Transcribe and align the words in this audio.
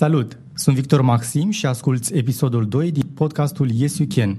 Salut! 0.00 0.38
Sunt 0.54 0.76
Victor 0.76 1.00
Maxim 1.00 1.50
și 1.50 1.66
asculți 1.66 2.14
episodul 2.14 2.68
2 2.68 2.90
din 2.90 3.06
podcastul 3.14 3.70
Yes 3.70 3.98
You 3.98 4.08
Can, 4.14 4.38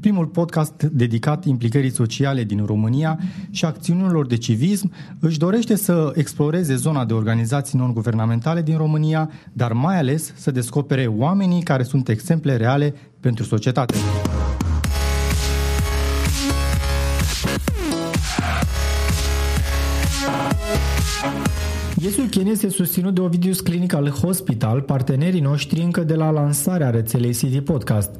primul 0.00 0.26
podcast 0.26 0.82
dedicat 0.82 1.44
implicării 1.44 1.90
sociale 1.90 2.44
din 2.44 2.64
România 2.66 3.18
și 3.50 3.64
acțiunilor 3.64 4.26
de 4.26 4.36
civism, 4.36 4.92
își 5.20 5.38
dorește 5.38 5.76
să 5.76 6.12
exploreze 6.14 6.74
zona 6.74 7.04
de 7.04 7.12
organizații 7.12 7.78
non-guvernamentale 7.78 8.62
din 8.62 8.76
România, 8.76 9.30
dar 9.52 9.72
mai 9.72 9.98
ales 9.98 10.32
să 10.36 10.50
descopere 10.50 11.06
oamenii 11.06 11.62
care 11.62 11.82
sunt 11.82 12.08
exemple 12.08 12.56
reale 12.56 12.94
pentru 13.20 13.44
societate. 13.44 13.94
Iesul 22.00 22.26
Chen 22.26 22.46
este 22.46 22.68
susținut 22.68 23.14
de 23.14 23.20
Ovidius 23.20 23.60
Clinical 23.60 24.08
Hospital, 24.08 24.80
partenerii 24.80 25.40
noștri 25.40 25.80
încă 25.80 26.04
de 26.04 26.14
la 26.14 26.30
lansarea 26.30 26.90
rețelei 26.90 27.34
City 27.34 27.60
Podcast. 27.60 28.10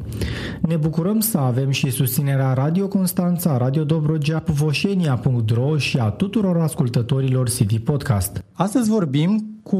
Ne 0.60 0.76
bucurăm 0.76 1.20
să 1.20 1.38
avem 1.38 1.70
și 1.70 1.90
susținerea 1.90 2.52
Radio 2.52 2.88
Constanța, 2.88 3.56
Radio 3.56 3.84
Dobrogea, 3.84 4.42
Voșenia.ro 4.46 5.76
și 5.76 5.98
a 5.98 6.10
tuturor 6.10 6.56
ascultătorilor 6.56 7.50
City 7.50 7.78
Podcast. 7.78 8.44
Astăzi 8.52 8.90
vorbim 8.90 9.60
cu 9.62 9.78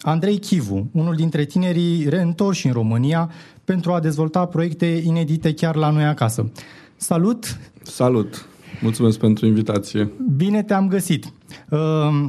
Andrei 0.00 0.38
Chivu, 0.38 0.88
unul 0.92 1.14
dintre 1.14 1.44
tinerii 1.44 2.08
reîntorși 2.08 2.66
în 2.66 2.72
România 2.72 3.30
pentru 3.64 3.92
a 3.92 4.00
dezvolta 4.00 4.44
proiecte 4.46 5.02
inedite 5.04 5.54
chiar 5.54 5.76
la 5.76 5.90
noi 5.90 6.04
acasă. 6.04 6.52
Salut! 6.96 7.58
Salut! 7.82 8.48
Mulțumesc 8.80 9.18
pentru 9.18 9.46
invitație. 9.46 10.12
Bine 10.36 10.62
te-am 10.62 10.88
găsit. 10.88 11.32
Uh, 11.70 12.26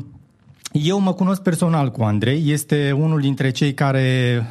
eu 0.84 1.00
mă 1.00 1.14
cunosc 1.14 1.42
personal 1.42 1.92
cu 1.92 2.04
Andrei, 2.04 2.44
este 2.52 2.92
unul 2.92 3.20
dintre 3.22 3.52
cei 3.52 3.74
care 3.74 4.42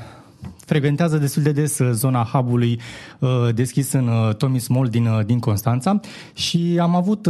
frecventează 0.57 1.19
destul 1.19 1.43
de 1.43 1.53
des 1.53 1.79
uh, 1.79 1.91
zona 1.93 2.29
hub-ului 2.33 2.81
uh, 3.19 3.29
deschis 3.55 3.93
în 3.93 4.09
uh, 4.09 4.35
Tomis 4.35 4.67
Mall 4.67 4.89
din, 4.89 5.09
din 5.27 5.39
Constanța 5.39 6.01
și 6.35 6.79
am 6.81 6.95
avut 6.97 7.29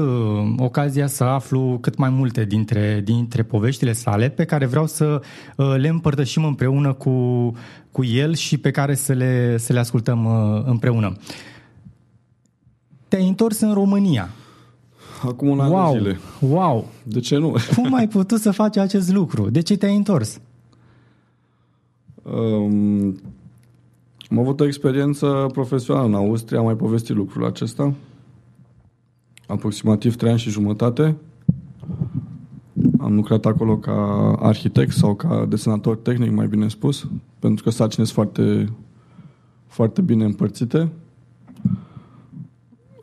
ocazia 0.56 1.06
să 1.06 1.25
aflu 1.25 1.78
cât 1.81 1.97
mai 1.97 2.09
multe 2.09 2.45
dintre, 2.45 3.01
dintre 3.05 3.42
poveștile 3.42 3.92
sale 3.92 4.28
pe 4.28 4.45
care 4.45 4.67
vreau 4.67 4.86
să 4.86 5.20
le 5.77 5.89
împărtășim 5.89 6.45
împreună 6.45 6.92
cu, 6.92 7.11
cu 7.92 8.05
el 8.05 8.34
și 8.34 8.58
pe 8.58 8.70
care 8.70 8.95
să 8.95 9.12
le, 9.12 9.56
să 9.58 9.73
le 9.73 9.79
ascultăm 9.79 10.27
împreună. 10.67 11.17
Te-ai 13.08 13.29
întors 13.29 13.61
în 13.61 13.73
România 13.73 14.29
acum 15.28 15.48
un 15.48 15.61
an 15.61 15.70
wow, 15.70 15.92
de 15.92 15.98
zile. 15.98 16.19
Wow! 16.41 16.86
De 17.03 17.20
ce 17.20 17.36
nu? 17.36 17.55
Cum 17.77 17.94
ai 17.94 18.08
putut 18.08 18.41
să 18.41 18.50
faci 18.50 18.77
acest 18.77 19.12
lucru? 19.12 19.50
De 19.50 19.61
ce 19.61 19.77
te-ai 19.77 19.97
întors? 19.97 20.41
Um, 22.22 23.20
am 24.30 24.39
avut 24.39 24.61
o 24.61 24.67
experiență 24.67 25.47
profesională 25.52 26.06
în 26.06 26.14
Austria, 26.14 26.58
am 26.58 26.64
mai 26.64 26.77
povestit 26.77 27.17
lucrul 27.17 27.45
acesta. 27.45 27.95
Aproximativ 29.47 30.17
trei 30.17 30.30
ani 30.30 30.39
și 30.39 30.50
jumătate. 30.50 31.17
Am 32.98 33.14
lucrat 33.14 33.45
acolo 33.47 33.77
ca 33.77 33.92
arhitect 34.41 34.92
sau 34.92 35.14
ca 35.14 35.47
desenator 35.48 35.97
tehnic, 35.97 36.30
mai 36.30 36.47
bine 36.47 36.69
spus, 36.69 37.08
pentru 37.39 37.64
că 37.64 37.70
sarcini 37.70 38.06
sunt 38.06 38.17
foarte, 38.17 38.72
foarte 39.67 40.00
bine 40.00 40.25
împărțite. 40.25 40.89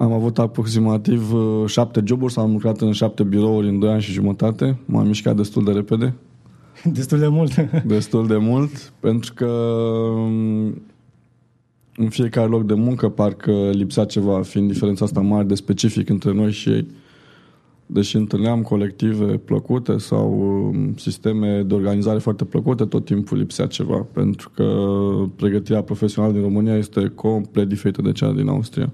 Am 0.02 0.12
avut 0.12 0.40
aproximativ 0.40 1.34
uh, 1.34 1.64
șapte 1.66 2.02
joburi 2.06 2.34
sau 2.34 2.44
am 2.44 2.52
lucrat 2.52 2.82
în 2.82 2.92
șapte 2.92 3.24
birouri 3.24 3.68
în 3.68 3.80
doi 3.80 3.92
ani 3.92 4.02
și 4.02 4.12
jumătate. 4.12 4.78
M-am 4.86 5.08
mișcat 5.08 5.36
destul 5.36 5.64
de 5.64 5.72
repede. 5.72 6.14
Destul 6.94 7.20
de 7.20 7.28
mult. 7.28 7.56
destul 7.86 8.28
de 8.28 8.38
mult, 8.38 8.94
pentru 9.00 9.34
că 9.34 9.46
um, 9.46 10.82
în 11.96 12.10
fiecare 12.10 12.48
loc 12.48 12.66
de 12.66 12.74
muncă 12.74 13.10
parcă 13.10 13.70
lipsea 13.72 14.06
ceva, 14.06 14.42
fiind 14.42 14.72
diferența 14.72 15.06
asta 15.06 15.20
mare 15.20 15.44
de 15.44 15.56
specific 15.56 16.10
între 16.10 16.34
noi 16.34 16.52
și 16.52 16.70
ei. 16.70 16.88
Deși 17.86 18.16
întâlneam 18.16 18.62
colective 18.62 19.26
plăcute 19.26 19.98
sau 19.98 20.40
um, 20.74 20.96
sisteme 20.96 21.62
de 21.62 21.74
organizare 21.74 22.20
foarte 22.20 22.46
plăcute, 22.46 22.86
tot 22.86 23.06
timpul 23.06 23.38
lipsea 23.38 23.66
ceva, 23.66 24.06
pentru 24.12 24.52
că 24.56 24.74
pregătirea 25.36 25.82
profesională 25.82 26.34
din 26.34 26.42
România 26.42 26.76
este 26.76 27.12
complet 27.16 27.68
diferită 27.68 28.02
de 28.02 28.12
cea 28.12 28.32
din 28.32 28.48
Austria. 28.48 28.94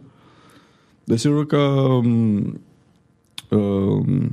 Desigur 1.07 1.45
că 1.45 1.57
um, 1.57 2.59
um, 3.49 4.31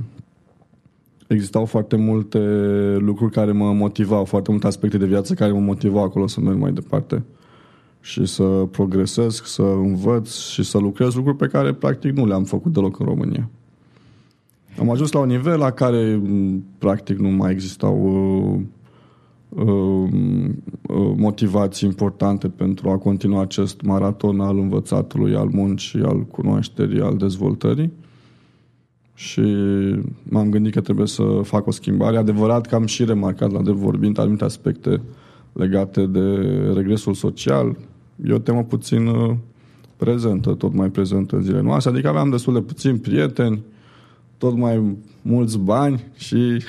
existau 1.27 1.65
foarte 1.65 1.95
multe 1.95 2.39
lucruri 2.99 3.31
care 3.31 3.51
mă 3.51 3.73
motivau, 3.73 4.25
foarte 4.25 4.51
multe 4.51 4.67
aspecte 4.67 4.97
de 4.97 5.05
viață 5.05 5.33
care 5.33 5.51
mă 5.51 5.59
motivau 5.59 6.03
acolo 6.03 6.27
să 6.27 6.39
merg 6.39 6.57
mai 6.57 6.71
departe 6.71 7.23
și 8.01 8.25
să 8.25 8.43
progresez, 8.71 9.41
să 9.45 9.61
învăț 9.61 10.35
și 10.37 10.63
să 10.63 10.77
lucrez 10.77 11.15
lucruri 11.15 11.37
pe 11.37 11.47
care 11.47 11.73
practic 11.73 12.11
nu 12.11 12.25
le-am 12.25 12.43
făcut 12.43 12.73
deloc 12.73 12.99
în 12.99 13.05
România. 13.05 13.49
Am 14.79 14.89
ajuns 14.89 15.11
la 15.11 15.19
un 15.19 15.27
nivel 15.27 15.59
la 15.59 15.71
care 15.71 16.21
practic 16.77 17.17
nu 17.17 17.29
mai 17.29 17.51
existau 17.51 18.01
uh, 18.03 18.59
Um, 18.59 18.61
uh, 18.61 18.74
motivații 21.15 21.87
importante 21.87 22.47
pentru 22.47 22.89
a 22.89 22.97
continua 22.97 23.41
acest 23.41 23.81
maraton 23.81 24.39
al 24.39 24.57
învățatului, 24.57 25.35
al 25.35 25.47
muncii, 25.51 26.01
al 26.01 26.25
cunoașterii, 26.25 27.01
al 27.01 27.17
dezvoltării. 27.17 27.91
Și 29.13 29.41
m-am 30.23 30.49
gândit 30.49 30.73
că 30.73 30.81
trebuie 30.81 31.07
să 31.07 31.23
fac 31.43 31.67
o 31.67 31.71
schimbare. 31.71 32.17
Adevărat 32.17 32.65
că 32.67 32.75
am 32.75 32.85
și 32.85 33.05
remarcat 33.05 33.51
la 33.51 33.61
drept 33.61 33.77
vorbind 33.77 34.19
anumite 34.19 34.43
aspecte 34.43 35.01
legate 35.53 36.05
de 36.05 36.19
regresul 36.73 37.13
social. 37.13 37.77
E 38.25 38.33
o 38.33 38.37
temă 38.37 38.63
puțin 38.63 39.07
uh, 39.07 39.35
prezentă, 39.97 40.53
tot 40.53 40.73
mai 40.73 40.89
prezentă 40.89 41.35
în 41.35 41.41
zilele 41.41 41.61
noastre. 41.61 41.91
Adică 41.91 42.07
aveam 42.07 42.29
destul 42.29 42.53
de 42.53 42.61
puțini 42.61 42.97
prieteni, 42.97 43.63
tot 44.37 44.55
mai 44.55 44.97
mulți 45.21 45.59
bani 45.59 46.03
și 46.15 46.63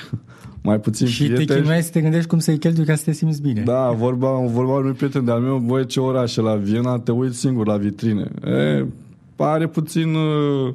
mai 0.67 0.79
puțin 0.79 1.07
și 1.07 1.23
prieteni. 1.23 1.45
te 1.45 1.55
chinuiai 1.55 1.81
să 1.81 1.91
te 1.91 2.01
gândești 2.01 2.27
cum 2.27 2.39
să-i 2.39 2.57
cheltui 2.57 2.85
ca 2.85 2.95
să 2.95 3.03
te 3.03 3.11
simți 3.11 3.41
bine. 3.41 3.61
Da, 3.61 3.91
vorba, 3.91 4.29
vorba 4.45 4.71
unui 4.71 4.91
prieten 4.91 5.25
de-al 5.25 5.39
meu, 5.39 5.57
voi 5.57 5.85
ce 5.85 5.99
orașe 5.99 6.41
la 6.41 6.55
Viena, 6.55 6.99
te 6.99 7.11
uiți 7.11 7.37
singur 7.37 7.67
la 7.67 7.77
vitrine. 7.77 8.27
E, 8.45 8.85
pare 9.35 9.67
puțin 9.67 10.13
uh, 10.13 10.73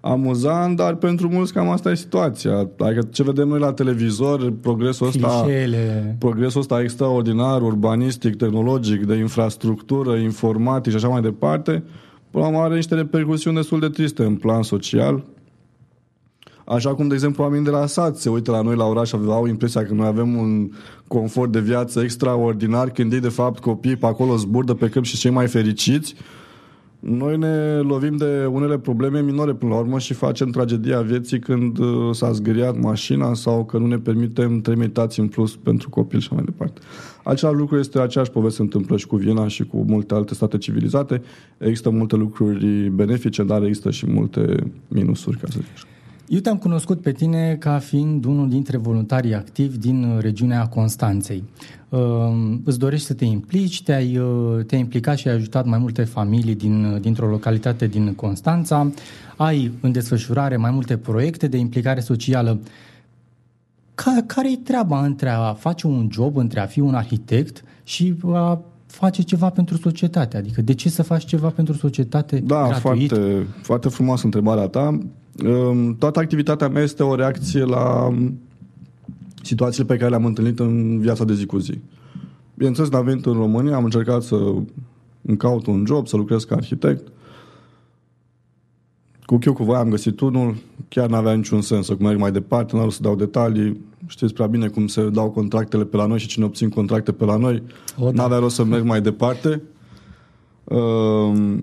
amuzant, 0.00 0.76
dar 0.76 0.94
pentru 0.94 1.28
mulți 1.28 1.52
cam 1.52 1.68
asta 1.68 1.90
e 1.90 1.94
situația. 1.94 2.68
Adică 2.78 3.08
ce 3.10 3.22
vedem 3.22 3.48
noi 3.48 3.58
la 3.58 3.72
televizor, 3.72 4.52
progresul 4.60 5.06
ăsta, 5.06 5.46
progresul 6.18 6.60
ăsta 6.60 6.80
extraordinar, 6.80 7.62
urbanistic, 7.62 8.36
tehnologic, 8.36 9.06
de 9.06 9.14
infrastructură, 9.14 10.16
informatic 10.16 10.90
și 10.90 10.96
așa 10.96 11.08
mai 11.08 11.20
departe, 11.20 11.82
până 12.30 12.48
la 12.50 12.62
are 12.62 12.74
niște 12.74 12.94
repercusiuni 12.94 13.56
destul 13.56 13.80
de 13.80 13.88
triste 13.88 14.24
în 14.24 14.34
plan 14.34 14.62
social, 14.62 15.22
Așa 16.66 16.94
cum, 16.94 17.08
de 17.08 17.14
exemplu, 17.14 17.42
oamenii 17.42 17.64
de 17.64 17.70
la 17.70 17.86
sat 17.86 18.16
se 18.16 18.28
uită 18.28 18.50
la 18.50 18.62
noi 18.62 18.76
la 18.76 18.84
oraș 18.84 19.08
și 19.08 19.16
au 19.26 19.46
impresia 19.46 19.84
că 19.84 19.94
noi 19.94 20.06
avem 20.06 20.36
un 20.36 20.70
confort 21.08 21.52
de 21.52 21.60
viață 21.60 22.00
extraordinar, 22.00 22.90
când 22.90 23.12
ei, 23.12 23.20
de 23.20 23.28
fapt, 23.28 23.58
copiii 23.58 23.96
pe 23.96 24.06
acolo 24.06 24.36
zburdă 24.36 24.74
pe 24.74 24.88
câmp 24.88 25.04
și 25.04 25.16
cei 25.16 25.30
mai 25.30 25.46
fericiți. 25.46 26.14
Noi 26.98 27.38
ne 27.38 27.76
lovim 27.76 28.16
de 28.16 28.48
unele 28.50 28.78
probleme 28.78 29.20
minore 29.20 29.52
până 29.52 29.70
la 29.70 29.78
urmă 29.78 29.98
și 29.98 30.14
facem 30.14 30.50
tragedia 30.50 31.00
vieții 31.00 31.38
când 31.38 31.78
uh, 31.78 31.86
s-a 32.12 32.32
zgâriat 32.32 32.78
mașina 32.78 33.34
sau 33.34 33.64
că 33.64 33.78
nu 33.78 33.86
ne 33.86 33.98
permitem 33.98 34.60
trei 34.60 34.76
meditații 34.76 35.22
în 35.22 35.28
plus 35.28 35.56
pentru 35.56 35.88
copil 35.88 36.20
și 36.20 36.32
mai 36.32 36.44
departe. 36.44 36.80
Același 37.24 37.56
lucru 37.56 37.78
este 37.78 38.00
aceeași 38.00 38.30
poveste 38.30 38.56
se 38.56 38.62
întâmplă 38.62 38.96
și 38.96 39.06
cu 39.06 39.16
Viena 39.16 39.48
și 39.48 39.64
cu 39.64 39.84
multe 39.86 40.14
alte 40.14 40.34
state 40.34 40.58
civilizate. 40.58 41.22
Există 41.58 41.90
multe 41.90 42.16
lucruri 42.16 42.90
benefice, 42.90 43.42
dar 43.42 43.62
există 43.62 43.90
și 43.90 44.10
multe 44.10 44.72
minusuri, 44.88 45.36
ca 45.36 45.46
să 45.50 45.58
zic 45.60 45.68
așa. 45.74 45.86
Eu 46.28 46.38
te-am 46.38 46.56
cunoscut 46.56 47.00
pe 47.00 47.12
tine 47.12 47.56
ca 47.60 47.78
fiind 47.78 48.24
unul 48.24 48.48
dintre 48.48 48.76
voluntarii 48.76 49.34
activi 49.34 49.78
din 49.78 50.04
uh, 50.04 50.20
regiunea 50.20 50.66
Constanței. 50.66 51.44
Uh, 51.88 52.00
îți 52.64 52.78
dorești 52.78 53.06
să 53.06 53.14
te 53.14 53.24
implici, 53.24 53.82
te-ai, 53.82 54.16
uh, 54.18 54.64
te-ai 54.66 54.80
implicat 54.80 55.16
și 55.16 55.28
ai 55.28 55.34
ajutat 55.34 55.66
mai 55.66 55.78
multe 55.78 56.04
familii 56.04 56.54
din, 56.54 56.98
dintr-o 57.00 57.28
localitate 57.28 57.86
din 57.86 58.14
Constanța, 58.14 58.90
ai 59.36 59.72
în 59.80 59.92
desfășurare 59.92 60.56
mai 60.56 60.70
multe 60.70 60.96
proiecte 60.96 61.46
de 61.46 61.56
implicare 61.56 62.00
socială. 62.00 62.60
Ca, 63.94 64.24
care 64.26 64.52
e 64.52 64.56
treaba 64.56 65.04
între 65.04 65.28
a 65.28 65.52
face 65.52 65.86
un 65.86 66.08
job, 66.10 66.36
între 66.36 66.60
a 66.60 66.66
fi 66.66 66.80
un 66.80 66.94
arhitect 66.94 67.64
și 67.82 68.14
a 68.32 68.60
face 68.86 69.22
ceva 69.22 69.50
pentru 69.50 69.76
societate? 69.76 70.36
Adică 70.36 70.62
de 70.62 70.74
ce 70.74 70.88
să 70.88 71.02
faci 71.02 71.24
ceva 71.24 71.48
pentru 71.48 71.74
societate 71.74 72.38
Da, 72.38 72.66
gratuit? 72.66 72.80
foarte, 72.80 73.46
foarte 73.62 73.88
frumoasă 73.88 74.24
întrebarea 74.24 74.66
ta. 74.66 74.98
Toată 75.98 76.18
activitatea 76.18 76.68
mea 76.68 76.82
este 76.82 77.02
o 77.02 77.14
reacție 77.14 77.64
la 77.64 78.06
um, 78.06 78.40
situațiile 79.42 79.86
pe 79.86 79.96
care 79.96 80.10
le-am 80.10 80.24
întâlnit 80.24 80.58
în 80.58 80.98
viața 80.98 81.24
de 81.24 81.34
zi 81.34 81.46
cu 81.46 81.58
zi. 81.58 81.78
Bineînțeles, 82.54 82.92
am 82.92 83.04
venit 83.04 83.26
în 83.26 83.32
România, 83.32 83.76
am 83.76 83.84
încercat 83.84 84.22
să 84.22 84.34
îmi 85.22 85.36
caut 85.36 85.66
un 85.66 85.84
job, 85.86 86.06
să 86.06 86.16
lucrez 86.16 86.44
ca 86.44 86.54
arhitect. 86.54 87.08
Cu 89.24 89.38
chiu 89.38 89.52
cu 89.52 89.64
voi 89.64 89.76
am 89.76 89.88
găsit 89.88 90.20
unul, 90.20 90.56
chiar 90.88 91.08
n-avea 91.08 91.32
niciun 91.32 91.60
sens 91.60 91.86
să 91.86 91.96
merg 91.98 92.18
mai 92.18 92.32
departe, 92.32 92.76
n-am 92.76 92.88
să 92.88 93.02
dau 93.02 93.16
detalii. 93.16 93.80
Știți 94.06 94.34
prea 94.34 94.46
bine 94.46 94.68
cum 94.68 94.86
se 94.86 95.08
dau 95.08 95.30
contractele 95.30 95.84
pe 95.84 95.96
la 95.96 96.06
noi 96.06 96.18
și 96.18 96.26
cine 96.26 96.44
obțin 96.44 96.68
contracte 96.68 97.12
pe 97.12 97.24
la 97.24 97.36
noi. 97.36 97.62
O, 97.98 98.04
da. 98.04 98.10
N-avea 98.10 98.38
rost 98.38 98.54
să 98.54 98.64
merg 98.64 98.84
mai 98.84 99.00
departe. 99.00 99.62
Uh, 100.64 101.58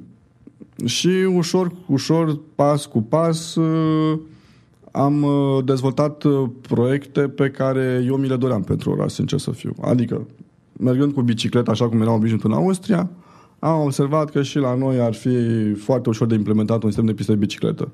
și 0.85 1.07
ușor, 1.35 1.71
ușor, 1.87 2.39
pas 2.55 2.85
cu 2.85 3.01
pas, 3.01 3.55
uh, 3.55 4.19
am 4.91 5.23
uh, 5.23 5.63
dezvoltat 5.65 6.23
uh, 6.23 6.49
proiecte 6.61 7.21
pe 7.21 7.49
care 7.49 8.03
eu 8.05 8.15
mi 8.15 8.27
le 8.27 8.35
doream 8.35 8.61
pentru 8.61 8.91
oraș, 8.91 9.11
sincer 9.11 9.39
să 9.39 9.51
fiu. 9.51 9.73
Adică, 9.81 10.27
mergând 10.79 11.13
cu 11.13 11.21
bicicleta 11.21 11.71
așa 11.71 11.89
cum 11.89 12.01
eram 12.01 12.13
obișnuit 12.13 12.43
în 12.43 12.53
Austria, 12.53 13.09
am 13.59 13.81
observat 13.81 14.29
că 14.29 14.41
și 14.41 14.57
la 14.57 14.75
noi 14.75 14.99
ar 14.99 15.13
fi 15.13 15.29
foarte 15.73 16.09
ușor 16.09 16.27
de 16.27 16.35
implementat 16.35 16.83
un 16.83 16.89
sistem 16.89 17.05
de 17.05 17.13
piste 17.13 17.31
de 17.31 17.37
bicicletă. 17.37 17.91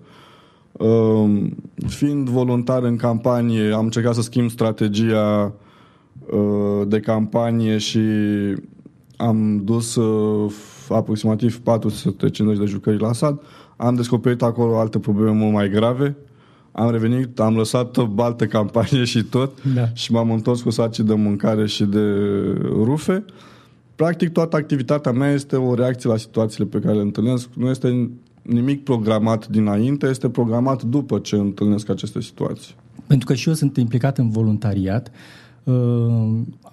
Uh, 0.72 1.48
fiind 1.88 2.30
voluntar 2.30 2.84
în 2.84 2.96
campanie, 2.96 3.74
am 3.74 3.84
încercat 3.84 4.14
să 4.14 4.22
schimb 4.22 4.50
strategia 4.50 5.54
uh, 6.32 6.88
de 6.88 7.00
campanie 7.00 7.78
și 7.78 8.00
am 9.18 9.62
dus 9.64 9.96
uh, 9.96 10.52
aproximativ 10.90 11.60
450 11.60 12.58
de 12.58 12.66
jucări 12.66 13.00
la 13.00 13.14
sat. 13.14 13.42
Am 13.76 13.96
descoperit 13.96 14.42
acolo 14.42 14.80
alte 14.80 15.00
probleme 15.00 15.32
mult 15.32 15.54
mai 15.54 15.70
grave. 15.70 16.16
Am 16.72 16.92
revenit, 16.92 17.40
am 17.40 17.56
lăsat 17.56 17.98
altă 18.16 18.46
campanie 18.46 19.04
și 19.04 19.24
tot 19.24 19.74
da. 19.74 19.88
și 19.94 20.12
m-am 20.12 20.32
întors 20.32 20.62
cu 20.62 20.70
saci 20.70 21.00
de 21.00 21.14
mâncare 21.14 21.66
și 21.66 21.84
de 21.84 22.00
rufe. 22.68 23.26
Practic, 23.96 24.32
toată 24.32 24.56
activitatea 24.56 25.12
mea 25.12 25.32
este 25.32 25.56
o 25.56 25.74
reacție 25.74 26.10
la 26.10 26.18
situațiile 26.18 26.66
pe 26.66 26.80
care 26.80 26.96
le 26.96 27.02
întâlnesc. 27.02 27.50
Nu 27.54 27.70
este 27.70 28.10
nimic 28.42 28.84
programat 28.84 29.48
dinainte, 29.48 30.08
este 30.08 30.30
programat 30.30 30.84
după 30.84 31.20
ce 31.20 31.36
întâlnesc 31.36 31.90
aceste 31.90 32.22
situații. 32.22 32.76
Pentru 33.08 33.28
că 33.28 33.34
și 33.34 33.48
eu 33.48 33.54
sunt 33.54 33.78
implicat 33.78 34.18
în 34.18 34.30
voluntariat. 34.30 35.08
Uh, 35.08 35.45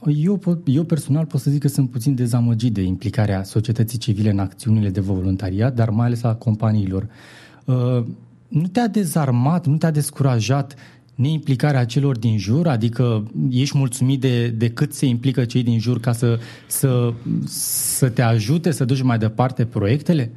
eu, 0.07 0.37
pot, 0.37 0.59
eu 0.65 0.85
personal 0.85 1.25
pot 1.25 1.41
să 1.41 1.51
zic 1.51 1.61
că 1.61 1.69
sunt 1.69 1.91
puțin 1.91 2.15
dezamăgit 2.15 2.73
de 2.73 2.83
implicarea 2.83 3.43
societății 3.43 3.99
civile 3.99 4.31
în 4.31 4.39
acțiunile 4.39 4.91
de 4.91 5.01
voluntariat, 5.01 5.75
dar 5.75 5.91
mai 5.91 6.07
ales 6.07 6.23
a 6.23 6.35
companiilor. 6.35 7.09
Uh, 7.65 8.05
nu 8.49 8.67
te-a 8.73 8.89
dezarmat, 8.89 9.67
nu 9.67 9.77
te-a 9.77 9.91
descurajat 9.91 10.75
neimplicarea 11.15 11.85
celor 11.85 12.19
din 12.19 12.39
jur? 12.39 12.69
Adică 12.69 13.31
ești 13.51 13.79
mulțumit 13.79 14.21
de, 14.21 14.49
de 14.49 14.71
cât 14.71 14.95
se 14.95 15.07
implică 15.07 15.45
cei 15.45 15.63
din 15.63 15.79
jur 15.79 16.01
ca 16.01 16.13
să, 16.13 16.39
să, 16.67 17.13
să 17.47 18.09
te 18.09 18.23
ajute 18.23 18.71
să 18.71 18.85
duci 18.85 19.03
mai 19.03 19.19
departe 19.19 19.65
proiectele? 19.65 20.31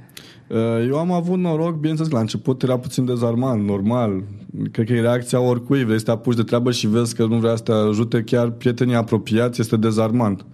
Uh, 0.49 0.87
eu 0.87 0.97
am 0.97 1.11
avut 1.11 1.37
noroc, 1.37 1.75
bineînțeles, 1.75 2.11
la 2.11 2.19
început 2.19 2.63
era 2.63 2.77
puțin 2.79 3.05
dezarmant, 3.05 3.63
normal. 3.63 4.23
Cred 4.71 4.85
că 4.85 4.93
e 4.93 5.01
reacția 5.01 5.39
oricui, 5.39 5.83
vrei 5.83 5.97
să 5.97 6.05
te 6.05 6.11
apuci 6.11 6.35
de 6.35 6.43
treabă 6.43 6.71
și 6.71 6.87
vezi 6.87 7.15
că 7.15 7.25
nu 7.25 7.37
vrea 7.37 7.55
să 7.55 7.63
te 7.63 7.71
ajute 7.71 8.23
chiar 8.23 8.49
prietenii 8.49 8.95
apropiați, 8.95 9.61
este 9.61 9.77
dezarmant. 9.77 10.45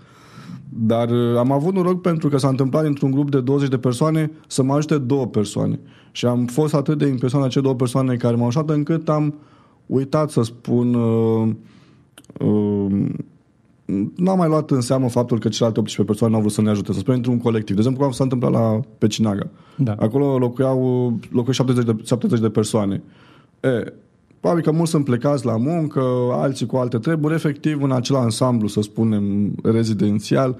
Dar 0.69 1.09
uh, 1.09 1.37
am 1.37 1.51
avut 1.51 1.73
noroc 1.73 2.01
pentru 2.01 2.29
că 2.29 2.37
s-a 2.37 2.47
întâmplat 2.47 2.85
într-un 2.85 3.11
grup 3.11 3.31
de 3.31 3.41
20 3.41 3.69
de 3.69 3.77
persoane 3.77 4.31
să 4.47 4.63
mă 4.63 4.73
ajute 4.73 4.97
două 4.97 5.27
persoane. 5.27 5.79
Și 6.11 6.25
am 6.25 6.45
fost 6.45 6.73
atât 6.73 6.97
de 6.97 7.07
impresionat 7.07 7.45
de 7.45 7.49
acele 7.49 7.63
două 7.63 7.75
persoane 7.75 8.15
care 8.15 8.35
m-au 8.35 8.47
ajutat 8.47 8.75
încât 8.75 9.09
am 9.09 9.35
uitat 9.85 10.29
să 10.29 10.41
spun 10.41 10.93
uh, 10.93 11.49
uh, 12.39 13.09
n-am 14.15 14.37
mai 14.37 14.47
luat 14.47 14.71
în 14.71 14.81
seamă 14.81 15.09
faptul 15.09 15.39
că 15.39 15.49
celelalte 15.49 15.79
18 15.79 16.03
persoane 16.03 16.31
nu 16.31 16.37
au 16.37 16.43
vrut 16.43 16.55
să 16.55 16.61
ne 16.61 16.69
ajute, 16.69 16.93
să 16.93 16.99
spunem 16.99 17.17
într-un 17.17 17.39
colectiv. 17.39 17.75
De 17.75 17.81
exemplu, 17.81 18.03
cum 18.03 18.11
s-a 18.11 18.23
întâmplat 18.23 18.51
la 18.51 18.79
Pecinaga. 18.97 19.49
Da. 19.77 19.95
Acolo 19.99 20.37
locuiau, 20.37 20.79
locuiau 21.31 21.53
70 21.53 21.85
de, 21.85 21.95
70 22.03 22.39
de 22.39 22.49
persoane. 22.49 23.01
E, 23.59 23.93
probabil 24.39 24.63
că 24.63 24.71
mulți 24.71 24.91
sunt 24.91 25.05
plecați 25.05 25.45
la 25.45 25.57
muncă, 25.57 26.01
alții 26.31 26.65
cu 26.65 26.77
alte 26.77 26.97
treburi. 26.97 27.33
Efectiv, 27.33 27.83
în 27.83 27.91
acel 27.91 28.15
ansamblu, 28.15 28.67
să 28.67 28.81
spunem, 28.81 29.55
rezidențial, 29.63 30.59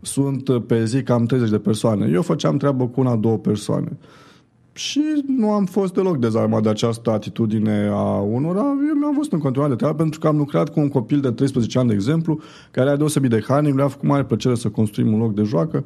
sunt 0.00 0.66
pe 0.66 0.84
zi 0.84 1.02
cam 1.02 1.24
30 1.24 1.50
de 1.50 1.58
persoane. 1.58 2.10
Eu 2.12 2.22
făceam 2.22 2.56
treabă 2.56 2.86
cu 2.86 3.00
una, 3.00 3.16
două 3.16 3.36
persoane. 3.36 3.98
Și 4.76 5.24
nu 5.26 5.50
am 5.50 5.64
fost 5.64 5.94
deloc 5.94 6.16
dezarmat 6.16 6.62
de 6.62 6.68
această 6.68 7.10
atitudine 7.10 7.88
a 7.92 8.18
unora. 8.18 8.60
Eu 8.60 8.98
mi-am 8.98 9.14
fost 9.14 9.32
în 9.32 9.38
continuare 9.38 9.72
de 9.72 9.78
treabă 9.78 9.96
pentru 9.96 10.20
că 10.20 10.26
am 10.26 10.36
lucrat 10.36 10.68
cu 10.68 10.80
un 10.80 10.88
copil 10.88 11.20
de 11.20 11.30
13 11.30 11.78
ani, 11.78 11.88
de 11.88 11.94
exemplu, 11.94 12.40
care 12.70 12.88
are 12.88 12.96
deosebit 12.96 13.30
de 13.30 13.44
harnic, 13.48 13.74
le-a 13.74 13.88
făcut 13.88 14.08
mare 14.08 14.24
plăcere 14.24 14.54
să 14.54 14.68
construim 14.68 15.12
un 15.12 15.18
loc 15.18 15.34
de 15.34 15.42
joacă. 15.42 15.84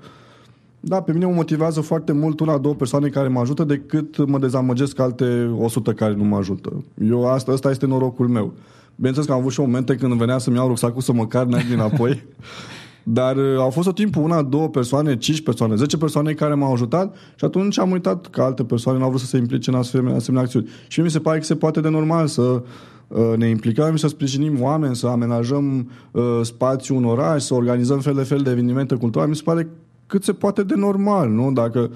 Da, 0.81 1.03
pe 1.03 1.13
mine 1.13 1.25
mă 1.27 1.33
motivează 1.33 1.81
foarte 1.81 2.13
mult 2.13 2.41
una, 2.41 2.59
două 2.59 2.75
persoane 2.75 3.09
care 3.09 3.29
mă 3.29 3.41
ajută 3.41 3.65
decât 3.65 4.27
mă 4.27 4.39
dezamăgesc 4.39 4.99
alte 4.99 5.51
100 5.59 5.93
care 5.93 6.15
nu 6.15 6.25
mă 6.25 6.37
ajută. 6.37 6.85
Eu 7.09 7.27
asta, 7.27 7.53
asta 7.53 7.71
este 7.71 7.87
norocul 7.87 8.29
meu. 8.29 8.53
Bineînțeles 8.95 9.29
că 9.29 9.35
am 9.35 9.41
avut 9.41 9.53
și 9.53 9.61
momente 9.61 9.95
când 9.95 10.13
venea 10.13 10.39
să-mi 10.39 10.57
iau 10.57 10.69
rucsacul 10.69 11.01
să 11.01 11.13
mă 11.13 11.27
car 11.27 11.47
înapoi 11.73 12.25
Dar 13.11 13.37
uh, 13.37 13.59
au 13.59 13.71
fost 13.71 13.87
tot 13.87 13.97
timpul 13.97 14.23
una, 14.23 14.43
două 14.43 14.69
persoane, 14.69 15.17
cinci 15.17 15.43
persoane, 15.43 15.75
zece 15.75 15.97
persoane 15.97 16.33
care 16.33 16.55
m-au 16.55 16.73
ajutat 16.73 17.15
și 17.37 17.45
atunci 17.45 17.79
am 17.79 17.91
uitat 17.91 18.27
că 18.27 18.43
alte 18.43 18.65
persoane 18.65 18.99
nu 18.99 19.05
au 19.05 19.11
vrut 19.11 19.23
să 19.23 19.27
se 19.27 19.37
implice 19.37 19.71
în 19.71 19.77
asemenea, 19.77 20.17
asemenea 20.17 20.45
acțiuni. 20.45 20.69
Și 20.89 21.01
mi 21.01 21.11
se 21.11 21.19
pare 21.19 21.39
că 21.39 21.45
se 21.45 21.57
poate 21.57 21.81
de 21.81 21.89
normal 21.89 22.27
să 22.27 22.63
uh, 23.09 23.33
ne 23.37 23.49
implicăm 23.49 23.95
și 23.95 24.01
să 24.01 24.09
sprijinim 24.09 24.63
oameni, 24.63 24.97
să 24.97 25.07
amenajăm 25.07 25.91
uh, 26.11 26.23
spațiu 26.43 26.97
în 26.97 27.05
oraș, 27.05 27.43
să 27.43 27.55
organizăm 27.55 28.01
fel 28.01 28.15
de 28.15 28.23
fel 28.23 28.39
de 28.39 28.51
evenimente 28.51 28.95
culturale. 28.95 29.31
Mi 29.31 29.37
se 29.37 29.43
pare 29.45 29.69
cât 30.07 30.25
se 30.25 30.33
poate 30.33 30.63
de 30.63 30.75
normal, 30.75 31.31
nu? 31.31 31.53
Dacă 31.53 31.91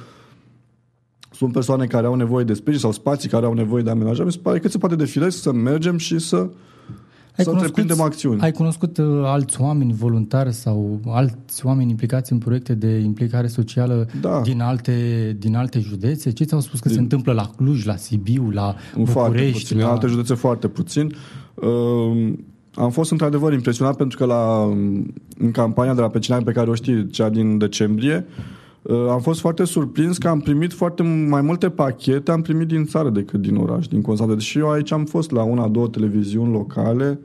sunt 1.31 1.53
persoane 1.53 1.87
care 1.87 2.06
au 2.06 2.15
nevoie 2.15 2.44
de 2.44 2.55
sprijin 2.55 2.81
sau 2.81 2.93
spații 2.93 3.29
care 3.29 3.47
au 3.47 3.53
nevoie 3.53 3.82
de 3.82 3.91
amenajare, 3.91 4.25
mi 4.25 4.32
se 4.32 4.38
pare 4.43 4.58
cât 4.58 4.70
se 4.70 4.79
poate 4.79 4.97
de 4.97 5.05
firesc 5.05 5.43
să 5.43 5.53
mergem 5.53 5.97
și 5.97 6.19
să 6.19 6.49
ai 7.37 7.44
să 7.44 7.50
întreprindem 7.50 8.00
acțiuni. 8.00 8.40
Ai 8.40 8.52
cunoscut 8.52 8.99
uh, 8.99 9.06
alți 9.25 9.61
oameni 9.61 9.93
voluntari 9.93 10.52
sau 10.52 11.00
alți 11.06 11.67
oameni 11.67 11.90
implicați 11.90 12.32
în 12.32 12.38
proiecte 12.38 12.75
de 12.75 12.99
implicare 12.99 13.46
socială 13.46 14.08
da. 14.20 14.40
din, 14.44 14.61
alte, 14.61 14.96
din 15.38 15.56
alte 15.56 15.79
județe? 15.79 16.31
Ce 16.31 16.44
ți-au 16.44 16.61
spus 16.61 16.81
că 16.81 16.88
din... 16.88 16.96
se 16.96 17.02
întâmplă 17.02 17.32
la 17.32 17.50
Cluj, 17.56 17.84
la 17.84 17.96
Sibiu, 17.96 18.50
la 18.50 18.75
București? 18.96 19.12
Foarte 19.12 19.50
puțin, 19.50 19.79
la... 19.79 19.84
în 19.84 19.90
alte 19.90 20.06
județe 20.06 20.34
foarte 20.34 20.69
puțin. 20.69 21.14
Uh, 21.55 22.32
am 22.75 22.90
fost 22.90 23.11
într-adevăr 23.11 23.52
impresionat 23.52 23.96
pentru 23.96 24.19
că 24.19 24.25
la, 24.25 24.62
în 25.38 25.50
campania 25.52 25.94
de 25.94 26.00
la 26.00 26.08
Pecinari 26.08 26.44
pe 26.44 26.52
care 26.52 26.70
o 26.70 26.75
știi, 26.75 27.11
cea 27.11 27.29
din 27.29 27.58
decembrie, 27.58 28.25
uh, 28.29 28.34
Uh, 28.34 28.62
am 29.11 29.20
fost 29.20 29.40
foarte 29.40 29.64
surprins 29.64 30.19
că 30.19 30.29
am 30.29 30.40
primit 30.40 30.73
foarte 30.73 31.02
mai 31.29 31.40
multe 31.40 31.70
pachete, 31.70 32.31
am 32.31 32.43
primit 32.43 32.67
din 32.67 32.84
țară 32.84 33.11
decât 33.11 33.40
din 33.40 33.56
oraș, 33.56 33.87
din 33.87 34.00
Constanța. 34.00 34.34
Deși 34.34 34.58
eu 34.58 34.70
aici 34.70 34.93
am 34.93 35.05
fost 35.05 35.31
la 35.31 35.43
una, 35.43 35.69
două 35.69 35.88
televiziuni 35.88 36.52
locale, 36.52 37.20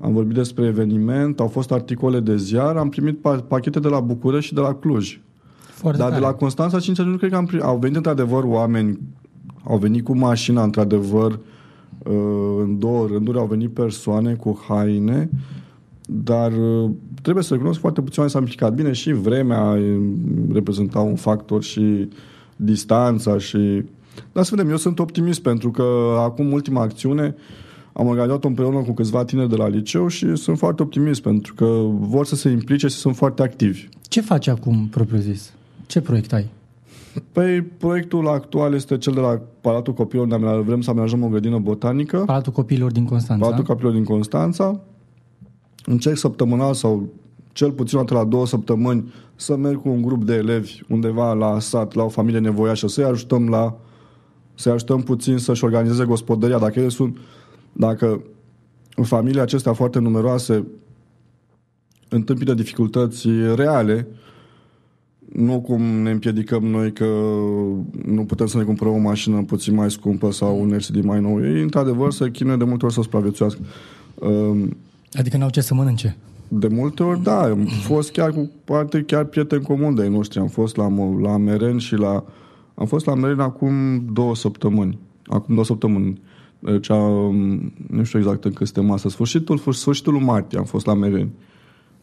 am 0.00 0.12
vorbit 0.12 0.34
despre 0.34 0.64
eveniment, 0.66 1.40
au 1.40 1.46
fost 1.46 1.72
articole 1.72 2.20
de 2.20 2.36
ziar, 2.36 2.76
am 2.76 2.88
primit 2.88 3.18
pachete 3.48 3.80
de 3.80 3.88
la 3.88 4.00
București 4.00 4.46
și 4.46 4.54
de 4.54 4.60
la 4.60 4.74
Cluj. 4.74 5.20
Foarte 5.60 5.98
Dar 5.98 6.08
tare. 6.08 6.20
de 6.20 6.26
la 6.26 6.32
Constanța, 6.32 6.78
sincer, 6.78 7.04
nu 7.04 7.16
cred 7.16 7.30
că 7.30 7.36
am 7.36 7.46
primit. 7.46 7.64
Au 7.64 7.78
venit 7.78 7.96
într-adevăr 7.96 8.44
oameni, 8.44 8.98
au 9.64 9.78
venit 9.78 10.04
cu 10.04 10.16
mașina, 10.16 10.62
într-adevăr, 10.62 11.32
uh, 11.32 12.12
în 12.62 12.78
două 12.78 13.06
rânduri, 13.06 13.38
au 13.38 13.46
venit 13.46 13.70
persoane 13.70 14.34
cu 14.34 14.64
haine, 14.68 15.30
dar 16.12 16.52
uh, 16.52 16.90
trebuie 17.22 17.44
să 17.44 17.54
recunosc 17.54 17.80
foarte 17.80 18.00
puțin 18.00 18.22
oameni 18.22 18.32
s-au 18.32 18.40
implicat. 18.40 18.74
Bine, 18.74 18.92
și 18.92 19.12
vremea 19.12 19.78
reprezenta 20.52 20.98
un 20.98 21.14
factor 21.14 21.62
și 21.62 22.08
distanța 22.56 23.38
și... 23.38 23.84
Dar 24.32 24.44
să 24.44 24.54
vedem, 24.54 24.70
eu 24.70 24.76
sunt 24.76 24.98
optimist 24.98 25.42
pentru 25.42 25.70
că 25.70 25.84
acum 26.18 26.52
ultima 26.52 26.80
acțiune 26.80 27.34
am 27.92 28.06
organizat-o 28.06 28.48
împreună 28.48 28.78
cu 28.78 28.92
câțiva 28.92 29.24
tineri 29.24 29.48
de 29.48 29.56
la 29.56 29.68
liceu 29.68 30.08
și 30.08 30.36
sunt 30.36 30.58
foarte 30.58 30.82
optimist 30.82 31.22
pentru 31.22 31.54
că 31.54 31.64
vor 31.98 32.26
să 32.26 32.36
se 32.36 32.48
implice 32.48 32.86
și 32.86 32.96
sunt 32.96 33.16
foarte 33.16 33.42
activi. 33.42 33.88
Ce 34.08 34.20
faci 34.20 34.46
acum, 34.46 34.88
propriu 34.90 35.18
zis? 35.18 35.52
Ce 35.86 36.00
proiect 36.00 36.32
ai? 36.32 36.48
Păi, 37.32 37.62
proiectul 37.62 38.28
actual 38.28 38.74
este 38.74 38.98
cel 38.98 39.12
de 39.12 39.20
la 39.20 39.40
Palatul 39.60 39.94
Copiilor, 39.94 40.26
unde 40.26 40.62
vrem 40.64 40.80
să 40.80 40.90
amenajăm 40.90 41.22
o 41.22 41.28
grădină 41.28 41.58
botanică. 41.58 42.22
Palatul 42.26 42.52
Copiilor 42.52 42.92
din 42.92 43.04
Constanța. 43.04 43.44
Palatul 43.44 43.64
Copiilor 43.64 43.92
din 43.92 44.04
Constanța 44.04 44.80
încerc 45.84 46.16
săptămânal 46.16 46.74
sau 46.74 47.08
cel 47.52 47.72
puțin 47.72 47.98
o 47.98 48.00
dată 48.00 48.14
la 48.14 48.24
două 48.24 48.46
săptămâni 48.46 49.12
să 49.34 49.56
merg 49.56 49.80
cu 49.80 49.88
un 49.88 50.02
grup 50.02 50.24
de 50.24 50.34
elevi 50.34 50.80
undeva 50.88 51.32
la 51.32 51.58
sat, 51.60 51.94
la 51.94 52.02
o 52.02 52.08
familie 52.08 52.38
nevoiașă, 52.38 52.88
să-i 52.88 53.04
ajutăm 53.04 53.48
la 53.48 53.76
să-i 54.54 54.72
ajutăm 54.72 55.02
puțin 55.02 55.38
să-și 55.38 55.64
organizeze 55.64 56.04
gospodăria. 56.04 56.58
Dacă 56.58 56.78
ele 56.78 56.88
sunt, 56.88 57.16
dacă 57.72 58.22
familiile 59.02 59.40
acestea 59.40 59.72
foarte 59.72 59.98
numeroase 59.98 60.66
întâmpină 62.08 62.54
dificultăți 62.54 63.28
reale, 63.54 64.06
nu 65.32 65.60
cum 65.60 65.82
ne 65.82 66.10
împiedicăm 66.10 66.64
noi 66.64 66.92
că 66.92 67.04
nu 68.04 68.24
putem 68.26 68.46
să 68.46 68.56
ne 68.56 68.64
cumpărăm 68.64 68.94
o 68.94 68.98
mașină 68.98 69.42
puțin 69.42 69.74
mai 69.74 69.90
scumpă 69.90 70.30
sau 70.30 70.60
un 70.60 70.68
LCD 70.68 71.04
mai 71.04 71.20
nou. 71.20 71.44
Ei, 71.44 71.62
într-adevăr, 71.62 72.12
să 72.12 72.28
chinuie 72.28 72.56
de 72.56 72.64
multe 72.64 72.84
ori 72.84 72.94
să 72.94 73.02
supraviețuiască. 73.02 73.60
Um, 74.14 74.76
Adică 75.12 75.36
n-au 75.36 75.50
ce 75.50 75.60
să 75.60 75.74
mănânce. 75.74 76.16
De 76.48 76.68
multe 76.68 77.02
ori, 77.02 77.22
da. 77.22 77.42
Am 77.42 77.64
fost 77.64 78.10
chiar 78.10 78.30
cu 78.30 78.50
poate 78.64 79.02
chiar 79.02 79.24
prieteni 79.24 79.62
comuni 79.62 79.96
de 79.96 80.06
noștri. 80.06 80.38
Am 80.38 80.48
fost 80.48 80.76
la, 80.76 80.88
la 81.20 81.36
Meren 81.36 81.78
și 81.78 81.94
la... 81.94 82.24
Am 82.74 82.86
fost 82.86 83.06
la 83.06 83.14
Meren 83.14 83.40
acum 83.40 84.04
două 84.12 84.34
săptămâni. 84.34 84.98
Acum 85.26 85.54
două 85.54 85.64
săptămâni. 85.64 86.20
Deci, 86.58 86.88
um, 86.88 87.72
nu 87.90 88.04
știu 88.04 88.18
exact 88.18 88.44
în 88.44 88.52
câte 88.52 88.80
masă, 88.80 89.08
sfârșitul, 89.08 89.58
sfârșitul 89.58 90.12
lui 90.12 90.22
martie 90.22 90.58
am 90.58 90.64
fost 90.64 90.86
la 90.86 90.94
Mereni. 90.94 91.30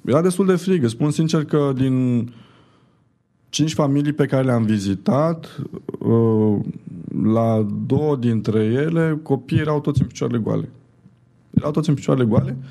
Era 0.05 0.21
destul 0.21 0.45
de 0.45 0.55
frig. 0.55 0.87
Spun 0.87 1.11
sincer 1.11 1.45
că 1.45 1.71
din 1.75 2.27
cinci 3.49 3.73
familii 3.73 4.13
pe 4.13 4.25
care 4.25 4.43
le-am 4.43 4.63
vizitat, 4.63 5.61
uh, 5.99 6.59
la 7.23 7.67
două 7.85 8.15
dintre 8.15 8.63
ele, 8.63 9.19
copiii 9.23 9.59
erau 9.59 9.81
toți 9.81 10.01
în 10.01 10.07
picioarele 10.07 10.39
goale. 10.39 10.69
Erau 11.49 11.71
toți 11.71 11.89
în 11.89 11.95
picioarele 11.95 12.25
goale, 12.25 12.57
uh, 12.59 12.65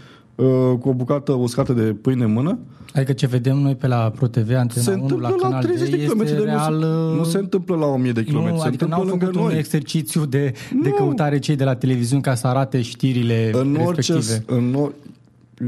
cu 0.78 0.88
o 0.88 0.92
bucată 0.92 1.32
uscată 1.32 1.72
de 1.72 1.82
pâine 1.82 2.24
în 2.24 2.32
mână. 2.32 2.58
Adică 2.94 3.12
ce 3.12 3.26
vedem 3.26 3.56
noi 3.58 3.74
pe 3.74 3.86
la 3.86 4.12
ProTV, 4.16 4.54
Antena 4.54 4.84
Se 4.84 4.90
1, 4.92 5.02
întâmplă 5.02 5.28
la 5.28 5.34
la 5.34 5.42
Canal 5.42 5.62
30 5.62 5.88
de 5.90 5.96
D, 5.96 6.00
kilometri 6.00 6.32
este 6.32 6.44
de 6.44 6.50
nu 6.52 6.58
se- 6.58 6.68
real... 6.68 6.76
uh, 7.10 7.16
Nu 7.18 7.24
se 7.24 7.38
întâmplă 7.38 7.76
la 7.76 7.86
1000 7.86 8.12
de 8.12 8.22
kilometri, 8.24 8.54
nu, 8.54 8.60
se 8.60 8.66
adică 8.66 8.84
întâmplă 8.84 8.96
n-au 8.96 9.18
lângă 9.18 9.24
făcut 9.24 9.40
un 9.40 9.46
noi. 9.48 9.58
exercițiu 9.58 10.24
de, 10.26 10.52
de 10.82 10.88
Nu. 10.88 10.94
căutare 10.94 11.38
cei 11.38 11.56
de 11.56 11.64
la 11.64 11.74
televiziuni 11.74 12.22
ca 12.22 12.34
să 12.34 12.46
arate 12.46 12.82
știrile 12.82 13.50
în 13.54 13.76
orice, 13.84 14.12
respective. 14.12 14.58
în 14.58 14.74
or... 14.74 14.92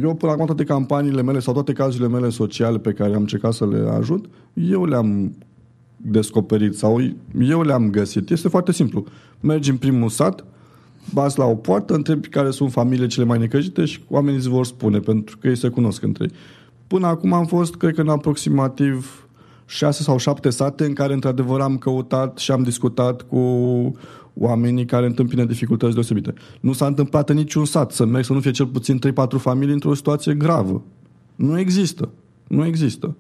Eu 0.03 0.15
până 0.15 0.33
acum 0.33 0.47
toate 0.47 0.65
campaniile 0.65 1.23
mele 1.23 1.39
sau 1.39 1.53
toate 1.53 1.73
cazurile 1.73 2.09
mele 2.09 2.29
sociale 2.29 2.79
pe 2.79 2.93
care 2.93 3.15
am 3.15 3.21
încercat 3.21 3.53
să 3.53 3.67
le 3.67 3.89
ajut, 3.99 4.25
eu 4.55 4.85
le-am 4.85 5.33
descoperit 5.97 6.75
sau 6.77 7.01
eu 7.41 7.63
le-am 7.63 7.91
găsit. 7.91 8.31
Este 8.31 8.49
foarte 8.49 8.73
simplu. 8.73 9.05
Mergi 9.41 9.71
în 9.71 9.77
primul 9.77 10.09
sat, 10.09 10.45
bați 11.13 11.39
la 11.39 11.45
o 11.45 11.55
poartă, 11.55 11.95
întrebi 11.95 12.29
care 12.29 12.51
sunt 12.51 12.73
familiile 12.73 13.07
cele 13.07 13.27
mai 13.27 13.39
necăjite 13.39 13.85
și 13.85 14.01
oamenii 14.09 14.39
îți 14.39 14.49
vor 14.49 14.65
spune, 14.65 14.99
pentru 14.99 15.39
că 15.39 15.49
ei 15.49 15.57
se 15.57 15.69
cunosc 15.69 16.03
între 16.03 16.25
ei. 16.25 16.37
Până 16.87 17.07
acum 17.07 17.33
am 17.33 17.47
fost, 17.47 17.75
cred 17.75 17.95
că 17.95 18.01
în 18.01 18.09
aproximativ 18.09 19.29
șase 19.67 20.03
sau 20.03 20.19
șapte 20.19 20.51
sate 20.51 20.85
în 20.85 20.93
care 20.93 21.13
într-adevăr 21.13 21.61
am 21.61 21.77
căutat 21.77 22.39
și 22.39 22.51
am 22.51 22.63
discutat 22.63 23.23
cu 23.23 23.39
oamenii 24.35 24.85
care 24.85 25.07
întâmpină 25.07 25.45
dificultăți 25.45 25.93
deosebite. 25.95 26.35
Nu 26.61 26.73
s-a 26.73 26.87
întâmplat 26.87 27.31
în 27.31 27.37
niciun 27.37 27.65
sat 27.65 27.93
să 27.93 28.05
merg 28.05 28.25
să 28.25 28.33
nu 28.33 28.41
fie 28.41 28.51
cel 28.51 28.67
puțin 28.67 28.99
3-4 29.07 29.11
familii 29.37 29.73
într-o 29.73 29.95
situație 29.95 30.35
gravă. 30.35 30.83
Nu 31.35 31.59
există. 31.59 32.09
Nu 32.47 32.67
există. 32.67 33.17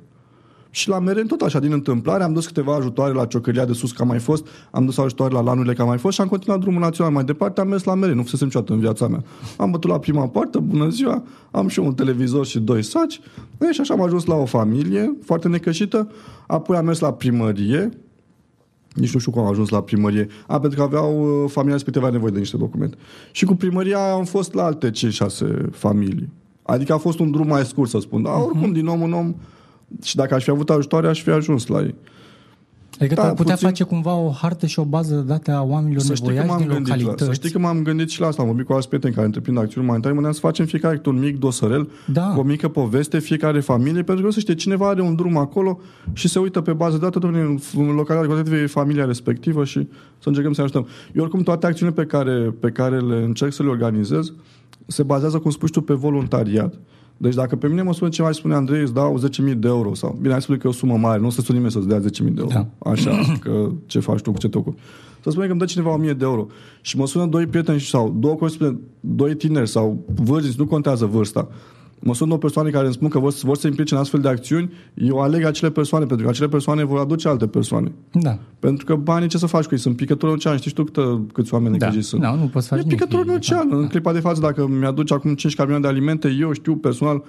Și 0.78 0.88
la 0.88 0.98
Meren 0.98 1.26
tot 1.26 1.40
așa, 1.40 1.58
din 1.58 1.72
întâmplare, 1.72 2.22
am 2.22 2.32
dus 2.32 2.46
câteva 2.46 2.74
ajutoare 2.74 3.12
la 3.12 3.24
Ciocăria 3.24 3.64
de 3.64 3.72
sus, 3.72 3.92
că 3.92 4.02
am 4.02 4.08
mai 4.08 4.18
fost, 4.18 4.46
am 4.70 4.84
dus 4.84 4.98
ajutoare 4.98 5.34
la 5.34 5.40
Lanurile, 5.40 5.74
că 5.74 5.82
am 5.82 5.88
mai 5.88 5.98
fost 5.98 6.14
și 6.14 6.20
am 6.20 6.28
continuat 6.28 6.60
drumul 6.60 6.80
național 6.80 7.12
mai 7.12 7.24
departe, 7.24 7.60
am 7.60 7.68
mers 7.68 7.84
la 7.84 7.94
Meren, 7.94 8.16
nu 8.16 8.22
fusesem 8.22 8.46
niciodată 8.46 8.72
în 8.72 8.78
viața 8.78 9.08
mea. 9.08 9.24
Am 9.56 9.70
bătut 9.70 9.90
la 9.90 9.98
prima 9.98 10.28
poartă, 10.28 10.58
bună 10.58 10.88
ziua, 10.88 11.22
am 11.50 11.68
și 11.68 11.80
eu 11.80 11.86
un 11.86 11.94
televizor 11.94 12.46
și 12.46 12.58
doi 12.58 12.82
saci, 12.82 13.20
e, 13.60 13.72
și 13.72 13.80
așa 13.80 13.94
am 13.94 14.02
ajuns 14.02 14.24
la 14.24 14.34
o 14.34 14.44
familie 14.44 15.16
foarte 15.24 15.48
necășită, 15.48 16.10
apoi 16.46 16.76
am 16.76 16.84
mers 16.84 16.98
la 16.98 17.12
primărie, 17.12 17.90
nici 18.94 19.12
nu 19.12 19.18
știu 19.18 19.32
cum 19.32 19.42
am 19.42 19.48
ajuns 19.48 19.68
la 19.68 19.82
primărie. 19.82 20.26
A, 20.46 20.60
pentru 20.60 20.78
că 20.78 20.84
aveau, 20.84 21.42
uh, 21.42 21.50
familia 21.50 21.74
respectivă 21.74 22.04
avea 22.04 22.16
nevoie 22.16 22.32
de 22.32 22.38
niște 22.38 22.56
documente. 22.56 22.96
Și 23.32 23.44
cu 23.44 23.54
primăria 23.54 24.12
am 24.12 24.24
fost 24.24 24.54
la 24.54 24.64
alte 24.64 24.90
5-6 24.90 25.70
familii. 25.70 26.32
Adică 26.62 26.92
a 26.92 26.98
fost 26.98 27.18
un 27.18 27.30
drum 27.30 27.46
mai 27.46 27.64
scurt, 27.64 27.90
să 27.90 27.98
spun. 27.98 28.22
Dar 28.22 28.34
oricum, 28.34 28.72
din 28.72 28.86
om 28.86 29.02
în 29.02 29.12
om, 29.12 29.34
și 30.02 30.16
dacă 30.16 30.34
aș 30.34 30.44
fi 30.44 30.50
avut 30.50 30.70
ajutoare, 30.70 31.08
aș 31.08 31.22
fi 31.22 31.30
ajuns 31.30 31.66
la 31.66 31.80
ei. 31.80 31.94
Adică 33.00 33.14
Da, 33.14 33.22
da, 33.22 33.28
putea 33.34 33.52
puțin- 33.54 33.68
face 33.68 33.84
cumva 33.84 34.14
o 34.14 34.30
hartă 34.30 34.66
și 34.66 34.78
o 34.78 34.84
bază 34.84 35.14
de 35.14 35.20
date 35.20 35.50
a 35.50 35.62
oamenilor 35.62 36.02
Să 36.02 36.14
știi, 36.14 36.26
că 36.26 36.32
nevoiași 36.32 36.50
m-am 36.50 36.58
din 36.58 36.68
gândit 36.68 36.88
la, 36.88 36.96
localități. 36.96 37.28
să 37.28 37.32
știi 37.34 37.50
că 37.50 37.58
m-am 37.58 37.82
gândit 37.82 38.08
și 38.10 38.20
la 38.20 38.26
asta. 38.26 38.42
Am 38.42 38.48
vorbit 38.48 38.66
cu 38.66 38.72
alți 38.72 38.88
prieteni 38.88 39.14
care 39.14 39.26
întreprind 39.26 39.58
acțiuni 39.58 39.86
umanitare. 39.86 40.14
Mă 40.14 40.32
să 40.32 40.40
facem 40.40 40.66
fiecare 40.66 40.96
câte 40.96 41.08
un 41.08 41.18
mic 41.18 41.38
dosărel 41.38 41.88
Da. 42.12 42.22
cu 42.34 42.40
o 42.40 42.42
mică 42.42 42.68
poveste, 42.68 43.18
fiecare 43.18 43.60
familie, 43.60 44.02
pentru 44.02 44.24
că 44.24 44.30
să 44.30 44.40
știe, 44.40 44.54
cineva 44.54 44.88
are 44.88 45.02
un 45.02 45.14
drum 45.14 45.36
acolo 45.36 45.80
și 46.12 46.28
se 46.28 46.38
uită 46.38 46.60
pe 46.60 46.72
bază 46.72 46.96
de 46.96 47.04
date, 47.04 47.18
domnule, 47.18 47.42
în- 47.42 47.58
în 47.76 47.94
localitatea 47.94 48.34
respectivă 48.34 48.56
e 48.62 48.66
familia 48.66 49.04
respectivă 49.04 49.64
și 49.64 49.88
să 50.18 50.28
încercăm 50.28 50.52
să 50.52 50.62
ajutăm. 50.62 50.86
Eu 51.14 51.22
oricum 51.22 51.40
toate 51.42 51.66
acțiunile 51.66 52.02
pe 52.02 52.06
care, 52.08 52.54
pe 52.60 52.70
care 52.70 52.98
le 53.00 53.16
încerc 53.24 53.52
să 53.52 53.62
le 53.62 53.68
organizez 53.68 54.32
se 54.86 55.02
bazează, 55.02 55.38
cum 55.38 55.50
spui 55.50 55.68
tu, 55.70 55.80
pe 55.80 55.94
voluntariat. 55.94 56.74
Deci 57.20 57.34
dacă 57.34 57.56
pe 57.56 57.68
mine 57.68 57.82
mă 57.82 57.92
sună 57.92 58.10
cineva 58.10 58.32
și 58.32 58.38
spune 58.38 58.54
Andrei, 58.54 58.82
îți 58.82 58.94
dau 58.94 59.20
10.000 59.48 59.56
de 59.56 59.68
euro 59.68 59.94
sau, 59.94 60.16
bine, 60.20 60.30
hai 60.30 60.40
să 60.40 60.44
spune 60.44 60.58
că 60.58 60.66
e 60.66 60.70
o 60.70 60.72
sumă 60.72 60.96
mare, 60.96 61.20
nu 61.20 61.26
o 61.26 61.30
să 61.30 61.40
suni 61.40 61.58
nimeni 61.58 61.72
să-ți 61.72 61.88
dea 61.88 62.26
10.000 62.28 62.34
de 62.34 62.40
euro. 62.40 62.52
Da. 62.52 62.90
Așa, 62.90 63.36
că 63.40 63.70
ce 63.86 64.00
faci 64.00 64.20
tu, 64.20 64.32
cu 64.32 64.38
ce 64.38 64.48
te 64.48 64.58
ocupi. 64.58 64.80
Să 65.22 65.30
spunem 65.30 65.46
că 65.46 65.52
îmi 65.52 65.60
dă 65.60 65.66
cineva 65.66 65.94
1000 65.94 66.12
de 66.12 66.24
euro 66.24 66.46
și 66.80 66.96
mă 66.96 67.06
sună 67.06 67.26
doi 67.26 67.46
prieteni 67.46 67.80
sau 67.80 68.16
două 68.18 68.34
corespondente, 68.34 68.82
doi 69.00 69.34
tineri 69.34 69.68
sau 69.68 70.04
vârstnici, 70.14 70.56
nu 70.56 70.66
contează 70.66 71.06
vârsta. 71.06 71.48
Mă 72.00 72.14
sună 72.14 72.28
două 72.28 72.40
persoane 72.40 72.70
care 72.70 72.84
îmi 72.84 72.94
spun 72.94 73.08
că 73.08 73.18
vor, 73.18 73.32
vor 73.42 73.54
să 73.54 73.60
se 73.60 73.66
implice 73.68 73.94
în 73.94 74.00
astfel 74.00 74.20
de 74.20 74.28
acțiuni, 74.28 74.72
eu 74.94 75.18
aleg 75.18 75.44
acele 75.44 75.70
persoane, 75.70 76.04
pentru 76.06 76.24
că 76.24 76.30
acele 76.32 76.48
persoane 76.48 76.84
vor 76.84 76.98
aduce 76.98 77.28
alte 77.28 77.46
persoane. 77.46 77.92
Da. 78.12 78.38
Pentru 78.58 78.84
că 78.84 78.94
banii 78.94 79.28
ce 79.28 79.38
să 79.38 79.46
faci 79.46 79.64
cu 79.64 79.74
ei? 79.74 79.80
Sunt 79.80 79.96
picături 79.96 80.32
în 80.32 80.38
ocean. 80.42 80.56
Știi 80.58 80.70
tu 80.72 80.84
câtă, 80.84 81.22
câți 81.32 81.54
oameni 81.54 81.78
Da. 81.78 81.86
necăjiți 81.86 82.08
sunt? 82.08 82.22
Da, 82.22 82.34
nu 82.34 82.46
poți 82.46 82.66
să 82.66 82.74
faci 82.74 82.82
E 82.84 82.86
nimic. 82.86 82.98
picătură 82.98 83.22
în 83.22 83.34
E- 83.34 83.38
ocean. 83.50 83.68
da. 83.68 83.76
În 83.76 83.86
clipa 83.86 84.12
de 84.12 84.20
față, 84.20 84.40
dacă 84.40 84.66
mi-aduce 84.66 85.14
acum 85.14 85.34
5 85.34 85.54
camioane 85.54 85.82
de 85.82 85.88
alimente, 85.88 86.36
eu 86.40 86.52
știu 86.52 86.76
personal 86.76 87.22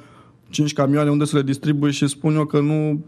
5 0.49 0.73
camioane 0.73 1.09
unde 1.09 1.25
să 1.25 1.35
le 1.37 1.43
distribui 1.43 1.91
și 1.91 2.07
spun 2.07 2.35
eu 2.35 2.45
că 2.45 2.59
nu, 2.59 3.05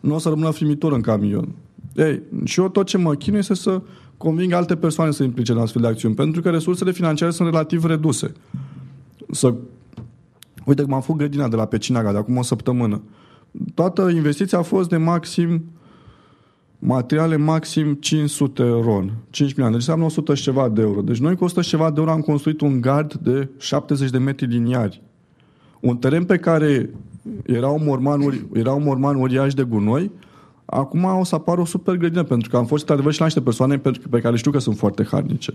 nu 0.00 0.14
o 0.14 0.18
să 0.18 0.28
rămână 0.28 0.50
frimitură 0.50 0.94
în 0.94 1.00
camion. 1.00 1.48
Ei, 1.96 2.22
și 2.44 2.60
eu 2.60 2.68
tot 2.68 2.86
ce 2.86 2.98
mă 2.98 3.14
chinui 3.14 3.38
este 3.38 3.54
să 3.54 3.80
conving 4.16 4.52
alte 4.52 4.76
persoane 4.76 5.10
să 5.10 5.16
se 5.16 5.24
implice 5.24 5.52
în 5.52 5.58
astfel 5.58 5.82
de 5.82 5.88
acțiuni, 5.88 6.14
pentru 6.14 6.42
că 6.42 6.50
resursele 6.50 6.92
financiare 6.92 7.32
sunt 7.32 7.48
relativ 7.48 7.84
reduse. 7.84 8.32
Să 9.30 9.54
Uite 10.68 10.82
că 10.82 10.88
m-am 10.88 11.00
făcut 11.00 11.18
grădina 11.18 11.48
de 11.48 11.56
la 11.56 11.64
Pecinaga 11.64 12.12
de 12.12 12.18
acum 12.18 12.36
o 12.36 12.42
săptămână. 12.42 13.02
Toată 13.74 14.08
investiția 14.08 14.58
a 14.58 14.62
fost 14.62 14.88
de 14.88 14.96
maxim 14.96 15.64
materiale 16.78 17.36
maxim 17.36 17.94
500 17.94 18.62
ron. 18.62 19.12
5 19.30 19.50
milioane. 19.50 19.76
Deci 19.76 19.86
înseamnă 19.86 20.04
100 20.04 20.34
și 20.34 20.42
ceva 20.42 20.68
de 20.68 20.80
euro. 20.80 21.00
Deci 21.00 21.18
noi 21.18 21.36
cu 21.36 21.44
100 21.44 21.60
și 21.60 21.68
ceva 21.68 21.90
de 21.90 22.00
euro 22.00 22.10
am 22.10 22.20
construit 22.20 22.60
un 22.60 22.80
gard 22.80 23.14
de 23.14 23.48
70 23.58 24.10
de 24.10 24.18
metri 24.18 24.46
liniari. 24.46 25.02
Un 25.80 25.96
teren 25.96 26.24
pe 26.24 26.36
care 26.36 26.90
era 27.44 27.68
un 27.68 27.84
morman, 27.84 28.20
uri, 28.20 28.46
era 28.52 28.72
un 28.72 28.82
morman 28.82 29.16
uriaș 29.16 29.54
de 29.54 29.62
gunoi, 29.62 30.10
acum 30.64 31.04
o 31.04 31.24
să 31.24 31.34
apară 31.34 31.60
o 31.60 31.64
super 31.64 31.96
grădină, 31.96 32.22
pentru 32.22 32.50
că 32.50 32.56
am 32.56 32.66
fost 32.66 32.80
într-adevăr 32.80 33.12
și 33.12 33.18
la 33.18 33.24
niște 33.24 33.40
persoane 33.40 33.78
pe, 33.78 33.90
pe 34.10 34.20
care 34.20 34.36
știu 34.36 34.50
că 34.50 34.58
sunt 34.58 34.76
foarte 34.76 35.06
harnice. 35.10 35.54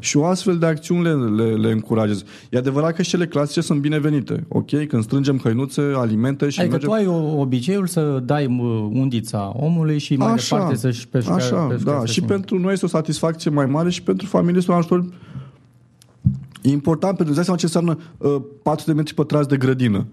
Și 0.00 0.16
o 0.16 0.24
astfel 0.24 0.58
de 0.58 0.66
acțiuni 0.66 1.02
le, 1.02 1.12
le, 1.12 1.54
le 1.54 1.70
încurajez. 1.72 2.24
E 2.50 2.58
adevărat 2.58 2.94
că 2.94 3.02
și 3.02 3.08
cele 3.08 3.26
clasice 3.26 3.60
sunt 3.60 3.80
binevenite. 3.80 4.44
Ok? 4.48 4.86
Când 4.86 5.02
strângem 5.02 5.38
hăinuțe, 5.38 5.82
alimente 5.94 6.48
și 6.48 6.60
Adică 6.60 6.74
mergem... 6.74 6.90
tu 6.90 6.94
ai 6.94 7.06
o, 7.06 7.40
obiceiul 7.40 7.86
să 7.86 8.22
dai 8.24 8.46
mă, 8.46 8.88
undița 8.92 9.52
omului 9.56 9.98
și 9.98 10.16
mai 10.16 10.34
departe 10.34 10.74
să-și 10.74 11.08
pesca, 11.08 11.34
Așa, 11.34 11.56
pesca, 11.56 11.98
da. 11.98 12.04
Și 12.04 12.20
pentru 12.20 12.58
noi 12.58 12.72
este 12.72 12.84
o 12.84 12.88
satisfacție 12.88 13.50
mai 13.50 13.66
mare 13.66 13.90
și 13.90 14.02
pentru 14.02 14.26
familie 14.26 14.58
este 14.58 14.70
un 14.70 14.76
ajutor 14.76 15.04
E 16.64 16.70
important 16.70 17.16
pentru 17.16 17.34
că 17.34 17.40
îți 17.40 17.48
dai 17.48 17.56
seama 17.56 17.58
ce 17.58 17.64
înseamnă 17.64 17.98
uh, 18.18 18.42
4 18.62 18.84
de 18.86 18.92
metri 18.92 19.14
pătrați 19.14 19.48
de 19.48 19.56
grădină. 19.56 20.06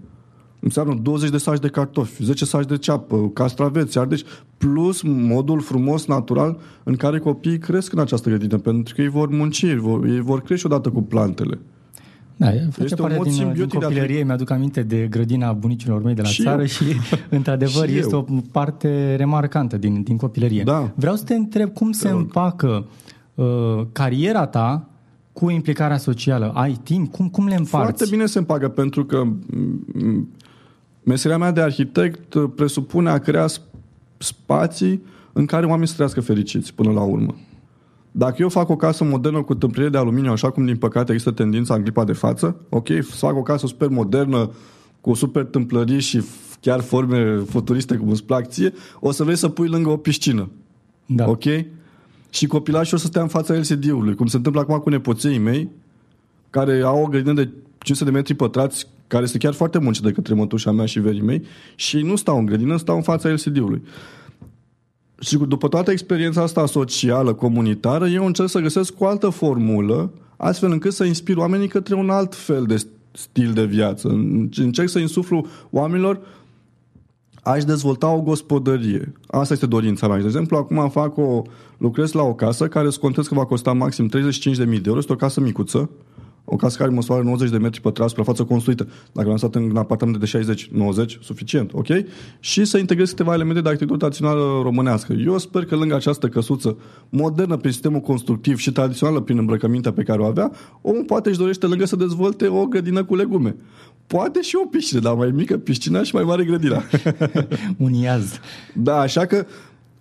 Înseamnă 0.63 0.99
20 1.01 1.29
de 1.29 1.37
saci 1.37 1.59
de 1.59 1.67
cartofi, 1.67 2.23
10 2.23 2.45
saci 2.45 2.65
de 2.65 2.77
ceapă, 2.77 3.29
castraveți, 3.33 3.97
ardeși, 3.97 4.23
plus 4.57 5.01
modul 5.01 5.61
frumos, 5.61 6.05
natural, 6.05 6.57
în 6.83 6.95
care 6.95 7.19
copiii 7.19 7.57
cresc 7.57 7.93
în 7.93 7.99
această 7.99 8.29
grădină, 8.29 8.57
pentru 8.57 8.93
că 8.95 9.01
ei 9.01 9.07
vor 9.07 9.29
munci, 9.29 9.61
ei 9.61 9.75
vor, 9.77 10.05
ei 10.05 10.19
vor 10.19 10.41
crește 10.41 10.67
odată 10.67 10.89
cu 10.89 11.01
plantele. 11.01 11.59
Da, 12.35 12.47
face 12.47 12.83
Este 12.83 13.01
un 13.01 13.07
parte 13.07 13.15
mod 13.15 13.25
din, 13.27 13.35
din 13.35 13.43
simbiotic 13.43 13.79
de 13.79 13.85
a 13.85 13.87
copilărie. 13.87 14.23
Mi-aduc 14.23 14.49
aminte 14.49 14.81
de 14.81 15.07
grădina 15.09 15.51
bunicilor 15.51 16.03
mei 16.03 16.13
de 16.13 16.21
la 16.21 16.27
Și 16.27 16.43
țară 16.43 16.61
eu. 16.61 16.67
și, 16.67 16.83
într-adevăr, 17.29 17.87
Și 17.87 17.97
este 17.97 18.13
eu. 18.15 18.27
o 18.29 18.41
parte 18.51 19.15
remarcantă 19.15 19.77
din, 19.77 20.03
din 20.03 20.17
copilărie. 20.17 20.63
Da. 20.63 20.91
Vreau 20.95 21.15
să 21.15 21.23
te 21.23 21.33
întreb 21.35 21.73
cum 21.73 21.91
se 21.91 22.09
rog. 22.09 22.19
împacă 22.19 22.85
uh, 23.35 23.45
cariera 23.91 24.45
ta 24.45 24.87
cu 25.33 25.49
implicarea 25.49 25.97
socială. 25.97 26.51
Ai 26.55 26.79
timp? 26.83 27.11
Cum, 27.11 27.29
cum 27.29 27.45
le 27.47 27.55
împarți? 27.55 27.69
Foarte 27.69 28.05
bine 28.09 28.25
se 28.25 28.37
împacă, 28.37 28.67
pentru 28.69 29.05
că 29.05 29.23
m, 29.23 30.27
meseria 31.03 31.37
mea 31.37 31.51
de 31.51 31.61
arhitect 31.61 32.33
uh, 32.33 32.49
presupune 32.55 33.09
a 33.09 33.17
crea 33.17 33.45
sp- 33.45 33.79
spații 34.17 35.03
în 35.33 35.45
care 35.45 35.65
oamenii 35.65 35.87
să 35.87 35.93
trăiască 35.93 36.21
fericiți 36.21 36.73
până 36.73 36.91
la 36.91 37.01
urmă. 37.01 37.35
Dacă 38.11 38.35
eu 38.39 38.49
fac 38.49 38.69
o 38.69 38.75
casă 38.75 39.03
modernă 39.03 39.41
cu 39.41 39.55
tâmplire 39.55 39.89
de 39.89 39.97
aluminiu, 39.97 40.31
așa 40.31 40.49
cum 40.49 40.65
din 40.65 40.77
păcate 40.77 41.11
există 41.11 41.31
tendința 41.31 41.73
în 41.73 41.81
clipa 41.81 42.03
de 42.03 42.13
față, 42.13 42.55
ok, 42.69 42.87
să 42.87 43.15
fac 43.15 43.35
o 43.35 43.41
casă 43.41 43.67
super 43.67 43.87
modernă, 43.87 44.51
cu 45.01 45.13
super 45.13 45.43
tâmplării 45.43 45.99
și 45.99 46.19
f- 46.19 46.59
chiar 46.59 46.79
forme 46.79 47.37
futuriste 47.37 47.95
cum 47.95 48.09
îți 48.09 48.23
plac 48.23 48.47
ție, 48.47 48.73
o 48.99 49.11
să 49.11 49.23
vrei 49.23 49.35
să 49.35 49.49
pui 49.49 49.67
lângă 49.67 49.89
o 49.89 49.97
piscină. 49.97 50.49
Da. 51.05 51.29
Ok? 51.29 51.43
Și 52.29 52.47
copilașul 52.47 52.97
o 52.97 52.99
să 52.99 53.05
stea 53.05 53.21
în 53.21 53.27
fața 53.27 53.53
LCD-ului, 53.53 54.15
cum 54.15 54.25
se 54.25 54.35
întâmplă 54.35 54.61
acum 54.61 54.77
cu 54.77 54.89
nepoței 54.89 55.37
mei, 55.37 55.69
care 56.49 56.81
au 56.81 57.03
o 57.03 57.07
grădină 57.07 57.33
de 57.33 57.49
500 57.77 58.09
de 58.09 58.15
metri 58.15 58.33
pătrați, 58.33 58.87
care 59.11 59.23
este 59.23 59.37
chiar 59.37 59.53
foarte 59.53 59.79
munci 59.79 59.99
de 59.99 60.11
către 60.11 60.33
mătușa 60.33 60.71
mea 60.71 60.85
și 60.85 60.99
verii 60.99 61.21
mei, 61.21 61.43
și 61.75 61.97
nu 61.97 62.15
stau 62.15 62.37
în 62.37 62.45
grădină, 62.45 62.77
stau 62.77 62.95
în 62.95 63.01
fața 63.01 63.29
LCD-ului. 63.29 63.81
Și 65.19 65.37
cu- 65.37 65.45
după 65.45 65.67
toată 65.67 65.91
experiența 65.91 66.41
asta 66.41 66.65
socială, 66.65 67.33
comunitară, 67.33 68.07
eu 68.07 68.25
încerc 68.25 68.49
să 68.49 68.59
găsesc 68.59 68.99
o 68.99 69.05
altă 69.07 69.29
formulă, 69.29 70.11
astfel 70.37 70.71
încât 70.71 70.93
să 70.93 71.03
inspir 71.03 71.37
oamenii 71.37 71.67
către 71.67 71.95
un 71.95 72.09
alt 72.09 72.35
fel 72.35 72.63
de 72.63 72.85
stil 73.11 73.51
de 73.53 73.65
viață. 73.65 74.07
Încerc 74.55 74.89
să 74.89 74.99
insuflu 74.99 75.45
oamenilor 75.69 76.19
aș 77.43 77.63
dezvolta 77.63 78.07
o 78.07 78.21
gospodărie. 78.21 79.13
Asta 79.27 79.53
este 79.53 79.65
dorința 79.65 80.07
mea. 80.07 80.17
De 80.17 80.25
exemplu, 80.25 80.57
acum 80.57 80.89
fac 80.89 81.17
o, 81.17 81.41
lucrez 81.77 82.11
la 82.11 82.21
o 82.21 82.33
casă 82.33 82.67
care 82.67 82.89
scontez 82.89 83.27
că 83.27 83.33
va 83.33 83.45
costa 83.45 83.73
maxim 83.73 84.09
35.000 84.09 84.53
de 84.55 84.81
euro. 84.85 84.99
Este 84.99 85.13
o 85.13 85.15
casă 85.15 85.41
micuță, 85.41 85.89
o 86.51 86.55
casă 86.55 86.77
care 86.77 86.89
măsoară 86.89 87.23
90 87.23 87.49
de 87.49 87.57
metri 87.57 87.81
pătrați, 87.81 88.09
suprafață 88.09 88.43
construită. 88.43 88.87
Dacă 89.11 89.27
l-am 89.27 89.37
stat 89.37 89.55
în 89.55 89.77
apartament 89.77 90.17
de 90.17 90.25
60, 90.25 90.69
90, 90.71 91.19
suficient, 91.21 91.73
ok? 91.73 91.87
Și 92.39 92.65
să 92.65 92.77
integrez 92.77 93.09
câteva 93.09 93.33
elemente 93.33 93.61
de 93.61 93.67
arhitectură 93.67 93.99
tradițională 93.99 94.61
românească. 94.63 95.13
Eu 95.13 95.37
sper 95.37 95.65
că 95.65 95.75
lângă 95.75 95.95
această 95.95 96.27
căsuță 96.27 96.77
modernă 97.09 97.57
prin 97.57 97.71
sistemul 97.71 97.99
constructiv 97.99 98.57
și 98.57 98.71
tradițională 98.71 99.19
prin 99.19 99.37
îmbrăcămintea 99.37 99.91
pe 99.91 100.03
care 100.03 100.21
o 100.21 100.25
avea, 100.25 100.51
omul 100.81 101.03
poate 101.03 101.29
își 101.29 101.37
dorește 101.37 101.65
lângă 101.65 101.85
să 101.85 101.95
dezvolte 101.95 102.47
o 102.47 102.65
grădină 102.65 103.03
cu 103.03 103.15
legume. 103.15 103.55
Poate 104.07 104.41
și 104.41 104.55
o 104.63 104.67
piscină, 104.67 104.99
dar 104.99 105.13
mai 105.13 105.31
mică 105.35 105.57
piscina 105.57 106.03
și 106.03 106.15
mai 106.15 106.23
mare 106.23 106.43
grădina. 106.43 106.83
Un 107.85 107.93
iaz. 107.93 108.39
Da, 108.73 108.99
așa 108.99 109.25
că 109.25 109.45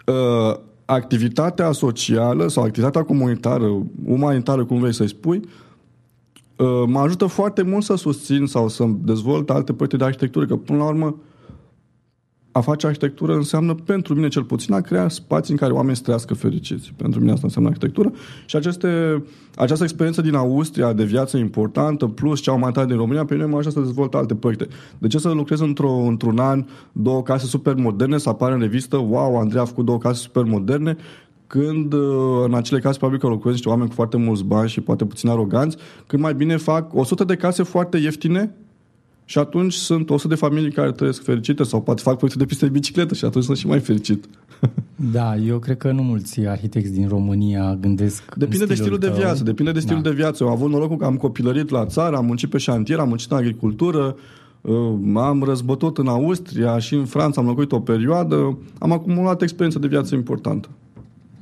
uh, 0.07 0.59
activitatea 0.85 1.73
socială 1.73 2.49
sau 2.49 2.63
activitatea 2.63 3.03
comunitară, 3.03 3.83
umanitară, 4.05 4.65
cum 4.65 4.79
vrei 4.79 4.95
să-i 4.95 5.09
spui, 5.09 5.37
uh, 5.37 5.49
mă 6.87 6.99
ajută 6.99 7.27
foarte 7.27 7.63
mult 7.63 7.85
să 7.85 7.95
susțin 7.95 8.47
sau 8.47 8.69
să 8.69 8.85
dezvolt 8.99 9.51
alte 9.51 9.73
proiecte 9.73 9.97
de 9.97 10.05
arhitectură, 10.05 10.47
că 10.47 10.57
până 10.57 10.79
la 10.79 10.85
urmă 10.85 11.17
a 12.53 12.61
face 12.61 12.87
arhitectură 12.87 13.35
înseamnă, 13.35 13.75
pentru 13.75 14.15
mine 14.15 14.29
cel 14.29 14.43
puțin, 14.43 14.75
a 14.75 14.81
crea 14.81 15.09
spații 15.09 15.53
în 15.53 15.59
care 15.59 15.73
oamenii 15.73 15.97
să 15.97 16.03
trăiască 16.03 16.35
fericiți. 16.35 16.93
Pentru 16.97 17.21
mine 17.21 17.33
asta 17.33 17.45
înseamnă 17.47 17.71
arhitectură. 17.71 18.13
Și 18.47 18.57
aceste, 18.57 19.23
această 19.55 19.85
experiență 19.85 20.21
din 20.21 20.35
Austria 20.35 20.93
de 20.93 21.05
viață 21.05 21.37
importantă, 21.37 22.07
plus 22.07 22.41
cea 22.41 22.53
mai 22.53 22.73
tare 22.73 22.87
din 22.87 22.97
România, 22.97 23.25
pe 23.25 23.35
mine 23.35 23.47
mă 23.47 23.57
ajută 23.57 23.75
să 23.75 23.81
dezvolt 23.81 24.15
alte 24.15 24.35
proiecte. 24.35 24.67
De 24.99 25.07
ce 25.07 25.19
să 25.19 25.31
lucrez 25.31 25.61
într-o, 25.61 25.91
într-un 25.91 26.39
an 26.39 26.65
două 26.93 27.23
case 27.23 27.47
super 27.47 27.75
moderne, 27.75 28.19
să 28.19 28.29
apară 28.29 28.55
în 28.55 28.61
revistă, 28.61 28.97
wow, 28.97 29.39
Andrei 29.39 29.61
a 29.61 29.65
făcut 29.65 29.85
două 29.85 29.99
case 29.99 30.21
super 30.21 30.45
moderne, 30.45 30.97
când 31.51 31.93
uh, 31.93 32.45
în 32.45 32.55
acele 32.55 32.81
case 32.81 32.99
probabil 32.99 33.21
că 33.21 33.27
locuiesc 33.27 33.53
niște 33.53 33.69
oameni 33.69 33.89
cu 33.89 33.95
foarte 33.95 34.17
mulți 34.17 34.45
bani 34.45 34.69
și 34.69 34.81
poate 34.81 35.05
puțin 35.05 35.29
aroganți, 35.29 35.77
când 36.07 36.23
mai 36.23 36.35
bine 36.35 36.57
fac 36.57 36.95
100 36.95 37.25
de 37.25 37.37
case 37.37 37.63
foarte 37.63 37.97
ieftine, 37.97 38.55
și 39.25 39.39
atunci 39.39 39.73
sunt 39.73 40.11
100 40.11 40.29
de 40.29 40.35
familii 40.35 40.73
care 40.73 40.93
trăiesc 40.93 41.23
fericite 41.23 41.63
sau 41.63 41.83
poate 41.83 42.03
fac 42.03 42.17
proiecte 42.17 42.39
de 42.39 42.47
piste 42.47 42.65
de 42.65 42.71
bicicletă 42.71 43.15
și 43.15 43.25
atunci 43.25 43.45
sunt 43.45 43.57
și 43.57 43.67
mai 43.67 43.81
fericit. 43.81 44.25
Da, 45.13 45.37
eu 45.37 45.59
cred 45.59 45.77
că 45.77 45.93
nu 45.93 46.03
mulți 46.03 46.41
arhitecți 46.41 46.93
din 46.93 47.09
România 47.09 47.79
gândesc 47.81 48.35
Depinde 48.35 48.65
de 48.65 48.75
stilul 48.75 48.99
tău. 48.99 49.11
de 49.11 49.17
viață, 49.17 49.45
depinde 49.45 49.73
de 49.73 49.81
stilul 49.81 50.03
da. 50.03 50.09
de 50.09 50.15
viață. 50.15 50.43
Eu 50.43 50.49
am 50.49 50.57
avut 50.57 50.71
norocul 50.71 50.97
că 50.97 51.05
am 51.05 51.17
copilărit 51.17 51.71
la 51.71 51.87
țară, 51.87 52.17
am 52.17 52.25
muncit 52.25 52.51
pe 52.51 52.59
șantier, 52.59 52.99
am 52.99 53.09
muncit 53.09 53.31
în 53.31 53.37
agricultură, 53.37 54.17
uh, 54.61 54.75
am 55.15 55.43
răzbătut 55.43 55.99
în 55.99 56.07
Austria 56.07 56.79
și 56.79 56.95
în 56.95 57.05
Franța, 57.05 57.41
am 57.41 57.47
locuit 57.47 57.73
o 57.73 57.81
perioadă, 57.81 58.59
am 58.79 58.93
acumulat 58.93 59.43
experiență 59.43 59.79
de 59.79 59.87
viață 59.87 60.15
importantă. 60.15 60.69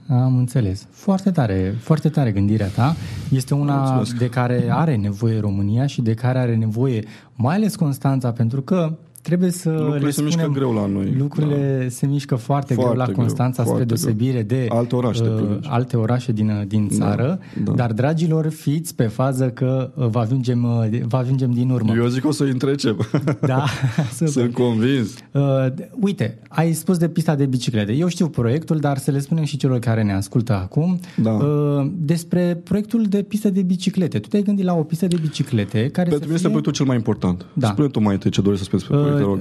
Am 0.09 0.37
înțeles. 0.37 0.87
Foarte 0.91 1.31
tare, 1.31 1.75
foarte 1.81 2.09
tare 2.09 2.33
gândirea 2.33 2.67
ta. 2.67 2.95
Este 3.31 3.55
una 3.55 3.77
Mulțumesc. 3.77 4.17
de 4.17 4.29
care 4.29 4.69
are 4.71 4.97
nevoie 4.97 5.41
România 5.41 5.87
și 5.87 6.03
de 6.03 6.15
care 6.15 6.39
are 6.39 6.57
nevoie 6.57 7.05
mai 7.35 7.55
ales 7.55 7.77
Constanța, 7.77 8.33
pentru 8.33 8.63
că 8.63 8.99
trebuie 9.29 9.51
să 9.51 9.71
Lucrurile 9.71 10.05
le 10.07 10.11
se 10.11 10.23
mișcă 10.23 10.41
spunem, 10.41 10.59
greu 10.59 10.73
la 10.73 10.87
noi. 10.87 11.15
Lucrurile 11.19 11.79
da. 11.83 11.89
se 11.89 12.07
mișcă 12.07 12.35
foarte, 12.35 12.75
Foarte 12.75 12.95
greu 12.95 13.07
la 13.07 13.13
greu, 13.13 13.17
Constanța 13.17 13.63
spre 13.63 13.65
foarte 13.65 13.85
deosebire 13.85 14.43
de 14.43 14.67
Alte 14.69 14.97
orașe 14.97 15.23
de 15.23 15.29
uh, 15.29 15.35
Ploiești. 15.37 15.69
alte 15.71 15.97
orașe 15.97 16.33
din, 16.33 16.65
din 16.67 16.89
țară, 16.89 17.39
da. 17.65 17.73
dar 17.73 17.93
dragilor, 17.93 18.49
fiți 18.49 18.95
pe 18.95 19.03
fază 19.03 19.49
că 19.49 19.91
uh, 19.95 20.07
vă 20.07 20.19
ajungem, 20.19 20.65
uh, 20.65 21.01
vă 21.03 21.17
ajungem 21.17 21.51
din 21.51 21.71
urmă. 21.71 21.95
Eu 21.97 22.07
zic 22.07 22.25
o 22.27 22.31
să-i 22.31 22.51
întrecem. 22.51 22.97
Da, 23.41 23.65
super. 24.17 24.29
Sunt 24.29 24.53
convins. 24.53 25.15
Uh, 25.33 25.67
uite, 26.01 26.39
ai 26.49 26.73
spus 26.73 26.97
de 26.97 27.09
pista 27.09 27.35
de 27.35 27.47
biciclete. 27.47 27.93
Eu 27.93 28.09
știu 28.09 28.29
proiectul, 28.29 28.77
dar 28.79 28.99
să 28.99 29.11
le 29.11 29.19
spunem 29.19 29.45
și 29.45 29.57
celor 29.57 29.79
care 29.79 30.03
ne 30.03 30.13
ascultă 30.13 30.53
acum. 30.53 31.01
Da. 31.17 31.31
Uh, 31.31 31.91
despre 31.97 32.61
proiectul 32.65 33.05
de 33.09 33.23
pistă 33.23 33.51
de 33.51 33.63
biciclete. 33.63 34.19
Tu 34.19 34.29
te-ai 34.29 34.43
gândit 34.43 34.65
la 34.65 34.75
o 34.75 34.83
pistă 34.83 35.07
de 35.07 35.17
biciclete 35.21 35.79
care 35.79 36.09
Pentru 36.09 36.19
să 36.19 36.25
mine 36.25 36.35
este 36.35 36.37
fie... 36.37 36.49
proiectul 36.49 36.73
cel 36.73 36.87
mai 36.87 36.97
important. 36.97 37.47
Da. 37.53 37.69
Spune 37.69 37.89
tu 37.89 38.01
mai 38.01 38.13
întâi 38.15 38.31
ce 38.31 38.41
dorești 38.41 38.65
să 38.65 38.71
spui 38.71 38.79
despre 38.79 38.97
proiect, 38.97 39.18
te 39.19 39.25
rog. 39.25 39.39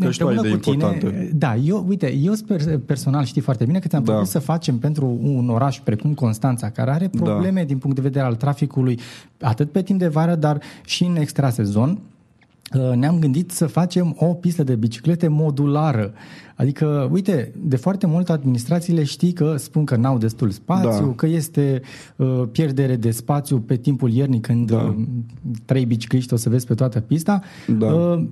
Că 0.00 0.10
și 0.10 0.18
tu 0.18 0.26
ai 0.26 0.34
împreună 0.34 0.40
idei 0.40 0.52
cu 0.52 0.58
tine, 0.58 0.72
importante. 0.74 1.30
da, 1.34 1.56
eu, 1.56 1.84
uite, 1.88 2.12
eu 2.14 2.32
sper, 2.34 2.78
personal 2.86 3.24
știi 3.24 3.40
foarte 3.40 3.64
bine 3.64 3.78
că 3.78 3.88
ți-am 3.88 4.04
Da. 4.04 4.12
propus 4.12 4.30
să 4.30 4.38
facem 4.38 4.78
pentru 4.78 5.18
un 5.22 5.48
oraș 5.48 5.80
precum 5.84 6.14
Constanța, 6.14 6.70
care 6.70 6.90
are 6.90 7.10
Da. 7.12 7.22
probleme 7.22 7.64
din 7.64 7.78
punct 7.78 7.96
de 7.96 8.02
vedere 8.02 8.24
al 8.24 8.34
traficului, 8.34 8.98
atât 9.40 9.70
pe 9.70 9.82
timp 9.82 9.98
de 9.98 10.08
vară, 10.08 10.34
dar 10.34 10.60
și 10.84 11.04
în 11.04 11.16
extrasezon, 11.16 11.98
uh, 12.74 12.96
ne-am 12.96 13.18
gândit 13.18 13.50
să 13.50 13.66
facem 13.66 14.16
o 14.18 14.26
pistă 14.26 14.62
de 14.62 14.74
biciclete 14.74 15.28
modulară. 15.28 16.12
Adică, 16.58 17.08
uite, 17.12 17.52
de 17.62 17.76
foarte 17.76 18.06
mult 18.06 18.30
administrațiile 18.30 19.04
știi 19.04 19.32
că 19.32 19.54
spun 19.56 19.84
că 19.84 19.96
n-au 19.96 20.18
destul 20.18 20.50
spațiu, 20.50 21.06
Da. 21.06 21.12
că 21.16 21.26
este 21.26 21.80
uh, 22.16 22.42
pierdere 22.52 22.96
de 22.96 23.10
spațiu 23.10 23.58
pe 23.58 23.76
timpul 23.76 24.10
iernii 24.12 24.40
când 24.40 24.70
Da. 24.70 24.76
uh, 24.76 24.94
trei 25.64 25.84
bicicliști 25.86 26.32
o 26.32 26.36
să 26.36 26.48
vezi 26.48 26.66
pe 26.66 26.74
toată 26.74 27.00
pista. 27.00 27.40
Da. 27.78 27.86
Uh, 27.86 28.24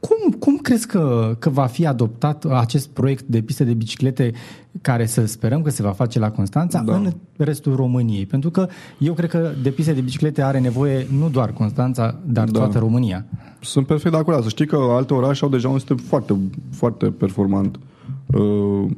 cum, 0.00 0.32
cum 0.38 0.56
crezi 0.56 0.86
că, 0.86 1.36
că 1.38 1.50
va 1.50 1.66
fi 1.66 1.86
adoptat 1.86 2.44
acest 2.44 2.88
proiect 2.88 3.24
de 3.24 3.40
piste 3.40 3.64
de 3.64 3.74
biciclete 3.74 4.32
care 4.80 5.06
să 5.06 5.26
sperăm 5.26 5.62
că 5.62 5.70
se 5.70 5.82
va 5.82 5.90
face 5.90 6.18
la 6.18 6.30
Constanța 6.30 6.82
Da. 6.82 6.94
în 6.94 7.12
restul 7.36 7.74
României? 7.74 8.26
Pentru 8.26 8.50
că 8.50 8.68
eu 8.98 9.12
cred 9.14 9.30
că 9.30 9.50
de 9.62 9.70
piste 9.70 9.92
de 9.92 10.00
biciclete 10.00 10.42
are 10.42 10.60
nevoie 10.60 11.06
nu 11.18 11.28
doar 11.28 11.52
Constanța, 11.52 12.18
dar 12.26 12.48
Da. 12.48 12.58
toată 12.58 12.78
România. 12.78 13.26
Sunt 13.60 13.86
perfect 13.86 14.12
de 14.14 14.20
acord. 14.20 14.42
Să 14.42 14.48
știi 14.48 14.66
că 14.66 14.76
alte 14.76 15.14
orașe 15.14 15.44
au 15.44 15.50
deja 15.50 15.68
un 15.68 15.78
sistem 15.78 15.96
foarte, 15.96 16.36
foarte 16.70 17.06
performant. 17.06 17.78
Uh, 18.26 18.90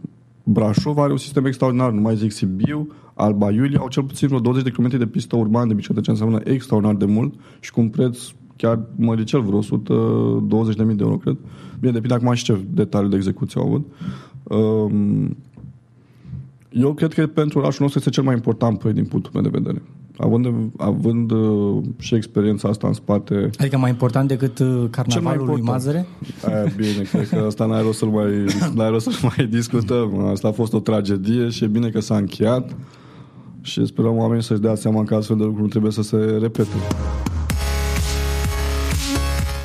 Brașov 0.42 0.98
are 0.98 1.12
un 1.12 1.18
sistem 1.18 1.44
extraordinar, 1.44 1.90
nu 1.90 2.00
mai 2.00 2.16
zic 2.16 2.32
Sibiu, 2.32 2.88
Alba 3.14 3.50
Iulia 3.50 3.78
au 3.78 3.88
cel 3.88 4.02
puțin 4.02 4.28
vreo 4.28 4.40
20 4.40 4.62
de 4.62 4.70
km 4.70 4.98
de 4.98 5.06
pistă 5.06 5.36
urbană 5.36 5.66
de 5.66 5.74
bicicletă, 5.74 6.00
ce 6.00 6.10
înseamnă 6.10 6.40
extraordinar 6.44 6.96
de 6.96 7.04
mult 7.04 7.34
și 7.60 7.70
cu 7.70 7.80
un 7.80 7.88
preț 7.88 8.18
chiar 8.62 8.78
măricel, 8.96 9.40
vreo 9.40 9.60
120.000 9.60 9.66
de 10.76 10.94
euro, 10.98 11.16
cred. 11.16 11.36
Bine, 11.80 11.92
depinde 11.92 12.14
acum 12.14 12.32
și 12.32 12.44
ce 12.44 12.64
detalii 12.70 13.10
de 13.10 13.16
execuție 13.16 13.60
au 13.60 13.66
avut. 13.66 13.86
Um, 14.42 15.36
eu 16.70 16.94
cred 16.94 17.12
că 17.12 17.26
pentru 17.26 17.58
orașul 17.58 17.78
nostru 17.80 17.98
este 17.98 18.10
cel 18.10 18.22
mai 18.22 18.34
important 18.34 18.78
proiect 18.78 19.00
din 19.00 19.08
punctul 19.08 19.30
meu 19.34 19.42
de 19.42 19.58
vedere. 19.58 19.82
Având, 20.16 20.46
având 20.76 21.30
uh, 21.30 21.82
și 21.98 22.14
experiența 22.14 22.68
asta 22.68 22.86
în 22.86 22.92
spate, 22.92 23.50
Adică 23.58 23.78
mai 23.78 23.90
important 23.90 24.28
decât 24.28 24.58
uh, 24.58 24.84
carnavalul 24.90 25.46
lui 25.46 25.58
important. 25.58 25.84
Mazăre? 25.84 26.06
Aia, 26.46 26.64
bine, 26.76 27.02
cred 27.10 27.28
că 27.28 27.44
asta 27.46 27.66
n-ai 27.66 27.82
rost 27.82 27.98
să-l 27.98 28.08
mai, 28.08 28.44
n-ai 28.74 28.90
rost 28.90 29.10
să 29.10 29.30
mai 29.36 29.46
discutăm. 29.46 30.26
Asta 30.26 30.48
a 30.48 30.52
fost 30.52 30.72
o 30.72 30.80
tragedie 30.80 31.48
și 31.48 31.64
e 31.64 31.66
bine 31.66 31.88
că 31.88 32.00
s-a 32.00 32.16
încheiat 32.16 32.76
și 33.60 33.86
sperăm 33.86 34.16
oamenii 34.16 34.42
să-și 34.42 34.60
dea 34.60 34.74
seama 34.74 35.04
că 35.04 35.14
astfel 35.14 35.36
de 35.36 35.42
lucruri 35.42 35.62
nu 35.62 35.68
trebuie 35.68 35.92
să 35.92 36.02
se 36.02 36.16
repete. 36.40 36.76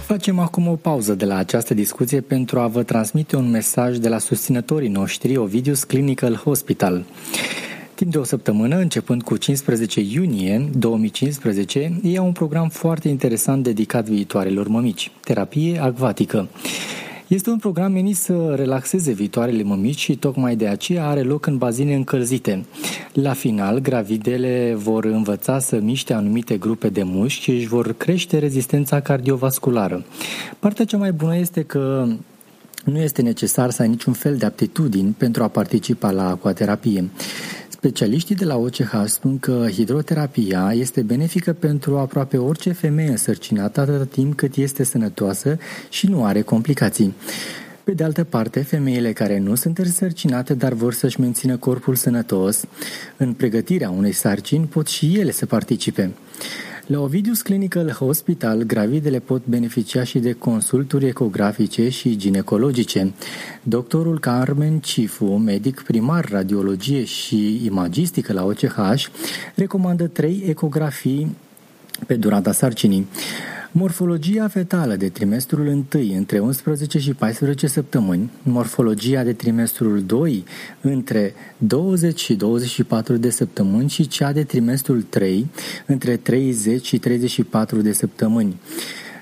Facem 0.08 0.40
acum 0.40 0.68
o 0.68 0.76
pauză 0.76 1.14
de 1.14 1.26
la 1.26 1.36
această 1.36 1.74
discuție 1.74 2.22
pentru 2.22 2.60
a 2.60 2.68
vă 2.68 2.84
transmite 2.84 3.36
un 3.36 3.50
mesaj 3.50 3.98
de 3.98 4.10
la 4.10 4.18
susținătorii 4.18 4.90
noștri 4.90 5.38
Ovidius 5.38 5.84
Clinical 5.84 6.36
Hospital. 6.36 7.06
Timp 7.94 8.12
de 8.12 8.18
o 8.18 8.24
săptămână, 8.24 8.78
începând 8.78 9.24
cu 9.24 9.38
15 9.38 10.02
iunie 10.02 10.70
2015, 10.78 12.00
ei 12.04 12.18
au 12.18 12.26
un 12.26 12.32
program 12.32 12.70
foarte 12.70 13.08
interesant 13.08 13.64
dedicat 13.64 14.06
viitoarelor 14.06 14.68
mămici, 14.68 15.12
terapie 15.24 15.80
acvatică. 15.82 16.48
Este 17.28 17.50
un 17.50 17.58
program 17.58 17.92
menit 17.92 18.16
să 18.16 18.54
relaxeze 18.56 19.12
viitoarele 19.12 19.64
mămici 19.64 20.00
și 20.00 20.16
tocmai 20.16 20.56
de 20.56 20.68
aceea 20.68 21.08
are 21.08 21.22
loc 21.22 21.46
în 21.46 21.58
bazine 21.58 21.96
încălzite. 21.96 22.66
La 23.14 23.34
final, 23.34 23.80
gravidele 23.80 24.74
vor 24.78 25.06
învăța 25.06 25.60
să 25.60 25.80
miște 25.80 26.14
anumite 26.14 26.58
grupe 26.58 26.90
de 26.90 27.04
mușchi 27.04 27.42
și 27.42 27.52
își 27.52 27.68
vor 27.68 27.94
crește 27.94 28.38
rezistența 28.38 29.00
cardiovasculară. 29.00 30.06
Partea 30.60 30.86
cea 30.86 30.98
mai 30.98 31.12
bună 31.12 31.38
este 31.38 31.64
că 31.64 32.08
nu 32.86 33.00
este 33.00 33.22
necesar 33.22 33.70
să 33.70 33.82
ai 33.82 33.88
niciun 33.88 34.14
fel 34.14 34.36
de 34.38 34.46
aptitudini 34.46 35.16
pentru 35.18 35.44
a 35.44 35.48
participa 35.48 36.12
la 36.12 36.30
aquaterapie. 36.30 37.10
Specialiștii 37.78 38.36
de 38.36 38.46
la 38.46 38.56
OCH 38.56 39.04
spun 39.06 39.40
că 39.40 39.68
hidroterapia 39.72 40.72
este 40.74 41.02
benefică 41.02 41.54
pentru 41.54 41.98
aproape 41.98 42.38
orice 42.38 42.72
femeie 42.72 43.10
însărcinată 43.10 43.82
atâta 43.82 44.04
timp 44.04 44.36
cât 44.36 44.56
este 44.56 44.84
sănătoasă 44.84 45.58
și 45.90 46.08
nu 46.08 46.26
are 46.26 46.42
complicații. 46.42 47.14
Pe 47.84 47.92
de 47.92 48.04
altă 48.04 48.24
parte, 48.24 48.60
femeile 48.60 49.14
care 49.14 49.40
nu 49.40 49.56
sunt 49.56 49.78
însărcinate, 49.78 50.54
dar 50.54 50.74
vor 50.74 50.94
să-și 50.94 51.20
mențină 51.20 51.58
corpul 51.58 51.96
sănătos, 51.96 52.64
în 53.18 53.34
pregătirea 53.34 53.90
unei 53.90 54.12
sarcini 54.12 54.66
pot 54.66 54.88
și 54.88 55.20
ele 55.20 55.32
să 55.32 55.46
participe. 55.46 56.12
La 56.88 57.00
Ovidius 57.00 57.42
Clinical 57.42 57.92
Hospital, 57.92 58.64
gravidele 58.64 59.20
pot 59.20 59.42
beneficia 59.46 60.04
și 60.04 60.20
de 60.20 60.34
consulturi 60.34 61.06
ecografice 61.06 61.90
și 61.90 62.18
ginecologice. 62.18 63.14
Doctorul 63.64 64.20
Carmen 64.20 64.80
Cifu, 64.80 65.26
medic 65.26 65.82
primar 65.82 66.30
radiologie 66.30 67.04
și 67.04 67.66
imagistică 67.66 68.34
la 68.34 68.46
OCH, 68.46 69.06
recomandă 69.56 70.08
trei 70.08 70.44
ecografii 70.46 71.36
pe 72.06 72.16
durata 72.16 72.52
sarcinii. 72.52 73.08
Morfologia 73.72 74.48
fetală 74.48 74.96
de 74.96 75.10
trimestrul 75.10 75.68
1 75.68 75.86
între 76.16 76.40
11 76.40 77.00
și 77.00 77.14
14 77.14 77.68
săptămâni, 77.68 78.30
morfologia 78.44 79.24
de 79.24 79.34
trimestrul 79.34 80.04
2 80.04 80.44
între 80.82 81.34
20 81.58 82.20
și 82.20 82.36
24 82.36 83.18
de 83.18 83.30
săptămâni 83.30 83.90
și 83.90 84.08
cea 84.08 84.32
de 84.32 84.44
trimestrul 84.44 85.02
3 85.02 85.50
între 85.86 86.16
30 86.16 86.86
și 86.86 86.98
34 86.98 87.82
de 87.82 87.92
săptămâni. 87.92 88.60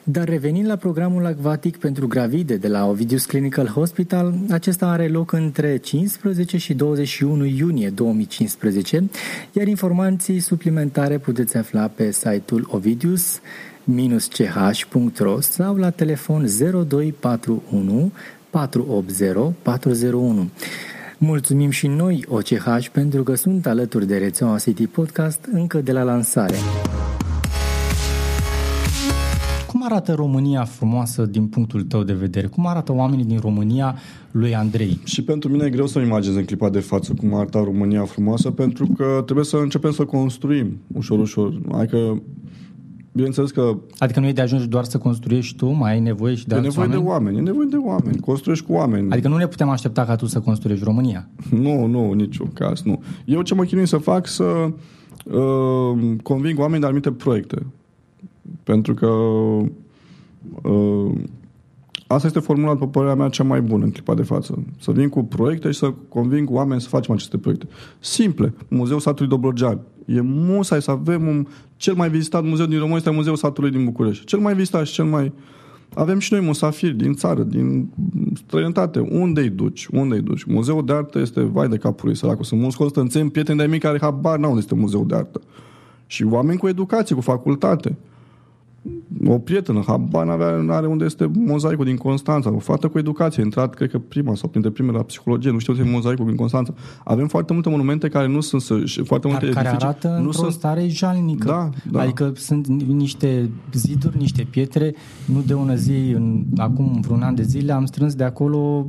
Dar 0.03 0.29
revenind 0.29 0.67
la 0.67 0.75
programul 0.75 1.25
acvatic 1.25 1.77
pentru 1.77 2.08
gravide 2.08 2.55
de 2.55 2.67
la 2.67 2.86
Ovidius 2.88 3.25
Clinical 3.25 3.67
Hospital, 3.67 4.34
acesta 4.49 4.88
are 4.88 5.08
loc 5.08 5.31
între 5.31 5.77
15 5.77 6.58
și 6.58 6.73
21 6.73 7.45
iunie 7.45 7.89
2015, 7.89 9.10
iar 9.51 9.67
informații 9.67 10.39
suplimentare 10.39 11.17
puteți 11.17 11.58
afla 11.58 11.88
pe 11.88 12.12
site-ul 12.12 12.67
Ovidius 12.71 13.39
ch.ro 14.29 15.39
sau 15.39 15.75
la 15.75 15.89
telefon 15.89 16.45
0241 16.87 18.11
480 18.49 19.53
401. 19.61 20.49
Mulțumim 21.17 21.69
și 21.69 21.87
noi 21.87 22.25
OCH 22.27 22.87
pentru 22.91 23.23
că 23.23 23.35
sunt 23.35 23.67
alături 23.67 24.07
de 24.07 24.17
rețeaua 24.17 24.57
City 24.57 24.87
Podcast 24.87 25.39
încă 25.51 25.81
de 25.81 25.91
la 25.91 26.03
lansare 26.03 26.57
arată 29.85 30.13
România 30.13 30.63
frumoasă 30.63 31.25
din 31.25 31.47
punctul 31.47 31.81
tău 31.81 32.03
de 32.03 32.13
vedere? 32.13 32.47
Cum 32.47 32.67
arată 32.67 32.93
oamenii 32.93 33.25
din 33.25 33.39
România 33.39 33.95
lui 34.31 34.55
Andrei? 34.55 34.99
Și 35.03 35.23
pentru 35.23 35.49
mine 35.49 35.65
e 35.65 35.69
greu 35.69 35.87
să-mi 35.87 36.05
imaginez 36.05 36.35
în 36.35 36.45
clipa 36.45 36.69
de 36.69 36.79
față 36.79 37.13
cum 37.13 37.33
arată 37.33 37.61
România 37.63 38.03
frumoasă, 38.03 38.51
pentru 38.51 38.87
că 38.97 39.21
trebuie 39.25 39.45
să 39.45 39.57
începem 39.57 39.91
să 39.91 40.05
construim 40.05 40.77
ușor, 40.93 41.19
ușor. 41.19 41.61
Adică 41.71 42.21
Bineînțeles 43.15 43.51
că... 43.51 43.78
Adică 43.97 44.19
nu 44.19 44.28
e 44.28 44.32
de 44.32 44.41
ajuns 44.41 44.67
doar 44.67 44.84
să 44.84 44.97
construiești 44.97 45.58
tu, 45.58 45.69
mai 45.69 45.91
ai 45.91 45.99
nevoie 45.99 46.36
și 46.36 46.47
de 46.47 46.56
e 46.56 46.58
alți 46.58 46.67
nevoie 46.67 46.88
oameni? 46.88 47.04
de 47.04 47.10
oameni, 47.10 47.38
e 47.38 47.41
nevoie 47.41 47.67
de 47.69 47.75
oameni, 47.75 48.19
construiești 48.19 48.65
cu 48.65 48.73
oameni. 48.73 49.12
Adică 49.12 49.28
nu 49.28 49.38
ne 49.38 49.47
putem 49.47 49.69
aștepta 49.69 50.06
ca 50.06 50.15
tu 50.15 50.25
să 50.25 50.39
construiești 50.39 50.84
România? 50.86 51.28
Nu, 51.49 51.86
nu, 51.86 52.12
niciun 52.12 52.49
caz, 52.54 52.82
nu. 52.82 53.04
Eu 53.25 53.41
ce 53.41 53.54
mă 53.54 53.63
chinui 53.63 53.88
să 53.88 53.97
fac, 53.97 54.28
să 54.28 54.43
uh, 54.43 56.15
conving 56.23 56.60
oameni 56.60 56.80
de 56.80 56.86
anumite 56.86 57.12
proiecte. 57.12 57.65
Pentru 58.63 58.93
că 58.93 59.08
Uh, 60.63 61.12
asta 62.08 62.28
este 62.28 62.39
formula, 62.39 62.73
după 62.73 62.88
părerea 62.88 63.15
mea, 63.15 63.30
cea 63.30 63.43
mai 63.43 63.62
bună 63.62 63.84
în 63.84 63.91
clipa 63.91 64.13
de 64.13 64.23
față. 64.23 64.63
Să 64.80 64.91
vin 64.91 65.10
cu 65.10 65.23
proiecte 65.23 65.71
și 65.71 65.78
să 65.78 65.93
conving 66.10 66.51
oameni 66.51 66.82
să 66.82 66.88
facem 66.88 67.13
aceste 67.13 67.38
proiecte. 67.38 67.67
Simple. 67.99 68.54
Muzeul 68.67 68.99
satului 68.99 69.30
Dobrogea. 69.30 69.80
E 70.05 70.21
musai 70.21 70.81
să 70.81 70.91
avem 70.91 71.27
un... 71.27 71.47
Cel 71.75 71.93
mai 71.93 72.09
vizitat 72.09 72.43
muzeu 72.43 72.65
din 72.65 72.77
România 72.77 72.97
este 72.97 73.09
Muzeul 73.09 73.35
satului 73.35 73.71
din 73.71 73.85
București. 73.85 74.25
Cel 74.25 74.39
mai 74.39 74.55
vizitat 74.55 74.85
și 74.85 74.93
cel 74.93 75.05
mai... 75.05 75.31
Avem 75.93 76.19
și 76.19 76.33
noi 76.33 76.41
musafiri 76.41 76.93
din 76.93 77.13
țară, 77.13 77.43
din 77.43 77.89
străinătate. 78.33 78.99
Unde 78.99 79.41
îi 79.41 79.49
duci? 79.49 79.87
Unde 79.91 80.15
îi 80.15 80.21
duci? 80.21 80.43
Muzeul 80.43 80.85
de 80.85 80.93
artă 80.93 81.19
este 81.19 81.41
vai 81.41 81.67
de 81.67 81.77
capul 81.77 82.07
lui 82.07 82.17
săracul. 82.17 82.43
Sunt 82.43 82.61
mulți 82.61 82.77
constanțeni, 82.77 83.29
prieteni 83.29 83.57
de-ai 83.57 83.69
mei 83.69 83.79
care 83.79 83.97
habar 84.01 84.37
n-au 84.37 84.49
unde 84.49 84.61
este 84.61 84.75
muzeul 84.75 85.07
de 85.07 85.15
artă. 85.15 85.41
Și 86.07 86.23
oameni 86.23 86.57
cu 86.57 86.67
educație, 86.67 87.15
cu 87.15 87.21
facultate 87.21 87.95
o 89.27 89.37
prietenă, 89.37 89.83
habar 89.87 90.25
n-avea, 90.25 90.55
n-are 90.55 90.87
unde 90.87 91.05
este 91.05 91.31
mozaicul 91.33 91.85
din 91.85 91.95
Constanța, 91.95 92.53
o 92.53 92.59
fată 92.59 92.87
cu 92.87 92.97
educație, 92.97 93.43
intrat, 93.43 93.73
cred 93.73 93.89
că 93.89 93.99
prima 93.99 94.35
sau 94.35 94.49
printre 94.49 94.71
primele 94.71 94.97
la 94.97 95.03
psihologie, 95.03 95.51
nu 95.51 95.57
știu 95.57 95.73
ce 95.73 95.81
e 95.81 95.91
mozaicul 95.91 96.25
din 96.25 96.35
Constanța. 96.35 96.73
Avem 97.03 97.27
foarte 97.27 97.53
multe 97.53 97.69
monumente 97.69 98.07
care 98.07 98.27
nu 98.27 98.41
sunt, 98.41 98.87
și 98.87 99.03
foarte 99.03 99.27
multe 99.27 99.49
care 99.49 99.67
edificii. 99.67 99.87
arată 99.87 100.07
nu 100.07 100.25
într-o 100.25 100.31
sunt... 100.31 100.51
stare 100.51 100.87
jalnică. 100.87 101.47
Da, 101.47 101.69
da. 101.91 102.01
Adică 102.01 102.31
sunt 102.35 102.67
niște 102.87 103.49
ziduri, 103.73 104.17
niște 104.17 104.47
pietre, 104.49 104.95
nu 105.25 105.41
de 105.41 105.53
una 105.53 105.75
zi, 105.75 106.11
în, 106.15 106.43
acum 106.57 106.99
vreun 107.01 107.21
an 107.21 107.35
de 107.35 107.43
zile 107.43 107.71
am 107.71 107.85
strâns 107.85 108.15
de 108.15 108.23
acolo 108.23 108.87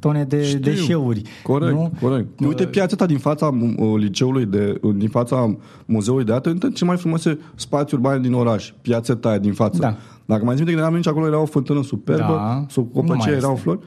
tone 0.00 0.24
de 0.24 0.42
Știu. 0.42 0.58
deșeuri. 0.58 1.22
Corect, 1.42 1.72
nu? 1.72 1.92
corect. 2.00 2.40
Uh, 2.40 2.46
Uite 2.46 2.66
piața 2.66 3.06
din 3.06 3.18
fața 3.18 3.46
uh, 3.46 3.94
liceului, 3.96 4.46
de, 4.46 4.78
uh, 4.82 4.94
din 4.96 5.08
fața 5.08 5.56
muzeului 5.84 6.24
de 6.24 6.32
artă, 6.32 6.50
între 6.50 6.70
cele 6.70 6.88
mai 6.88 6.98
frumoase 6.98 7.38
spații 7.54 7.96
urbane 7.96 8.20
din 8.20 8.32
oraș. 8.32 8.72
Piața 8.80 9.18
aia 9.22 9.38
din 9.38 9.52
față. 9.52 9.78
Da. 9.78 9.96
Dacă 10.24 10.44
mai 10.44 10.56
zi 10.56 10.64
că 10.64 10.70
eram 10.70 10.94
aici, 10.94 11.06
acolo 11.06 11.26
era 11.26 11.40
o 11.40 11.44
fântână 11.44 11.82
superbă, 11.82 12.32
da. 12.32 12.64
sub 12.68 12.92
copăcie 12.92 13.32
erau 13.32 13.56
flori. 13.56 13.78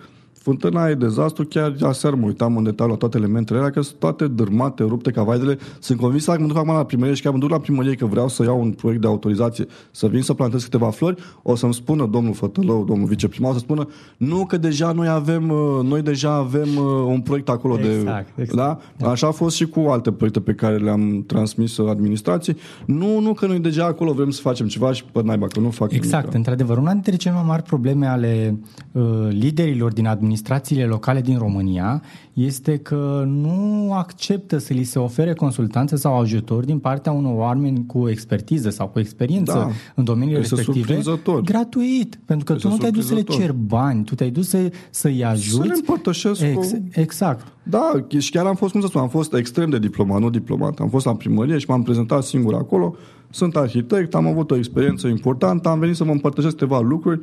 Fântâna 0.47 0.89
e 0.89 0.93
dezastru, 0.93 1.45
chiar 1.45 1.75
aseară 1.81 2.15
mă 2.15 2.25
uitam 2.25 2.57
în 2.57 2.63
detaliu 2.63 2.91
la 2.91 2.97
toate 2.97 3.17
elementele 3.17 3.60
alea, 3.60 3.71
că 3.71 3.81
sunt 3.81 3.99
toate 3.99 4.27
dărmate, 4.27 4.83
rupte 4.83 5.12
ca 5.12 5.23
vaidele. 5.23 5.57
Sunt 5.79 5.99
convins 5.99 6.25
că 6.25 6.36
mă 6.39 6.47
duc 6.47 6.57
acum 6.57 6.73
la 6.73 6.83
primărie 6.83 7.13
și 7.13 7.21
chiar 7.21 7.33
mă 7.33 7.39
duc 7.39 7.49
la 7.49 7.60
primărie 7.60 7.95
că 7.95 8.05
vreau 8.05 8.27
să 8.27 8.43
iau 8.43 8.62
un 8.62 8.71
proiect 8.71 9.01
de 9.01 9.07
autorizație, 9.07 9.65
să 9.91 10.07
vin 10.07 10.21
să 10.21 10.33
plantez 10.33 10.63
câteva 10.63 10.89
flori, 10.89 11.21
o 11.41 11.55
să-mi 11.55 11.73
spună 11.73 12.05
domnul 12.05 12.33
Fătălău, 12.33 12.83
domnul 12.83 13.07
viceprimar, 13.07 13.51
o 13.51 13.53
să 13.53 13.60
spună 13.60 13.88
nu 14.17 14.45
că 14.45 14.57
deja 14.57 14.91
noi 14.91 15.07
avem, 15.07 15.49
uh, 15.49 15.83
noi 15.83 16.01
deja 16.01 16.33
avem 16.33 16.67
uh, 16.75 16.83
un 17.07 17.21
proiect 17.21 17.49
acolo 17.49 17.79
exact, 17.79 18.36
de... 18.36 18.41
Exact. 18.41 18.81
Da? 18.97 19.10
Așa 19.10 19.27
a 19.27 19.31
fost 19.31 19.55
și 19.55 19.65
cu 19.65 19.79
alte 19.79 20.12
proiecte 20.12 20.39
pe 20.39 20.53
care 20.53 20.77
le-am 20.77 21.23
transmis 21.27 21.77
administrației. 21.77 22.57
Nu, 22.86 23.19
nu 23.19 23.33
că 23.33 23.45
noi 23.45 23.60
deja 23.60 23.86
acolo 23.86 24.13
vrem 24.13 24.29
să 24.29 24.41
facem 24.41 24.67
ceva 24.67 24.91
și 24.91 25.03
pe 25.12 25.21
naiba, 25.23 25.47
că 25.47 25.60
nu 25.60 25.69
fac 25.69 25.91
Exact, 25.91 26.21
nimic. 26.21 26.36
într-adevăr. 26.36 26.77
Una 26.77 26.91
dintre 26.91 27.15
cele 27.15 27.33
mai 27.33 27.43
mari 27.47 27.63
probleme 27.63 28.05
ale 28.05 28.60
uh, 28.91 29.03
liderilor 29.29 29.93
din 29.93 30.07
administrațiile 30.38 30.86
locale 30.86 31.06
locale 31.08 31.21
din 31.21 31.38
România 31.38 32.02
este 32.34 32.78
că 32.78 33.23
nu 33.28 33.93
acceptă 33.93 34.58
să 34.58 34.73
li 34.73 34.84
se 34.84 35.00
ofere 35.00 35.34
consultanță 35.34 35.95
sau 35.95 36.19
ajutor 36.19 36.65
din 36.65 36.80
partea 36.80 37.12
unor 37.12 37.38
oameni 37.38 37.86
cu 37.86 38.10
expertiză 38.10 38.69
sau 38.69 38.88
cu 38.88 39.00
experiență 39.00 39.54
da. 39.54 39.69
în 39.95 40.04
domeniile 40.04 40.39
este 40.39 40.56
respective 40.56 41.02
gratuit. 41.43 42.19
Pentru 42.26 42.45
că 42.45 42.54
este 42.54 42.67
tu 42.67 42.73
nu 42.73 42.80
te-ai 42.80 42.91
dus 42.91 43.08
să 43.08 43.13
le 43.13 43.21
ceri 43.21 43.56
bani, 43.65 44.04
tu 44.04 44.15
te-ai 44.15 44.30
dus 44.30 44.47
să, 44.47 44.71
să-i 44.89 45.23
ajuți. 45.23 45.56
Să 45.56 45.63
le 45.63 45.73
împărtășesc. 45.76 46.41
Ex- 46.41 46.71
cu... 46.71 46.84
Exact. 46.91 47.47
Da, 47.63 48.06
și 48.17 48.32
chiar 48.32 48.45
am 48.45 48.56
fost, 48.56 48.71
cum 48.71 48.82
să 48.82 48.88
spun, 48.88 49.02
am 49.02 49.10
fost 49.10 49.34
extrem 49.34 49.69
de 49.69 49.80
diplomat, 49.80 50.19
nu 50.19 50.30
diplomat. 50.30 50.80
Am 50.80 50.89
fost 50.89 51.06
la 51.06 51.15
primărie 51.15 51.58
și 51.58 51.65
m-am 51.69 51.84
prezentat 51.84 52.23
singur 52.23 52.54
acolo. 52.54 52.95
Sunt 53.30 53.56
arhitect, 53.56 54.15
am 54.15 54.28
avut 54.28 54.52
o 54.52 54.56
experiență 54.56 55.08
importantă, 55.08 55.69
am 55.69 55.80
venit 55.80 55.95
să 55.95 56.04
mă 56.04 56.12
împărtășesc 56.12 56.56
câteva 56.56 56.80
lucruri 56.80 57.21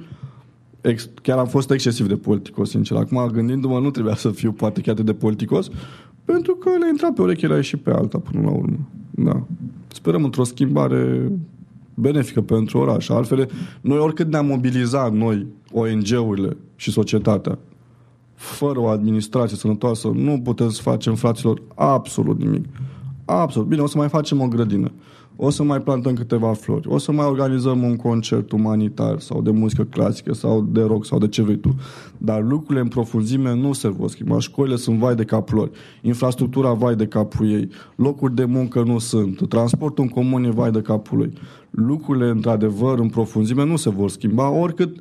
ex, 0.85 1.09
chiar 1.23 1.39
am 1.39 1.47
fost 1.47 1.71
excesiv 1.71 2.07
de 2.07 2.17
politicos, 2.17 2.71
sincer. 2.71 2.97
Acum, 2.97 3.31
gândindu-mă, 3.33 3.79
nu 3.79 3.91
trebuia 3.91 4.15
să 4.15 4.31
fiu 4.31 4.53
poate 4.53 4.81
chiar 4.81 4.95
de 4.95 5.15
politicos, 5.15 5.69
pentru 6.25 6.55
că 6.55 6.71
le 6.81 6.89
intra 6.89 7.13
pe 7.13 7.23
urechile 7.23 7.61
și 7.61 7.77
pe 7.77 7.91
alta 7.91 8.19
până 8.19 8.43
la 8.43 8.51
urmă. 8.51 8.79
Da. 9.11 9.43
Sperăm 9.89 10.25
într-o 10.25 10.45
schimbare 10.45 11.33
benefică 11.95 12.41
pentru 12.41 12.79
oraș. 12.79 13.09
Altfel, 13.09 13.51
noi 13.81 13.99
oricât 13.99 14.31
ne-am 14.31 14.47
mobilizat 14.47 15.13
noi, 15.13 15.47
ONG-urile 15.73 16.57
și 16.77 16.91
societatea, 16.91 17.59
fără 18.35 18.79
o 18.79 18.87
administrație 18.87 19.57
sănătoasă, 19.57 20.09
nu 20.09 20.41
putem 20.45 20.69
să 20.69 20.83
facem, 20.83 21.15
fraților, 21.15 21.63
absolut 21.75 22.39
nimic. 22.39 22.65
Absolut. 23.25 23.69
Bine, 23.69 23.83
o 23.83 23.87
să 23.87 23.99
mai 23.99 24.09
facem 24.09 24.41
o 24.41 24.49
grădină 24.49 24.93
o 25.37 25.51
să 25.51 25.63
mai 25.63 25.81
plantăm 25.81 26.15
câteva 26.15 26.53
flori, 26.53 26.89
o 26.89 26.99
să 26.99 27.13
mai 27.13 27.27
organizăm 27.27 27.83
un 27.83 27.97
concert 27.97 28.53
umanitar 28.53 29.19
sau 29.19 29.43
de 29.43 29.51
muzică 29.51 29.83
clasică 29.83 30.35
sau 30.35 30.63
de 30.73 30.81
rock 30.81 31.07
sau 31.07 31.19
de 31.19 31.29
ce 31.29 31.43
vrei 31.43 31.57
tu. 31.57 31.75
Dar 32.19 32.43
lucrurile 32.43 32.81
în 32.81 32.89
profunzime 32.89 33.55
nu 33.55 33.73
se 33.73 33.89
vor 33.89 34.09
schimba. 34.09 34.39
Școlile 34.39 34.77
sunt 34.77 34.99
vai 34.99 35.15
de 35.15 35.25
cap 35.25 35.49
lor, 35.49 35.71
infrastructura 36.03 36.73
vai 36.73 36.95
de 36.95 37.07
capul 37.07 37.51
ei, 37.51 37.69
locuri 37.95 38.35
de 38.35 38.45
muncă 38.45 38.83
nu 38.83 38.99
sunt, 38.99 39.49
transportul 39.49 40.05
în 40.05 40.11
comun 40.11 40.45
e 40.45 40.51
vai 40.51 40.71
de 40.71 40.81
capul 40.81 41.19
lui. 41.19 41.33
Lucrurile, 41.71 42.29
într-adevăr, 42.29 42.99
în 42.99 43.09
profunzime 43.09 43.65
nu 43.65 43.77
se 43.77 43.91
vor 43.91 44.11
schimba, 44.11 44.51
oricât 44.51 44.97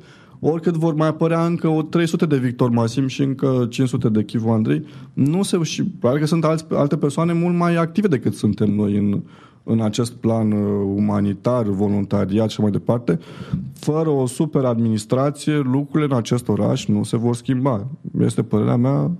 oricât 0.46 0.74
vor 0.74 0.94
mai 0.94 1.08
apărea 1.08 1.46
încă 1.46 1.68
o 1.68 1.82
300 1.82 2.26
de 2.26 2.36
Victor 2.36 2.70
Masim 2.70 3.06
și 3.06 3.22
încă 3.22 3.66
500 3.70 4.08
de 4.08 4.24
Chivu 4.24 4.50
Andrei, 4.50 4.84
nu 5.12 5.42
se, 5.42 5.62
și 5.62 5.82
probabil 5.82 6.20
că 6.20 6.26
sunt 6.26 6.44
alți, 6.44 6.64
alte 6.70 6.96
persoane 6.96 7.32
mult 7.32 7.56
mai 7.56 7.76
active 7.76 8.08
decât 8.08 8.34
suntem 8.34 8.70
noi 8.70 8.96
în, 8.96 9.22
în 9.64 9.80
acest 9.80 10.12
plan 10.12 10.52
uh, 10.52 10.92
umanitar, 10.96 11.62
voluntariat 11.62 12.50
și 12.50 12.60
mai 12.60 12.70
departe, 12.70 13.18
fără 13.74 14.08
o 14.08 14.26
super 14.26 14.64
administrație, 14.64 15.56
lucrurile 15.58 16.12
în 16.12 16.16
acest 16.16 16.48
oraș 16.48 16.86
nu 16.86 17.02
se 17.02 17.16
vor 17.16 17.34
schimba. 17.34 17.86
Este 18.20 18.42
părerea 18.42 18.76
mea 18.76 19.10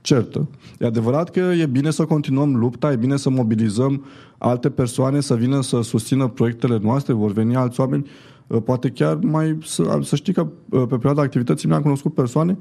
certă. 0.00 0.48
E 0.78 0.86
adevărat 0.86 1.30
că 1.30 1.40
e 1.40 1.66
bine 1.66 1.90
să 1.90 2.04
continuăm 2.04 2.56
lupta, 2.56 2.92
e 2.92 2.96
bine 2.96 3.16
să 3.16 3.30
mobilizăm 3.30 4.04
alte 4.38 4.70
persoane 4.70 5.20
să 5.20 5.34
vină 5.34 5.60
să 5.60 5.80
susțină 5.80 6.28
proiectele 6.28 6.78
noastre, 6.82 7.12
vor 7.12 7.32
veni 7.32 7.56
alți 7.56 7.80
oameni, 7.80 8.06
uh, 8.46 8.62
poate 8.64 8.88
chiar 8.88 9.18
mai 9.22 9.58
să, 9.62 9.98
să 10.02 10.16
știi 10.16 10.32
că 10.32 10.40
uh, 10.40 10.82
pe 10.88 10.94
perioada 10.94 11.22
activității 11.22 11.68
mi-am 11.68 11.82
cunoscut 11.82 12.14
persoane 12.14 12.58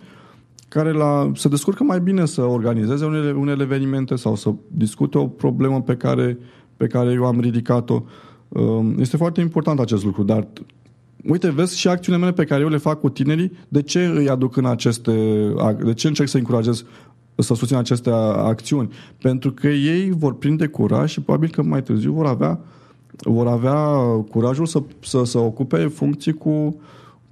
care 0.73 0.91
la, 0.91 1.31
se 1.35 1.47
descurcă 1.47 1.83
mai 1.83 1.99
bine 1.99 2.25
să 2.25 2.41
organizeze 2.41 3.05
unele, 3.05 3.31
unele 3.31 3.63
evenimente 3.63 4.15
sau 4.15 4.35
să 4.35 4.53
discute 4.67 5.17
o 5.17 5.27
problemă 5.27 5.81
pe 5.81 5.95
care 5.95 6.37
pe 6.77 6.87
care 6.87 7.11
eu 7.11 7.25
am 7.25 7.39
ridicat-o. 7.39 8.03
Um, 8.47 8.99
este 8.99 9.17
foarte 9.17 9.41
important 9.41 9.79
acest 9.79 10.03
lucru, 10.03 10.23
dar 10.23 10.47
uite, 11.23 11.49
vezi 11.49 11.79
și 11.79 11.87
acțiunile 11.87 12.23
mele 12.23 12.35
pe 12.35 12.45
care 12.45 12.61
eu 12.61 12.69
le 12.69 12.77
fac 12.77 12.99
cu 12.99 13.09
tinerii, 13.09 13.51
de 13.67 13.81
ce 13.81 14.05
îi 14.05 14.29
aduc 14.29 14.55
în 14.55 14.65
aceste, 14.65 15.11
de 15.83 15.93
ce 15.93 16.07
încerc 16.07 16.29
să 16.29 16.37
încurajez 16.37 16.85
să 17.35 17.53
susțin 17.53 17.77
aceste 17.77 18.09
acțiuni? 18.35 18.89
Pentru 19.21 19.51
că 19.51 19.67
ei 19.67 20.09
vor 20.09 20.35
prinde 20.35 20.67
curaj 20.67 21.11
și 21.11 21.21
probabil 21.21 21.49
că 21.49 21.61
mai 21.61 21.83
târziu 21.83 22.13
vor 22.13 22.25
avea 22.25 22.59
vor 23.17 23.47
avea 23.47 23.77
curajul 24.29 24.65
să, 24.65 24.83
să, 24.99 25.23
să 25.23 25.37
ocupe 25.37 25.87
funcții 25.87 26.33
cu, 26.33 26.75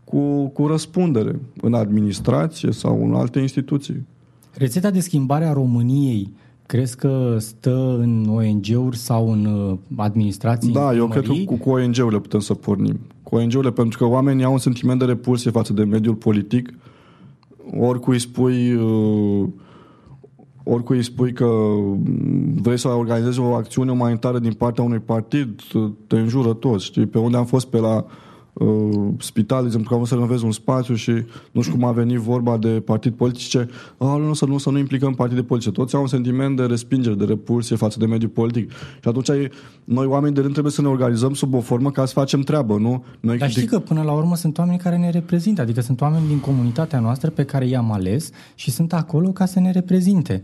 cu, 0.03 0.47
cu 0.47 0.67
răspundere 0.67 1.39
în 1.61 1.73
administrație 1.73 2.71
sau 2.71 3.05
în 3.05 3.13
alte 3.13 3.39
instituții. 3.39 4.05
Rețeta 4.53 4.89
de 4.89 4.99
schimbare 4.99 5.45
a 5.45 5.53
României 5.53 6.33
crezi 6.71 6.95
că 6.95 7.35
stă 7.39 7.97
în 7.99 8.25
ONG-uri 8.29 8.97
sau 8.97 9.31
în 9.31 9.45
uh, 9.45 9.77
administrații? 9.95 10.71
Da, 10.71 10.89
în 10.89 10.97
eu 10.97 11.07
cred 11.07 11.25
că 11.25 11.33
cu, 11.45 11.55
cu 11.55 11.69
ONG-urile 11.69 12.19
putem 12.19 12.39
să 12.39 12.53
pornim. 12.53 12.99
Cu 13.23 13.35
ONG-urile 13.35 13.71
pentru 13.71 13.97
că 13.97 14.05
oamenii 14.05 14.43
au 14.43 14.51
un 14.51 14.57
sentiment 14.57 14.99
de 14.99 15.05
repulsie 15.05 15.51
față 15.51 15.73
de 15.73 15.83
mediul 15.83 16.15
politic. 16.15 16.73
Oricui 17.79 18.19
spui 18.19 18.73
uh, 18.73 19.47
oricui 20.63 20.97
îi 20.97 21.03
spui 21.03 21.33
că 21.33 21.49
vrei 22.61 22.77
să 22.77 22.87
organizezi 22.87 23.39
o 23.39 23.53
acțiune 23.53 23.91
umanitară 23.91 24.39
din 24.39 24.53
partea 24.53 24.83
unui 24.83 24.99
partid, 24.99 25.61
te 26.07 26.19
înjură 26.19 26.53
toți. 26.53 26.85
Știi? 26.85 27.05
Pe 27.05 27.19
unde 27.19 27.37
am 27.37 27.45
fost 27.45 27.67
pe 27.67 27.77
la 27.77 28.05
uh, 28.53 29.13
spital, 29.17 29.59
de 29.59 29.65
exemplu, 29.65 29.89
că 29.89 29.95
am 29.95 30.05
să 30.05 30.13
renovez 30.13 30.41
un 30.41 30.51
spațiu 30.51 30.95
și 30.95 31.11
nu 31.51 31.61
știu 31.61 31.73
cum 31.73 31.83
a 31.83 31.91
venit 31.91 32.17
vorba 32.17 32.57
de 32.57 32.67
partid 32.67 33.13
politice, 33.13 33.69
ah, 33.97 34.15
nu, 34.19 34.33
să 34.33 34.45
nu, 34.45 34.57
să 34.57 34.69
nu 34.69 34.77
implicăm 34.77 35.13
partide 35.13 35.43
politice. 35.43 35.71
Toți 35.71 35.95
au 35.95 36.01
un 36.01 36.07
sentiment 36.07 36.57
de 36.57 36.63
respingere, 36.63 37.15
de 37.15 37.25
repulsie 37.25 37.75
față 37.75 37.99
de 37.99 38.05
mediul 38.05 38.29
politic. 38.29 38.71
Și 38.71 39.07
atunci 39.07 39.29
noi, 39.83 40.05
oameni 40.05 40.33
de 40.33 40.39
rând, 40.39 40.51
trebuie 40.51 40.73
să 40.73 40.81
ne 40.81 40.87
organizăm 40.87 41.33
sub 41.33 41.53
o 41.53 41.59
formă 41.59 41.91
ca 41.91 42.05
să 42.05 42.13
facem 42.13 42.41
treabă, 42.41 42.77
nu? 42.77 43.03
Noi 43.19 43.37
Dar 43.37 43.49
știi 43.49 43.65
că 43.65 43.79
până 43.79 44.01
la 44.01 44.11
urmă 44.11 44.35
sunt 44.35 44.57
oameni 44.57 44.77
care 44.77 44.97
ne 44.97 45.09
reprezintă, 45.09 45.61
adică 45.61 45.81
sunt 45.81 46.01
oameni 46.01 46.27
din 46.27 46.39
comunitatea 46.39 46.99
noastră 46.99 47.29
pe 47.29 47.43
care 47.43 47.67
i-am 47.67 47.91
ales 47.91 48.29
și 48.55 48.71
sunt 48.71 48.93
acolo 48.93 49.29
ca 49.29 49.45
să 49.45 49.59
ne 49.59 49.71
reprezinte. 49.71 50.43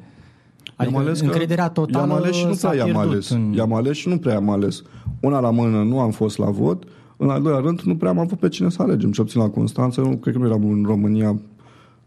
Adică 0.76 0.98
ales 0.98 1.20
încrederea 1.20 1.70
totală 1.70 2.08
i-am 2.08 2.17
ales 2.17 2.36
și 2.36 2.46
nu 2.46 2.56
prea 2.56 2.74
i-am 2.74 2.98
ales. 2.98 3.30
În... 3.30 3.54
I-am 3.56 3.74
ales 3.74 3.98
și 3.98 4.08
nu 4.08 4.17
prea 4.17 4.36
am 4.36 4.50
ales. 4.50 4.84
Una 5.20 5.39
la 5.39 5.52
mână 5.52 5.84
nu 5.84 6.00
am 6.00 6.12
fost 6.12 6.38
la 6.38 6.50
vot, 6.50 6.84
în 7.17 7.30
al 7.30 7.41
doilea 7.41 7.62
rând, 7.62 7.82
nu 7.82 7.95
prea 7.95 8.10
am 8.10 8.19
avut 8.19 8.39
pe 8.39 8.49
cine 8.49 8.69
să 8.69 8.82
alegem, 8.82 9.12
ce 9.12 9.21
obțin 9.21 9.41
la 9.41 9.49
Constanța. 9.49 10.01
Nu 10.01 10.15
cred 10.15 10.34
că 10.34 10.39
nu 10.39 10.45
eram 10.45 10.69
în 10.69 10.84
România 10.86 11.39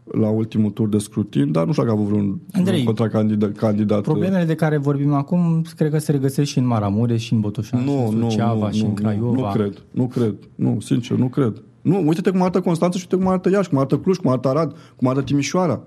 la 0.03 0.29
ultimul 0.29 0.71
tur 0.71 0.89
de 0.89 0.97
scrutin, 0.97 1.51
dar 1.51 1.65
nu 1.65 1.71
știu 1.71 1.83
dacă 1.83 1.95
a 1.95 1.99
avut 1.99 2.11
vreun, 2.11 2.39
Andrei, 2.51 2.81
vreun 2.81 2.95
contracandidat. 2.95 4.01
Problemele 4.01 4.45
de 4.45 4.55
care 4.55 4.77
vorbim 4.77 5.13
acum, 5.13 5.65
cred 5.75 5.91
că 5.91 5.97
se 5.97 6.11
regăsesc 6.11 6.49
și 6.49 6.57
în 6.57 6.65
Maramureș, 6.65 7.23
și 7.23 7.33
în 7.33 7.39
Botoșani, 7.39 7.85
nu, 7.85 8.07
și 8.09 8.15
în 8.15 8.29
Suceava, 8.29 8.65
nu, 8.65 8.71
și 8.71 8.81
nu, 8.81 8.87
în 8.87 8.93
Craiova. 8.93 9.35
Nu, 9.35 9.41
nu 9.41 9.51
cred, 9.51 9.83
nu 9.91 10.07
cred. 10.07 10.35
Nu, 10.55 10.77
sincer, 10.79 11.17
nu 11.17 11.27
cred. 11.27 11.61
Nu, 11.81 12.07
uite-te 12.07 12.29
cum 12.29 12.41
arată 12.41 12.61
Constanța 12.61 12.97
și 12.97 13.05
uite 13.09 13.23
cum 13.23 13.31
arată 13.31 13.49
Iași, 13.49 13.69
cum 13.69 13.77
arată 13.77 13.97
Cluj, 13.97 14.17
cum 14.17 14.29
arată 14.29 14.47
Arad, 14.47 14.75
cum 14.95 15.07
arată 15.07 15.25
Timișoara. 15.25 15.81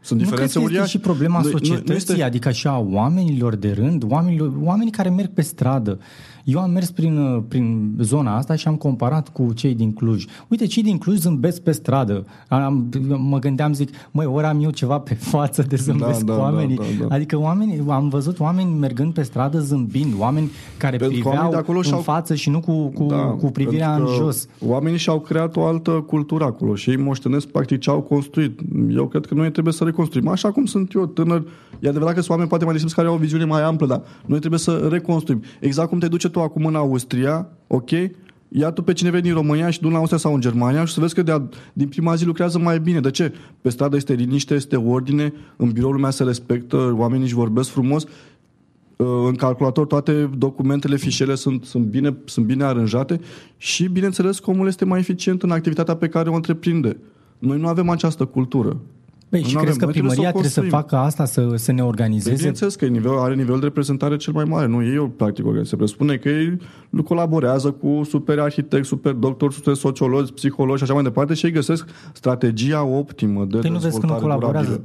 Sunt 0.00 0.20
diferențe 0.20 0.58
nu 0.58 0.64
uriașe. 0.64 0.84
Este 0.84 0.96
și 0.96 1.04
problema 1.04 1.42
societății, 1.42 1.84
nu 1.86 1.94
este... 1.94 2.22
adică 2.22 2.50
și 2.50 2.66
a 2.66 2.78
oamenilor 2.78 3.54
de 3.54 3.70
rând, 3.70 4.04
oamenilor, 4.08 4.52
oamenii 4.62 4.92
care 4.92 5.08
merg 5.08 5.30
pe 5.30 5.42
stradă. 5.42 5.98
Eu 6.46 6.60
am 6.60 6.70
mers 6.70 6.90
prin, 6.90 7.18
uh, 7.18 7.42
prin 7.48 7.94
zona 8.00 8.36
asta 8.36 8.54
și 8.54 8.68
am 8.68 8.74
comparat 8.76 9.28
cu 9.28 9.52
cei 9.52 9.74
din 9.74 9.92
Cluj. 9.92 10.24
Uite, 10.48 10.66
cei 10.66 10.82
din 10.82 10.98
Cluj 10.98 11.16
zâmbesc 11.16 11.60
pe 11.60 11.72
stradă. 11.72 12.26
Am, 12.48 12.90
mă 13.18 13.38
gândeam, 13.38 13.72
zic, 13.72 13.90
măi, 14.10 14.26
ori 14.26 14.46
am 14.46 14.62
eu 14.62 14.70
ceva 14.70 14.98
pe 14.98 15.14
față 15.14 15.62
de 15.62 15.76
zâmbesc 15.76 16.24
da, 16.24 16.32
da, 16.34 16.40
oamenii. 16.40 16.76
Da, 16.76 16.82
da, 16.82 17.06
da. 17.06 17.14
Adică 17.14 17.38
oamenii, 17.38 17.82
am 17.88 18.08
văzut 18.08 18.40
oameni 18.40 18.78
mergând 18.78 19.12
pe 19.12 19.22
stradă 19.22 19.58
zâmbind, 19.58 20.12
oameni 20.18 20.50
care 20.76 20.96
pentru 20.96 21.14
priveau 21.14 21.34
oameni 21.34 21.52
de 21.52 21.58
acolo 21.58 21.78
în 21.78 21.84
și-au... 21.84 22.00
față 22.00 22.34
și 22.34 22.50
nu 22.50 22.60
cu, 22.60 22.86
cu, 22.86 23.04
da, 23.04 23.16
cu 23.16 23.50
privirea 23.50 23.94
în 23.94 24.06
jos. 24.06 24.48
Oamenii 24.66 24.98
și-au 24.98 25.20
creat 25.20 25.56
o 25.56 25.64
altă 25.64 25.90
cultură 25.90 26.44
acolo 26.44 26.74
și 26.74 26.90
ei 26.90 26.96
moștenesc 26.96 27.46
practic 27.46 27.80
ce 27.80 27.90
au 27.90 28.00
construit. 28.00 28.60
Eu 28.90 29.06
cred 29.06 29.26
că 29.26 29.34
noi 29.34 29.50
trebuie 29.50 29.72
să 29.72 29.84
reconstruim. 29.84 30.28
Așa 30.28 30.52
cum 30.52 30.64
sunt 30.64 30.92
eu, 30.92 31.06
tânăr, 31.06 31.44
e 31.80 31.88
adevărat 31.88 32.14
că 32.14 32.20
sunt 32.20 32.30
oameni 32.30 32.48
poate 32.48 32.64
mai 32.64 32.72
deștepți 32.72 32.96
care 32.96 33.08
au 33.08 33.14
o 33.14 33.18
viziune 33.18 33.44
mai 33.44 33.62
amplă, 33.62 33.86
dar 33.86 34.02
noi 34.26 34.38
trebuie 34.38 34.60
să 34.60 34.88
reconstruim. 34.90 35.42
Exact 35.60 35.88
cum 35.88 35.98
te 35.98 36.08
duce 36.08 36.28
tu 36.36 36.42
acum 36.42 36.64
în 36.64 36.74
Austria, 36.74 37.48
ok? 37.66 37.90
Ia 38.48 38.70
tu 38.70 38.82
pe 38.82 38.92
cineva 38.92 39.20
din 39.20 39.32
România 39.32 39.70
și 39.70 39.80
du 39.80 39.88
în 39.88 39.94
Austria 39.94 40.18
sau 40.18 40.34
în 40.34 40.40
Germania 40.40 40.84
și 40.84 40.92
să 40.92 41.00
vezi 41.00 41.14
că 41.14 41.22
de 41.22 41.32
a, 41.32 41.42
din 41.72 41.88
prima 41.88 42.14
zi 42.14 42.24
lucrează 42.24 42.58
mai 42.58 42.80
bine. 42.80 43.00
De 43.00 43.10
ce? 43.10 43.32
Pe 43.60 43.68
stradă 43.68 43.96
este 43.96 44.12
liniște, 44.12 44.54
este 44.54 44.76
ordine, 44.76 45.32
în 45.56 45.70
biroul 45.70 45.92
lumea 45.92 46.10
se 46.10 46.24
respectă, 46.24 46.94
oamenii 46.96 47.24
își 47.24 47.34
vorbesc 47.34 47.68
frumos 47.68 48.02
uh, 48.04 49.06
în 49.26 49.34
calculator 49.34 49.86
toate 49.86 50.30
documentele, 50.38 50.96
fișele 50.96 51.34
sunt, 51.34 51.64
sunt, 51.64 51.84
bine, 51.84 52.16
sunt 52.24 52.46
bine 52.46 52.64
aranjate 52.64 53.20
și, 53.56 53.88
bineînțeles, 53.88 54.40
omul 54.44 54.66
este 54.66 54.84
mai 54.84 54.98
eficient 54.98 55.42
în 55.42 55.50
activitatea 55.50 55.96
pe 55.96 56.08
care 56.08 56.30
o 56.30 56.34
întreprinde. 56.34 56.96
Noi 57.38 57.58
nu 57.58 57.68
avem 57.68 57.88
această 57.88 58.24
cultură. 58.24 58.76
Păi 59.40 59.50
și 59.50 59.56
crezi 59.56 59.78
că 59.78 59.86
primăria 59.86 60.30
trebuie 60.30 60.50
să, 60.50 60.60
trebuie 60.60 60.80
să 60.80 60.82
facă 60.82 60.96
asta, 60.96 61.24
să, 61.24 61.52
să 61.54 61.72
ne 61.72 61.84
organizeze? 61.84 62.28
Păi, 62.28 62.36
bineînțeles 62.36 62.74
că 62.74 62.86
nivel, 62.86 63.18
are 63.18 63.34
nivel 63.34 63.58
de 63.58 63.64
reprezentare 63.64 64.16
cel 64.16 64.32
mai 64.32 64.44
mare. 64.44 64.66
Nu, 64.66 64.82
ei 64.82 64.98
o 64.98 65.06
practic 65.06 65.44
Se 65.62 65.76
presupune 65.76 66.16
că 66.16 66.28
ei 66.28 66.58
colaborează 67.04 67.70
cu 67.70 68.00
super 68.08 68.38
arhitecți, 68.38 68.88
super 68.88 69.12
doctori, 69.12 69.54
super 69.54 69.74
sociologi, 69.74 70.32
psihologi 70.32 70.78
și 70.78 70.82
așa 70.82 70.94
mai 70.94 71.02
departe 71.02 71.34
și 71.34 71.46
ei 71.46 71.52
găsesc 71.52 71.88
strategia 72.12 72.84
optimă 72.84 73.44
de 73.44 73.58
păi 73.58 73.70
dezvoltare 73.70 73.72
nu 73.72 73.78
vezi 73.78 74.00
că 74.00 74.06
nu 74.06 74.14
colaborează. 74.14 74.80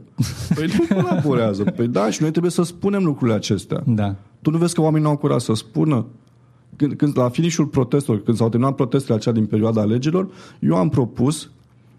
Păi 0.56 0.70
nu 0.80 1.02
colaborează. 1.02 1.64
Păi 1.64 1.88
da, 1.88 2.10
și 2.10 2.22
noi 2.22 2.32
trebuie 2.32 2.52
să 2.52 2.64
spunem 2.64 3.04
lucrurile 3.04 3.36
acestea. 3.36 3.84
Da. 3.86 4.16
Tu 4.42 4.52
nu 4.52 4.58
vezi 4.58 4.74
că 4.74 4.82
oamenii 4.82 5.04
nu 5.04 5.12
au 5.12 5.18
curaj 5.18 5.42
să 5.42 5.54
spună? 5.54 6.06
Când, 6.76 6.94
când, 6.94 7.18
la 7.18 7.30
finișul 7.30 7.66
protestelor, 7.66 8.24
când 8.24 8.38
s-au 8.38 8.50
terminat 8.50 8.76
protestele 8.76 9.16
acelea 9.16 9.40
din 9.40 9.46
perioada 9.48 9.82
alegerilor, 9.82 10.28
eu 10.60 10.76
am 10.76 10.90
propus 10.90 11.50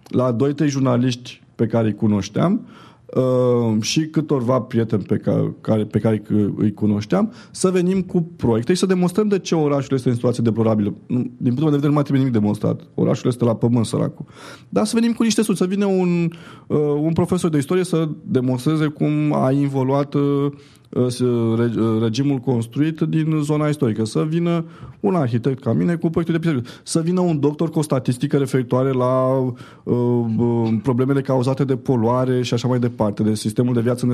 la 0.08 0.36
2-3 0.64 0.66
jurnaliști 0.66 1.41
pe 1.54 1.66
care 1.66 1.86
îi 1.86 1.94
cunoșteam 1.94 2.66
uh, 3.14 3.82
și 3.82 4.06
câtorva 4.06 4.60
prieteni 4.60 5.02
pe 5.02 5.16
care, 5.16 5.54
care, 5.60 5.84
pe 5.84 5.98
care 5.98 6.22
îi 6.56 6.72
cunoșteam, 6.74 7.32
să 7.50 7.70
venim 7.70 8.02
cu 8.02 8.22
proiecte 8.22 8.72
și 8.72 8.78
să 8.78 8.86
demonstrăm 8.86 9.28
de 9.28 9.38
ce 9.38 9.54
orașul 9.54 9.96
este 9.96 10.08
în 10.08 10.14
situație 10.14 10.42
deplorabilă. 10.42 10.94
Din 11.06 11.30
punctul 11.36 11.64
de 11.64 11.70
vedere 11.70 11.86
nu 11.86 11.94
mai 11.94 12.02
trebuie 12.02 12.24
nimic 12.24 12.40
demonstrat. 12.40 12.80
Orașul 12.94 13.30
este 13.30 13.44
la 13.44 13.54
pământ, 13.54 13.86
săracul. 13.86 14.24
Dar 14.68 14.84
să 14.84 14.92
venim 14.94 15.12
cu 15.12 15.22
niște 15.22 15.42
studii, 15.42 15.60
să 15.60 15.66
vină 15.66 15.86
un, 15.86 16.30
uh, 16.66 16.78
un 17.00 17.12
profesor 17.12 17.50
de 17.50 17.58
istorie 17.58 17.84
să 17.84 18.08
demonstreze 18.24 18.86
cum 18.86 19.32
a 19.32 19.50
involuat 19.50 20.14
uh, 20.14 20.52
regimul 22.00 22.38
construit 22.38 23.00
din 23.00 23.40
zona 23.42 23.66
istorică. 23.66 24.04
Să 24.04 24.24
vină 24.28 24.64
un 25.00 25.14
arhitect 25.14 25.62
ca 25.62 25.72
mine 25.72 25.94
cu 25.94 26.10
proiectul 26.10 26.38
de 26.40 26.46
pistoric. 26.46 26.80
Să 26.82 27.00
vină 27.00 27.20
un 27.20 27.40
doctor 27.40 27.70
cu 27.70 27.78
o 27.78 27.82
statistică 27.82 28.36
referitoare 28.36 28.92
la 28.92 29.28
uh, 29.38 29.54
uh, 29.84 30.74
problemele 30.82 31.20
cauzate 31.20 31.64
de 31.64 31.76
poluare 31.76 32.42
și 32.42 32.54
așa 32.54 32.68
mai 32.68 32.78
departe, 32.78 33.22
de 33.22 33.34
sistemul 33.34 33.74
de 33.74 33.80
viață 33.80 34.06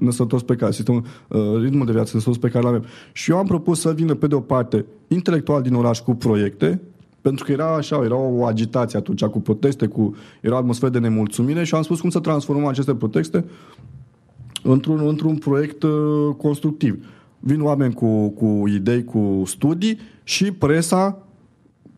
nesănătos 0.00 0.42
pe 0.42 0.54
care, 0.54 0.72
sistemul, 0.72 1.02
uh, 1.28 1.40
ritmul 1.60 1.86
de 1.86 1.92
viață 1.92 2.10
nesănătos 2.14 2.42
pe 2.42 2.48
care 2.48 2.64
îl 2.64 2.74
avem. 2.74 2.84
Și 3.12 3.30
eu 3.30 3.36
am 3.36 3.46
propus 3.46 3.80
să 3.80 3.92
vină, 3.92 4.14
pe 4.14 4.26
de 4.26 4.34
o 4.34 4.40
parte, 4.40 4.84
intelectual 5.08 5.62
din 5.62 5.74
oraș 5.74 6.00
cu 6.00 6.14
proiecte, 6.14 6.80
pentru 7.20 7.44
că 7.44 7.52
era 7.52 7.74
așa, 7.74 8.00
era 8.04 8.16
o 8.16 8.44
agitație 8.44 8.98
atunci 8.98 9.24
cu 9.24 9.40
proteste, 9.40 9.86
cu, 9.86 10.14
era 10.40 10.54
o 10.54 10.58
atmosferă 10.58 10.90
de 10.90 10.98
nemulțumire 10.98 11.64
și 11.64 11.74
am 11.74 11.82
spus 11.82 12.00
cum 12.00 12.10
să 12.10 12.20
transformăm 12.20 12.66
aceste 12.66 12.94
proteste 12.94 13.44
într-un, 14.62 15.06
într-un 15.06 15.36
proiect 15.36 15.82
uh, 15.82 15.90
constructiv. 16.36 17.06
Vin 17.40 17.62
oameni 17.62 17.94
cu, 17.94 18.28
cu 18.28 18.64
idei, 18.68 19.04
cu 19.04 19.42
studii 19.46 19.98
și 20.24 20.52
presa 20.52 21.26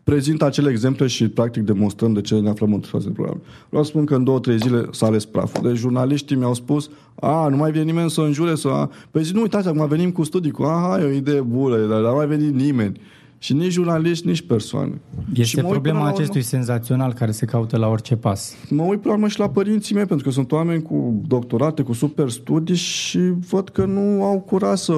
prezintă 0.03 0.45
acele 0.45 0.69
exemple 0.69 1.07
și 1.07 1.27
practic 1.27 1.63
demonstrăm 1.63 2.13
de 2.13 2.21
ce 2.21 2.35
ne 2.35 2.49
aflăm 2.49 2.73
într-o 2.73 2.89
fază 2.91 3.07
de 3.07 3.13
program. 3.13 3.41
Vreau 3.69 3.83
să 3.83 3.89
spun 3.89 4.05
că 4.05 4.15
în 4.15 4.23
două, 4.23 4.39
trei 4.39 4.57
zile 4.57 4.85
s-a 4.91 5.05
ales 5.05 5.25
praful. 5.25 5.69
Deci 5.69 5.77
jurnaliștii 5.77 6.35
mi-au 6.35 6.53
spus, 6.53 6.89
a, 7.15 7.47
nu 7.47 7.55
mai 7.55 7.71
vine 7.71 7.83
nimeni 7.83 8.09
să 8.09 8.21
înjure, 8.21 8.55
să... 8.55 8.67
A... 8.67 8.89
Păi 9.11 9.23
zi, 9.23 9.33
nu 9.33 9.41
uitați, 9.41 9.67
acum 9.67 9.87
venim 9.87 10.11
cu 10.11 10.23
studii, 10.23 10.51
cu, 10.51 10.63
aha, 10.63 11.01
e 11.01 11.05
o 11.05 11.09
idee 11.09 11.41
bună, 11.41 11.77
dar 11.77 12.01
nu 12.01 12.15
mai 12.15 12.27
venit 12.27 12.53
nimeni. 12.53 12.99
Și 13.37 13.53
nici 13.53 13.71
jurnaliști, 13.71 14.27
nici 14.27 14.41
persoane. 14.41 15.01
Este 15.29 15.43
și 15.43 15.55
problema 15.55 16.07
acestui 16.07 16.27
urmă, 16.27 16.41
senzațional 16.41 17.13
care 17.13 17.31
se 17.31 17.45
caută 17.45 17.77
la 17.77 17.87
orice 17.87 18.15
pas. 18.15 18.55
Mă 18.69 18.83
uit 18.83 19.01
pe 19.01 19.09
urmă 19.09 19.27
și 19.27 19.39
la 19.39 19.49
părinții 19.49 19.95
mei, 19.95 20.05
pentru 20.05 20.25
că 20.25 20.31
sunt 20.31 20.51
oameni 20.51 20.81
cu 20.81 21.21
doctorate, 21.27 21.81
cu 21.81 21.93
super 21.93 22.29
studii 22.29 22.75
și 22.75 23.19
văd 23.49 23.69
că 23.69 23.85
nu 23.85 24.23
au 24.23 24.39
curaj 24.39 24.79
să 24.79 24.93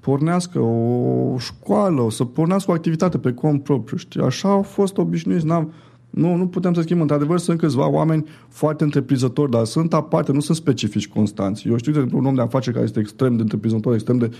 pornească 0.00 0.58
o 0.58 1.38
școală, 1.38 2.06
să 2.10 2.24
pornească 2.24 2.70
o 2.70 2.74
activitate 2.74 3.18
pe 3.18 3.32
cont 3.32 3.62
propriu. 3.62 3.96
Știi? 3.96 4.20
Așa 4.20 4.48
au 4.48 4.62
fost 4.62 4.98
obișnuiți. 4.98 5.46
N-am, 5.46 5.72
nu, 6.10 6.34
nu 6.34 6.46
putem 6.46 6.74
să 6.74 6.80
schimbăm. 6.80 7.02
Într-adevăr, 7.02 7.38
sunt 7.38 7.58
câțiva 7.58 7.88
oameni 7.88 8.24
foarte 8.48 8.84
întreprinzători, 8.84 9.50
dar 9.50 9.64
sunt 9.64 9.94
aparte, 9.94 10.32
nu 10.32 10.40
sunt 10.40 10.56
specifici 10.56 11.08
constanți. 11.08 11.68
Eu 11.68 11.76
știu, 11.76 11.92
de 11.92 11.98
exemplu, 11.98 12.18
un 12.18 12.26
om 12.26 12.34
de 12.34 12.40
afaceri 12.40 12.74
care 12.74 12.86
este 12.86 13.00
extrem 13.00 13.36
de 13.36 13.42
întreprinzător, 13.42 13.94
extrem 13.94 14.18
de 14.18 14.30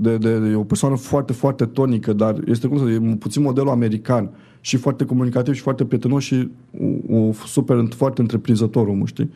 de, 0.00 0.16
de, 0.16 0.38
de 0.38 0.54
o 0.54 0.64
persoană 0.64 0.96
foarte, 0.96 1.32
foarte 1.32 1.64
tonică, 1.64 2.12
dar 2.12 2.40
este 2.46 2.66
cum 2.66 2.78
să 2.78 2.84
e 2.90 3.16
puțin 3.18 3.42
modelul 3.42 3.68
american 3.70 4.30
și 4.60 4.76
foarte 4.76 5.04
comunicativ 5.04 5.54
și 5.54 5.60
foarte 5.60 5.84
prietenos 5.84 6.22
și 6.22 6.48
o, 7.08 7.16
o 7.16 7.32
super, 7.46 7.86
foarte 7.96 8.20
întreprinzător 8.20 8.86
omul, 8.86 9.06
știi? 9.06 9.30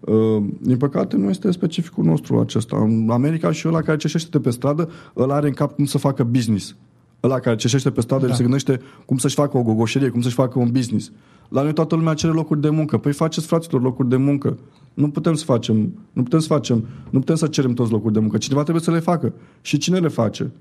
Uh, 0.00 0.44
din 0.58 0.76
păcate, 0.76 1.16
nu 1.16 1.28
este 1.28 1.50
specificul 1.50 2.04
nostru 2.04 2.38
acesta. 2.38 2.76
În 2.76 3.08
America 3.10 3.52
și 3.52 3.68
ăla 3.68 3.80
care 3.80 3.96
ceșește 3.96 4.40
pe 4.40 4.50
stradă, 4.50 4.90
îl 5.12 5.30
are 5.30 5.46
în 5.46 5.52
cap 5.52 5.74
cum 5.74 5.84
să 5.84 5.98
facă 5.98 6.24
business. 6.24 6.76
Ăla 7.22 7.38
care 7.38 7.56
ceșește 7.56 7.90
pe 7.90 8.00
stradă, 8.00 8.26
da. 8.26 8.34
se 8.34 8.42
gândește 8.42 8.80
cum 9.06 9.16
să-și 9.16 9.34
facă 9.34 9.56
o 9.56 9.62
gogoșerie, 9.62 10.08
cum 10.08 10.20
să-și 10.20 10.34
facă 10.34 10.58
un 10.58 10.70
business. 10.72 11.12
La 11.52 11.62
noi 11.62 11.72
toată 11.72 11.94
lumea 11.94 12.14
cere 12.14 12.32
locuri 12.32 12.60
de 12.60 12.68
muncă. 12.68 12.98
Păi 12.98 13.12
faceți, 13.12 13.46
fraților, 13.46 13.82
locuri 13.82 14.08
de 14.08 14.16
muncă. 14.16 14.58
Nu 14.94 15.08
putem 15.08 15.34
să 15.34 15.44
facem, 15.44 15.76
nu 16.12 16.22
putem 16.22 16.38
să 16.38 16.46
facem, 16.46 16.86
nu 17.10 17.18
putem 17.18 17.34
să 17.34 17.46
cerem 17.46 17.72
toți 17.72 17.90
locuri 17.90 18.12
de 18.12 18.18
muncă. 18.18 18.38
Cineva 18.38 18.62
trebuie 18.62 18.82
să 18.82 18.90
le 18.90 18.98
facă. 18.98 19.32
Și 19.60 19.78
cine 19.78 19.98
le 19.98 20.08
face? 20.08 20.52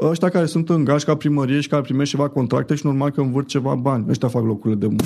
ăștia 0.00 0.28
care 0.28 0.46
sunt 0.46 0.68
în 0.68 0.84
gașca 0.84 1.16
primăriei 1.16 1.60
și 1.60 1.68
care 1.68 1.82
primește 1.82 2.16
ceva 2.16 2.28
contracte 2.28 2.74
și 2.74 2.86
normal 2.86 3.10
că 3.10 3.20
învârt 3.20 3.46
ceva 3.46 3.74
bani. 3.74 4.04
Ăștia 4.08 4.28
fac 4.28 4.44
locurile 4.44 4.78
de 4.78 4.86
muncă. 4.86 5.04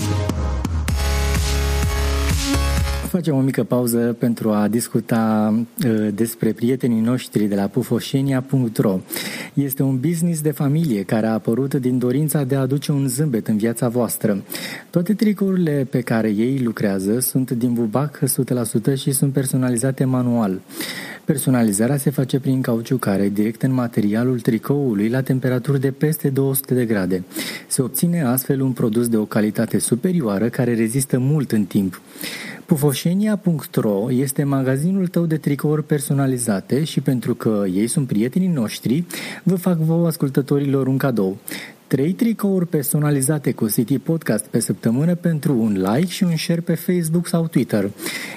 Facem 3.11 3.37
o 3.37 3.41
mică 3.41 3.65
pauză 3.65 4.17
pentru 4.19 4.51
a 4.51 4.69
discuta 4.69 5.55
uh, 5.85 6.09
despre 6.15 6.53
prietenii 6.53 7.01
noștri 7.01 7.45
de 7.45 7.55
la 7.55 7.67
pufoșenia.ro. 7.67 8.99
Este 9.55 9.83
un 9.83 10.01
business 10.01 10.41
de 10.41 10.51
familie 10.51 11.03
care 11.03 11.27
a 11.27 11.33
apărut 11.33 11.75
din 11.75 11.99
dorința 11.99 12.45
de 12.45 12.55
a 12.55 12.61
aduce 12.61 12.93
un 12.93 13.09
zâmbet 13.09 13.49
în 13.49 13.57
viața 13.57 13.89
voastră. 13.89 14.43
Toate 14.91 15.15
tricourile 15.15 15.87
pe 15.91 16.01
care 16.01 16.29
ei 16.29 16.59
lucrează 16.59 17.19
sunt 17.21 17.51
din 17.51 17.73
bubac 17.73 18.21
100% 18.93 18.97
și 18.97 19.13
sunt 19.13 19.33
personalizate 19.33 20.05
manual. 20.05 20.61
Personalizarea 21.31 21.97
se 21.97 22.11
face 22.11 22.41
prin 22.41 22.61
cauciucare 22.61 23.29
direct 23.29 23.63
în 23.63 23.73
materialul 23.73 24.41
tricoului 24.41 25.09
la 25.09 25.23
temperaturi 25.23 25.81
de 25.81 25.91
peste 25.91 26.29
200 26.29 26.75
de 26.75 26.85
grade. 26.85 27.25
Se 27.69 27.83
obține 27.83 28.25
astfel 28.25 28.61
un 28.61 28.73
produs 28.73 29.09
de 29.09 29.17
o 29.17 29.25
calitate 29.25 29.79
superioară 29.79 30.49
care 30.49 30.75
rezistă 30.75 31.19
mult 31.19 31.53
în 31.53 31.65
timp. 31.65 32.01
Pufoșenia.ro 32.67 34.13
este 34.13 34.45
magazinul 34.45 35.07
tău 35.07 35.27
de 35.27 35.37
tricouri 35.37 35.85
personalizate 35.85 36.85
și 36.85 37.01
pentru 37.01 37.35
că 37.35 37.65
ei 37.75 37.87
sunt 37.87 38.07
prietenii 38.07 38.49
noștri, 38.49 39.05
vă 39.43 39.55
fac 39.55 39.77
vouă 39.77 40.07
ascultătorilor 40.07 40.87
un 40.87 40.97
cadou. 40.97 41.37
Trei 41.87 42.13
tricouri 42.13 42.67
personalizate 42.67 43.53
cu 43.53 43.69
City 43.69 43.99
Podcast 43.99 44.45
pe 44.45 44.61
săptămână 44.61 45.15
pentru 45.15 45.59
un 45.59 45.73
like 45.93 46.11
și 46.11 46.25
un 46.25 46.37
share 46.37 46.61
pe 46.61 46.75
Facebook 46.75 47.27
sau 47.27 47.47
Twitter. 47.47 47.91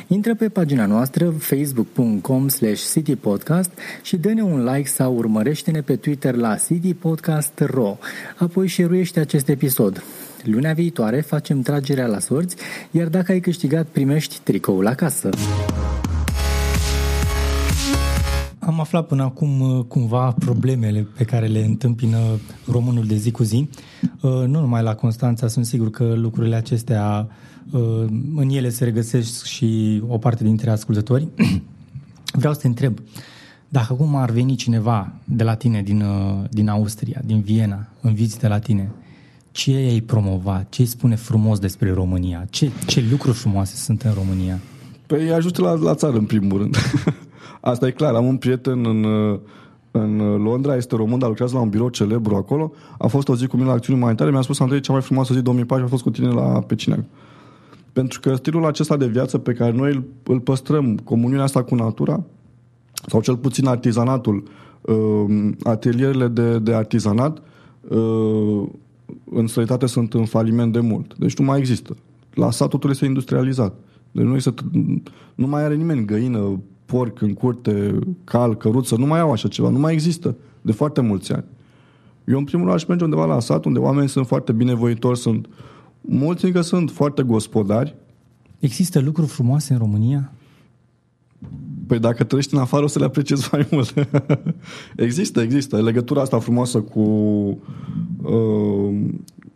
Intră 0.07 0.35
pe 0.35 0.49
pagina 0.49 0.85
noastră 0.85 1.29
facebook.com 1.29 2.47
slash 2.47 2.91
citypodcast 2.91 3.71
și 4.01 4.17
dă-ne 4.17 4.41
un 4.41 4.63
like 4.63 4.87
sau 4.87 5.15
urmărește-ne 5.15 5.81
pe 5.81 5.95
Twitter 5.95 6.35
la 6.35 6.55
citypodcast.ro. 6.55 7.97
Apoi 8.37 8.67
share 8.67 9.03
acest 9.15 9.47
episod. 9.47 10.03
Lunea 10.43 10.73
viitoare 10.73 11.21
facem 11.21 11.61
tragerea 11.61 12.07
la 12.07 12.19
sorți, 12.19 12.55
iar 12.91 13.07
dacă 13.07 13.31
ai 13.31 13.39
câștigat, 13.39 13.87
primești 13.87 14.39
tricoul 14.43 14.87
acasă. 14.87 15.29
Am 18.59 18.79
aflat 18.79 19.07
până 19.07 19.23
acum 19.23 19.59
uh, 19.59 19.85
cumva 19.87 20.35
problemele 20.39 21.07
pe 21.17 21.23
care 21.23 21.45
le 21.45 21.59
întâmpină 21.59 22.17
românul 22.71 23.05
de 23.05 23.15
zi 23.15 23.31
cu 23.31 23.43
zi. 23.43 23.69
Uh, 24.01 24.31
nu 24.31 24.59
numai 24.59 24.83
la 24.83 24.95
Constanța, 24.95 25.47
sunt 25.47 25.65
sigur 25.65 25.89
că 25.89 26.13
lucrurile 26.15 26.55
acestea 26.55 27.27
uh, 27.29 27.52
în 28.35 28.49
ele 28.49 28.69
se 28.69 28.83
regăsesc 28.83 29.45
și 29.45 30.01
o 30.07 30.17
parte 30.17 30.43
dintre 30.43 30.69
ascultători. 30.69 31.27
Vreau 32.39 32.53
să 32.53 32.59
te 32.59 32.67
întreb, 32.67 32.99
dacă 33.69 33.93
acum 33.93 34.15
ar 34.15 34.31
veni 34.31 34.55
cineva 34.55 35.13
de 35.23 35.43
la 35.43 35.55
tine 35.55 35.81
din, 35.81 36.03
din 36.49 36.67
Austria, 36.69 37.21
din 37.25 37.41
Viena, 37.41 37.87
în 38.01 38.13
vizită 38.13 38.47
la 38.47 38.59
tine, 38.59 38.91
ce 39.51 39.71
ai 39.71 39.99
promova, 39.99 40.65
ce 40.69 40.81
îi 40.81 40.87
spune 40.87 41.15
frumos 41.15 41.59
despre 41.59 41.91
România, 41.91 42.45
ce, 42.49 42.71
ce 42.85 43.05
lucruri 43.11 43.37
frumoase 43.37 43.75
sunt 43.75 44.01
în 44.01 44.11
România? 44.13 44.59
Păi 45.07 45.31
ajută 45.31 45.61
la, 45.61 45.73
la 45.73 45.95
țară, 45.95 46.17
în 46.17 46.25
primul 46.25 46.57
rând. 46.57 46.75
Asta 47.61 47.87
e 47.87 47.91
clar. 47.91 48.13
Am 48.13 48.25
un 48.25 48.37
prieten 48.37 48.85
în, 48.85 49.05
în 49.91 50.17
Londra, 50.17 50.75
este 50.75 50.95
român, 50.95 51.19
dar 51.19 51.29
lucrează 51.29 51.55
la 51.55 51.61
un 51.61 51.69
birou 51.69 51.89
celebru 51.89 52.35
acolo. 52.35 52.71
A 52.97 53.07
fost 53.07 53.29
o 53.29 53.35
zi 53.35 53.47
cu 53.47 53.55
mine 53.55 53.67
la 53.67 53.73
acțiuni 53.73 53.99
umanitare. 53.99 54.31
Mi-a 54.31 54.41
spus, 54.41 54.59
Andrei, 54.59 54.79
cea 54.79 54.91
mai 54.91 55.01
frumoasă 55.01 55.33
zi 55.33 55.41
2004 55.41 55.85
a 55.85 55.87
fost 55.87 56.03
cu 56.03 56.09
tine 56.09 56.27
la 56.27 56.61
Pecineag. 56.61 57.03
Pentru 57.93 58.19
că 58.19 58.35
stilul 58.35 58.65
acesta 58.65 58.97
de 58.97 59.07
viață 59.07 59.37
pe 59.37 59.53
care 59.53 59.71
noi 59.71 59.91
îl, 59.91 60.03
îl 60.23 60.39
păstrăm, 60.39 60.97
comuniunea 60.97 61.43
asta 61.43 61.63
cu 61.63 61.75
natura, 61.75 62.23
sau 63.07 63.21
cel 63.21 63.37
puțin 63.37 63.67
artizanatul, 63.67 64.43
uh, 64.81 65.49
atelierele 65.63 66.27
de, 66.27 66.59
de 66.59 66.73
artizanat, 66.73 67.41
uh, 67.87 68.63
în 69.31 69.47
străinătate 69.47 69.85
sunt 69.85 70.13
în 70.13 70.25
faliment 70.25 70.73
de 70.73 70.79
mult. 70.79 71.17
Deci 71.17 71.37
nu 71.37 71.45
mai 71.45 71.59
există. 71.59 71.95
La 72.33 72.51
sat 72.51 72.67
totul 72.67 72.89
este 72.89 73.05
industrializat. 73.05 73.75
Deci 74.11 74.25
nu, 74.25 74.35
este, 74.35 74.53
nu 75.35 75.47
mai 75.47 75.63
are 75.63 75.75
nimeni 75.75 76.05
găină, 76.05 76.59
porc 76.85 77.21
în 77.21 77.33
curte, 77.33 77.99
cal, 78.23 78.57
căruță, 78.57 78.95
nu 78.95 79.05
mai 79.05 79.19
au 79.19 79.31
așa 79.31 79.47
ceva, 79.47 79.69
nu 79.69 79.79
mai 79.79 79.93
există 79.93 80.35
de 80.61 80.71
foarte 80.71 81.01
mulți 81.01 81.33
ani. 81.33 81.45
Eu 82.25 82.37
în 82.37 82.43
primul 82.43 82.65
rând 82.65 82.77
aș 82.77 82.85
merge 82.85 83.03
undeva 83.03 83.25
la 83.25 83.39
sat, 83.39 83.65
unde 83.65 83.79
oamenii 83.79 84.09
sunt 84.09 84.27
foarte 84.27 84.51
binevoitori, 84.51 85.17
sunt 85.17 85.47
mulți 86.05 86.45
încă 86.45 86.61
sunt 86.61 86.91
foarte 86.91 87.23
gospodari. 87.23 87.95
Există 88.59 88.99
lucruri 88.99 89.27
frumoase 89.27 89.73
în 89.73 89.79
România? 89.79 90.31
Păi 91.87 91.99
dacă 91.99 92.23
trăiești 92.23 92.53
în 92.53 92.59
afară 92.59 92.83
o 92.83 92.87
să 92.87 92.99
le 92.99 93.05
apreciezi 93.05 93.49
mai 93.51 93.67
mult. 93.71 93.93
există, 94.95 95.41
există. 95.41 95.81
Legătura 95.81 96.21
asta 96.21 96.39
frumoasă 96.39 96.81
cu, 96.81 96.99
uh, 98.21 98.99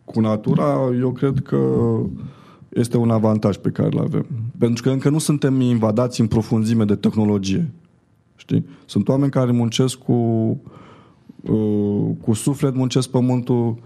cu 0.04 0.20
natura, 0.20 0.90
eu 1.00 1.12
cred 1.12 1.40
că 1.42 1.58
este 2.68 2.96
un 2.96 3.10
avantaj 3.10 3.56
pe 3.56 3.70
care 3.70 3.88
îl 3.92 3.98
avem. 3.98 4.26
Pentru 4.58 4.82
că 4.82 4.90
încă 4.90 5.08
nu 5.08 5.18
suntem 5.18 5.60
invadați 5.60 6.20
în 6.20 6.26
profunzime 6.26 6.84
de 6.84 6.94
tehnologie. 6.94 7.70
Știi? 8.36 8.66
Sunt 8.86 9.08
oameni 9.08 9.30
care 9.30 9.52
muncesc 9.52 9.98
cu, 9.98 10.12
uh, 11.40 12.10
cu 12.20 12.32
suflet, 12.32 12.74
muncesc 12.74 13.10
pământul. 13.10 13.76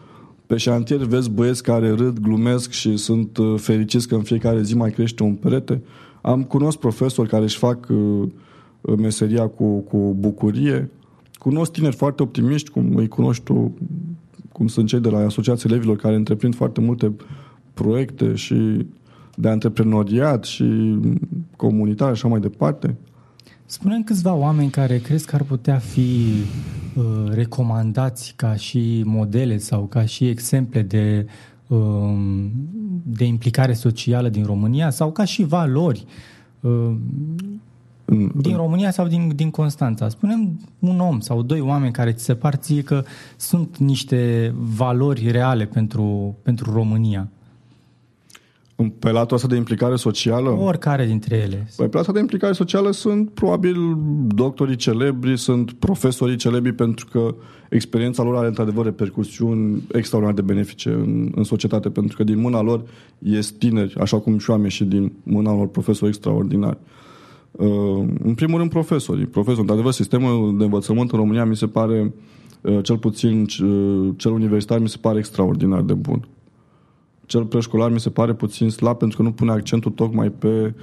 Pe 0.52 0.58
șantier 0.58 0.98
vezi 0.98 1.30
băieți 1.30 1.62
care 1.62 1.90
râd, 1.90 2.18
glumesc 2.18 2.70
și 2.70 2.96
sunt 2.96 3.36
uh, 3.36 3.54
fericiți 3.60 4.08
că 4.08 4.14
în 4.14 4.22
fiecare 4.22 4.62
zi 4.62 4.76
mai 4.76 4.90
crește 4.90 5.22
un 5.22 5.34
perete. 5.34 5.82
Am 6.22 6.42
cunosc 6.42 6.78
profesori 6.78 7.28
care 7.28 7.42
își 7.42 7.58
fac 7.58 7.88
uh, 7.90 8.28
meseria 8.98 9.46
cu, 9.46 9.78
cu 9.78 10.16
bucurie. 10.18 10.90
Cunosc 11.38 11.72
tineri 11.72 11.96
foarte 11.96 12.22
optimiști, 12.22 12.70
cum 12.70 12.96
îi 12.96 13.08
cunoști 13.08 13.44
tu, 13.44 13.74
cum 14.52 14.66
sunt 14.66 14.88
cei 14.88 15.00
de 15.00 15.08
la 15.08 15.18
Asociația 15.18 15.70
Elevilor, 15.72 15.96
care 15.96 16.14
întreprind 16.14 16.54
foarte 16.54 16.80
multe 16.80 17.12
proiecte 17.74 18.34
și 18.34 18.86
de 19.34 19.48
antreprenoriat 19.48 20.44
și 20.44 20.98
comunitar 21.56 22.06
și 22.06 22.12
așa 22.12 22.28
mai 22.28 22.40
departe. 22.40 22.96
Spune 23.72 24.02
câțiva 24.02 24.35
oameni 24.35 24.70
care 24.70 24.98
crezi 24.98 25.26
că 25.26 25.35
ar 25.35 25.42
putea 25.42 25.78
fi 25.78 26.32
uh, 26.94 27.04
recomandați 27.30 28.32
ca 28.37 28.56
și 28.56 29.02
modele 29.04 29.58
sau 29.58 29.82
ca 29.82 30.04
și 30.04 30.28
exemple 30.28 30.82
de, 30.82 31.26
uh, 31.66 32.14
de 33.02 33.24
implicare 33.24 33.72
socială 33.72 34.28
din 34.28 34.44
România 34.44 34.90
sau 34.90 35.12
ca 35.12 35.24
și 35.24 35.44
valori 35.44 36.04
uh, 36.61 36.96
din 38.35 38.56
România 38.56 38.90
sau 38.90 39.06
din, 39.06 39.32
din 39.35 39.50
Constanța. 39.50 40.08
Spunem 40.08 40.61
un 40.78 41.00
om 41.00 41.20
sau 41.20 41.42
doi 41.42 41.61
oameni 41.61 41.92
care 41.92 42.12
ți 42.12 42.24
se 42.24 42.35
par 42.35 42.54
ție 42.54 42.82
că 42.82 43.04
sunt 43.37 43.76
niște 43.76 44.52
valori 44.56 45.30
reale 45.30 45.64
pentru, 45.64 46.37
pentru 46.42 46.72
România. 46.72 47.28
Pe 48.98 49.11
latul 49.11 49.37
ăsta 49.37 49.48
de 49.48 49.56
implicare 49.56 49.96
socială? 49.96 50.50
Oricare 50.50 51.06
dintre 51.06 51.37
ele. 51.37 51.68
Păi 51.76 51.88
pe 51.88 51.96
latul 51.96 52.12
de 52.12 52.20
implicare 52.20 52.52
socială 52.52 52.90
sunt 52.90 53.30
probabil 53.30 53.76
doctorii 54.26 54.76
celebri, 54.76 55.38
sunt 55.38 55.72
profesorii 55.72 56.37
celebri 56.37 56.72
pentru 56.72 57.06
că 57.11 57.35
experiența 57.70 58.22
lor 58.22 58.37
are 58.37 58.46
într-adevăr 58.46 58.85
repercusiuni 58.85 59.82
extraordinar 59.92 60.35
de 60.35 60.52
benefice 60.52 60.88
în, 60.88 61.32
în 61.35 61.44
societate, 61.44 61.90
pentru 61.90 62.16
că 62.16 62.24
din 62.24 62.40
mâna 62.40 62.61
lor 62.61 62.82
ies 63.18 63.50
tineri, 63.50 63.94
așa 64.00 64.18
cum 64.18 64.38
și 64.38 64.50
eu 64.50 64.56
am 64.56 64.62
ieșit 64.62 64.88
din 64.88 65.12
mâna 65.22 65.54
lor 65.54 65.68
profesori 65.68 66.11
extraordinari. 66.11 66.78
Uh, 67.50 68.04
în 68.22 68.35
primul 68.35 68.58
rând 68.58 68.70
profesorii. 68.70 69.26
Profesori, 69.26 69.61
într-adevăr, 69.61 69.92
sistemul 69.92 70.58
de 70.58 70.64
învățământ 70.64 71.12
în 71.12 71.18
România 71.18 71.44
mi 71.44 71.56
se 71.56 71.66
pare, 71.66 72.14
uh, 72.61 72.78
cel 72.82 72.98
puțin 72.98 73.40
uh, 73.40 74.14
cel 74.16 74.30
universitar, 74.30 74.78
mi 74.78 74.88
se 74.88 74.96
pare 75.00 75.18
extraordinar 75.18 75.80
de 75.80 75.94
bun 75.94 76.26
cel 77.33 77.45
preșcolar 77.45 77.90
mi 77.90 78.01
se 78.01 78.11
pare 78.11 78.35
puțin 78.35 78.71
slab 78.71 78.99
pentru 78.99 79.16
că 79.16 79.23
nu 79.23 79.33
pune 79.33 79.51
accentul 79.51 79.90
tocmai 79.90 80.31
pe, 80.31 80.75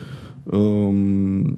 um, 0.43 1.55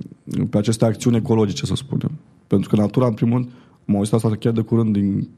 pe 0.50 0.58
aceste 0.58 0.86
acțiuni 0.86 1.16
ecologice, 1.16 1.66
să 1.66 1.76
spunem. 1.76 2.12
Pentru 2.48 2.70
că 2.70 2.76
natura, 2.76 3.06
în 3.08 3.14
primul 3.14 3.38
rând, 3.38 3.50
am 3.88 3.96
auzit 3.96 4.14
asta 4.14 4.36
chiar 4.36 4.54
de 4.54 4.62
curând 4.62 4.94
din 4.94 5.30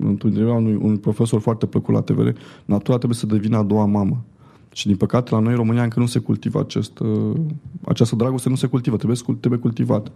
întâlnirea 0.00 0.52
unui, 0.52 0.74
unui 0.74 0.98
profesor 0.98 1.40
foarte 1.40 1.66
plăcut 1.66 1.94
la 1.94 2.00
TVR, 2.00 2.28
natura 2.64 2.96
trebuie 2.96 3.18
să 3.18 3.26
devină 3.26 3.56
a 3.56 3.62
doua 3.62 3.84
mamă. 3.84 4.24
Și 4.72 4.86
din 4.86 4.96
păcate 4.96 5.34
la 5.34 5.40
noi 5.40 5.50
în 5.50 5.58
România 5.58 5.82
încă 5.82 6.00
nu 6.00 6.06
se 6.06 6.18
cultivă 6.18 6.60
acest, 6.60 6.98
uh, 6.98 7.36
această 7.84 8.16
dragoste, 8.16 8.48
nu 8.48 8.54
se 8.54 8.66
cultivă, 8.66 8.96
trebuie, 8.96 9.18
trebuie 9.40 9.60
cultivată. 9.60 10.12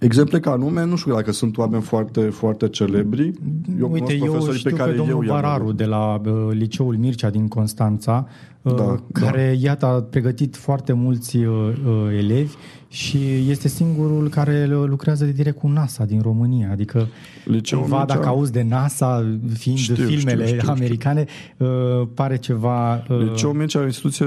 Exemple 0.00 0.40
ca 0.40 0.54
nume, 0.54 0.84
nu 0.84 0.96
știu 0.96 1.14
dacă 1.14 1.32
sunt 1.32 1.58
oameni 1.58 1.82
foarte, 1.82 2.20
foarte 2.20 2.68
celebri. 2.68 3.32
Eu 3.80 3.90
Uite, 3.92 4.14
eu 4.14 4.52
știu 4.52 4.70
pe, 4.70 4.76
care 4.76 4.90
pe 4.90 4.96
domnul 4.96 5.24
eu 5.24 5.32
Bararu 5.32 5.72
de 5.72 5.84
la 5.84 6.20
uh, 6.24 6.32
Liceul 6.50 6.96
Mircea 6.96 7.30
din 7.30 7.48
Constanța, 7.48 8.26
uh, 8.62 8.74
da, 8.74 9.02
care, 9.12 9.46
da. 9.46 9.66
iată, 9.68 9.86
a 9.86 10.02
pregătit 10.02 10.56
foarte 10.56 10.92
mulți 10.92 11.36
uh, 11.36 11.46
uh, 11.46 12.16
elevi 12.18 12.54
și 12.88 13.18
este 13.48 13.68
singurul 13.68 14.28
care 14.28 14.66
lucrează 14.66 15.24
de 15.24 15.32
direct 15.32 15.58
cu 15.58 15.68
NASA 15.68 16.04
din 16.04 16.20
România. 16.20 16.68
Adică, 16.72 17.08
Liceul 17.44 17.80
cumva, 17.80 17.98
Mircea... 17.98 18.14
dacă 18.14 18.28
auzi 18.28 18.52
de 18.52 18.62
NASA, 18.62 19.38
fiind 19.52 19.78
știu, 19.78 19.94
filmele 19.94 20.46
știu, 20.46 20.58
știu, 20.58 20.70
americane, 20.70 21.26
știu. 21.52 21.66
Uh, 21.66 22.08
pare 22.14 22.36
ceva... 22.36 22.94
Uh... 23.08 23.18
Liceul 23.18 23.54
Mircea 23.54 23.78
e 23.78 23.82
o 23.82 23.86
instituție 23.86 24.26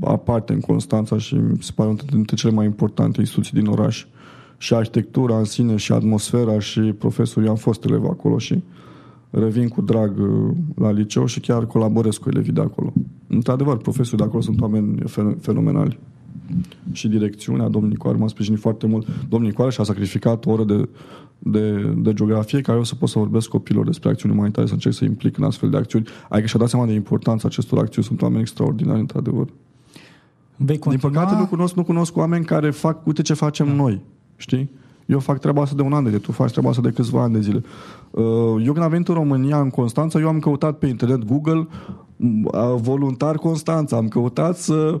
aparte 0.00 0.52
în 0.52 0.60
Constanța 0.60 1.18
și 1.18 1.34
mi 1.34 1.58
se 1.60 1.70
pare 1.74 1.88
una 1.88 2.00
dintre 2.10 2.36
cele 2.36 2.52
mai 2.52 2.64
importante 2.64 3.20
instituții 3.20 3.60
din 3.60 3.66
oraș. 3.66 4.06
Uh, 4.64 4.70
și 4.70 4.74
arhitectura 4.74 5.38
în 5.38 5.44
sine 5.44 5.76
și 5.76 5.92
atmosfera 5.92 6.58
și 6.58 6.80
profesorii. 6.80 7.48
Am 7.48 7.56
fost 7.56 7.84
elev 7.84 8.04
acolo 8.04 8.38
și 8.38 8.62
revin 9.30 9.68
cu 9.68 9.80
drag 9.80 10.18
uh, 10.18 10.50
la 10.74 10.90
liceu 10.90 11.26
și 11.26 11.40
chiar 11.40 11.66
colaborez 11.66 12.16
cu 12.16 12.28
elevii 12.28 12.52
de 12.52 12.60
acolo. 12.60 12.92
Într-adevăr, 13.26 13.76
profesorii 13.76 14.18
de 14.18 14.24
acolo 14.24 14.42
sunt 14.42 14.60
oameni 14.60 15.02
fenomenali. 15.40 15.98
Și 16.92 17.08
direcțiunea, 17.08 17.68
domnul 17.68 17.90
Nicoare 17.90 18.18
m-a 18.18 18.28
sprijinit 18.28 18.60
foarte 18.60 18.86
mult. 18.86 19.06
Domnul 19.28 19.48
Nicoare 19.48 19.70
și-a 19.70 19.84
sacrificat 19.84 20.46
o 20.46 20.50
oră 20.50 20.64
de, 20.64 20.88
de, 21.38 21.94
de 21.96 22.12
geografie 22.12 22.60
care 22.60 22.78
o 22.78 22.82
să 22.82 22.94
pot 22.94 23.08
să 23.08 23.18
vorbesc 23.18 23.48
copilor 23.48 23.84
despre 23.84 24.08
acțiuni 24.08 24.34
umanitare, 24.34 24.66
să 24.66 24.72
încerc 24.72 24.94
să 24.94 25.04
implic 25.04 25.36
în 25.36 25.44
astfel 25.44 25.70
de 25.70 25.76
acțiuni. 25.76 26.06
Adică 26.28 26.46
și-a 26.46 26.58
dat 26.58 26.68
seama 26.68 26.86
de 26.86 26.92
importanța 26.92 27.48
acestor 27.48 27.78
acțiuni. 27.78 28.06
Sunt 28.06 28.22
oameni 28.22 28.40
extraordinari, 28.40 29.00
într-adevăr. 29.00 29.48
Vei 30.56 30.78
continua... 30.78 31.10
Din 31.12 31.20
păcate 31.20 31.40
nu 31.40 31.46
cunosc, 31.46 31.74
nu 31.74 31.84
cunosc 31.84 32.16
oameni 32.16 32.44
care 32.44 32.70
fac, 32.70 33.06
uite 33.06 33.22
ce 33.22 33.34
facem 33.34 33.66
da. 33.66 33.72
noi, 33.72 34.02
știi? 34.36 34.70
Eu 35.06 35.18
fac 35.18 35.38
treaba 35.38 35.62
asta 35.62 35.74
de 35.74 35.82
un 35.82 35.92
an 35.92 36.02
de 36.02 36.08
zile, 36.08 36.20
tu 36.20 36.32
faci 36.32 36.50
treaba 36.50 36.68
asta 36.68 36.82
de 36.82 36.90
câțiva 36.90 37.22
ani 37.22 37.32
de 37.32 37.40
zile. 37.40 37.62
Uh, 38.10 38.64
eu 38.64 38.72
când 38.72 38.82
am 38.84 38.90
venit 38.90 39.08
în 39.08 39.14
România, 39.14 39.60
în 39.60 39.70
Constanța, 39.70 40.20
eu 40.20 40.28
am 40.28 40.38
căutat 40.38 40.78
pe 40.78 40.86
internet 40.86 41.24
Google 41.24 41.68
uh, 42.16 42.74
voluntar 42.76 43.36
Constanța. 43.36 43.96
Am 43.96 44.08
căutat 44.08 44.56
să, 44.56 45.00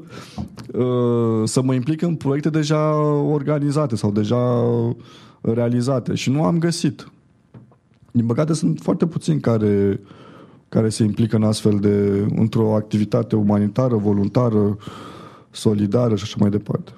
uh, 0.72 1.42
să 1.44 1.62
mă 1.62 1.74
implic 1.74 2.02
în 2.02 2.14
proiecte 2.14 2.50
deja 2.50 2.94
organizate 3.22 3.96
sau 3.96 4.10
deja 4.10 4.64
realizate 5.40 6.14
și 6.14 6.30
nu 6.30 6.44
am 6.44 6.58
găsit. 6.58 7.08
Din 8.10 8.26
păcate 8.26 8.52
sunt 8.52 8.80
foarte 8.80 9.06
puțini 9.06 9.40
care, 9.40 10.00
care 10.68 10.88
se 10.88 11.04
implică 11.04 11.36
în 11.36 11.42
astfel 11.42 11.78
de, 11.78 12.26
într-o 12.36 12.74
activitate 12.74 13.36
umanitară, 13.36 13.96
voluntară, 13.96 14.76
solidară 15.50 16.16
și 16.16 16.22
așa 16.22 16.36
mai 16.38 16.50
departe. 16.50 16.92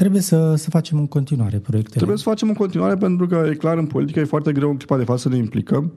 Trebuie 0.00 0.20
să, 0.20 0.54
să 0.54 0.70
facem 0.70 0.98
în 0.98 1.06
continuare 1.06 1.58
proiectele. 1.58 1.96
Trebuie 1.96 2.16
să 2.16 2.22
facem 2.22 2.48
în 2.48 2.54
continuare 2.54 2.96
pentru 2.96 3.26
că 3.26 3.46
e 3.50 3.54
clar 3.54 3.78
în 3.78 3.86
politică 3.86 4.20
e 4.20 4.24
foarte 4.24 4.52
greu 4.52 4.70
în 4.70 4.76
clipa 4.76 4.96
de 4.96 5.04
față 5.04 5.18
să 5.18 5.28
ne 5.28 5.36
implicăm. 5.36 5.92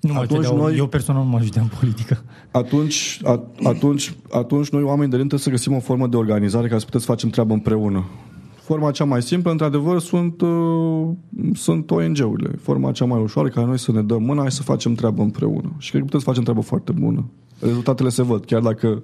Nu 0.00 0.12
mă 0.12 0.18
atunci 0.18 0.46
noi, 0.46 0.76
eu 0.76 0.86
personal 0.86 1.24
nu 1.24 1.28
mă 1.28 1.38
ajut 1.38 1.54
în 1.54 1.70
politică. 1.80 2.22
Atunci, 2.50 3.20
at, 3.24 3.44
atunci, 3.64 4.16
atunci 4.30 4.68
noi 4.68 4.82
oameni 4.82 5.10
de 5.10 5.16
rând 5.16 5.28
trebuie 5.28 5.40
să 5.40 5.50
găsim 5.50 5.74
o 5.74 5.80
formă 5.80 6.06
de 6.06 6.16
organizare 6.16 6.68
ca 6.68 6.78
să 6.78 6.84
putem 6.84 7.00
să 7.00 7.06
facem 7.06 7.28
treabă 7.28 7.52
împreună. 7.52 8.04
Forma 8.54 8.90
cea 8.90 9.04
mai 9.04 9.22
simplă, 9.22 9.50
într-adevăr, 9.50 10.00
sunt, 10.00 10.40
uh, 10.40 11.08
sunt 11.54 11.90
ONG-urile. 11.90 12.50
Forma 12.62 12.92
cea 12.92 13.04
mai 13.04 13.20
ușoară, 13.20 13.48
care 13.48 13.66
noi 13.66 13.78
să 13.78 13.92
ne 13.92 14.02
dăm 14.02 14.22
mâna 14.22 14.48
și 14.48 14.56
să 14.56 14.62
facem 14.62 14.94
treabă 14.94 15.22
împreună. 15.22 15.72
Și 15.78 15.90
cred 15.90 16.00
că 16.00 16.06
putem 16.06 16.20
să 16.20 16.26
facem 16.26 16.42
treabă 16.42 16.60
foarte 16.60 16.92
bună. 16.92 17.30
Rezultatele 17.60 18.08
se 18.08 18.22
văd, 18.22 18.44
chiar 18.44 18.60
dacă 18.60 19.02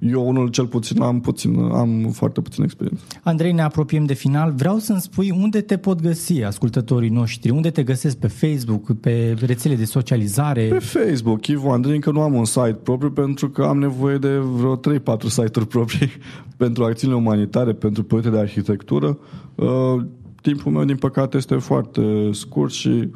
eu 0.00 0.28
unul 0.28 0.48
cel 0.48 0.66
puțin 0.66 1.02
am 1.02 1.20
puțin, 1.20 1.58
am 1.58 2.10
foarte 2.12 2.40
puțin 2.40 2.64
experiență. 2.64 3.02
Andrei, 3.22 3.52
ne 3.52 3.62
apropiem 3.62 4.04
de 4.04 4.14
final. 4.14 4.52
Vreau 4.56 4.78
să-mi 4.78 5.00
spui 5.00 5.30
unde 5.30 5.60
te 5.60 5.76
pot 5.76 6.00
găsi 6.00 6.42
ascultătorii 6.42 7.08
noștri, 7.08 7.50
unde 7.50 7.70
te 7.70 7.82
găsesc 7.82 8.16
pe 8.16 8.26
Facebook, 8.26 9.00
pe 9.00 9.36
rețele 9.46 9.74
de 9.74 9.84
socializare. 9.84 10.62
Pe 10.62 10.78
Facebook, 10.78 11.46
Ivo 11.46 11.72
Andrei, 11.72 11.94
încă 11.94 12.10
nu 12.10 12.20
am 12.20 12.34
un 12.34 12.44
site 12.44 12.78
propriu 12.82 13.10
pentru 13.10 13.50
că 13.50 13.62
am 13.62 13.78
nevoie 13.78 14.18
de 14.18 14.36
vreo 14.36 14.76
3-4 14.76 14.80
site-uri 15.26 15.66
proprii 15.68 16.10
pentru 16.56 16.84
acțiunile 16.84 17.20
umanitare, 17.20 17.72
pentru 17.72 18.02
proiecte 18.04 18.30
de 18.30 18.38
arhitectură. 18.38 19.18
Uh, 19.54 20.02
timpul 20.42 20.72
meu, 20.72 20.84
din 20.84 20.96
păcate, 20.96 21.36
este 21.36 21.54
foarte 21.54 22.30
scurt 22.32 22.72
și 22.72 23.08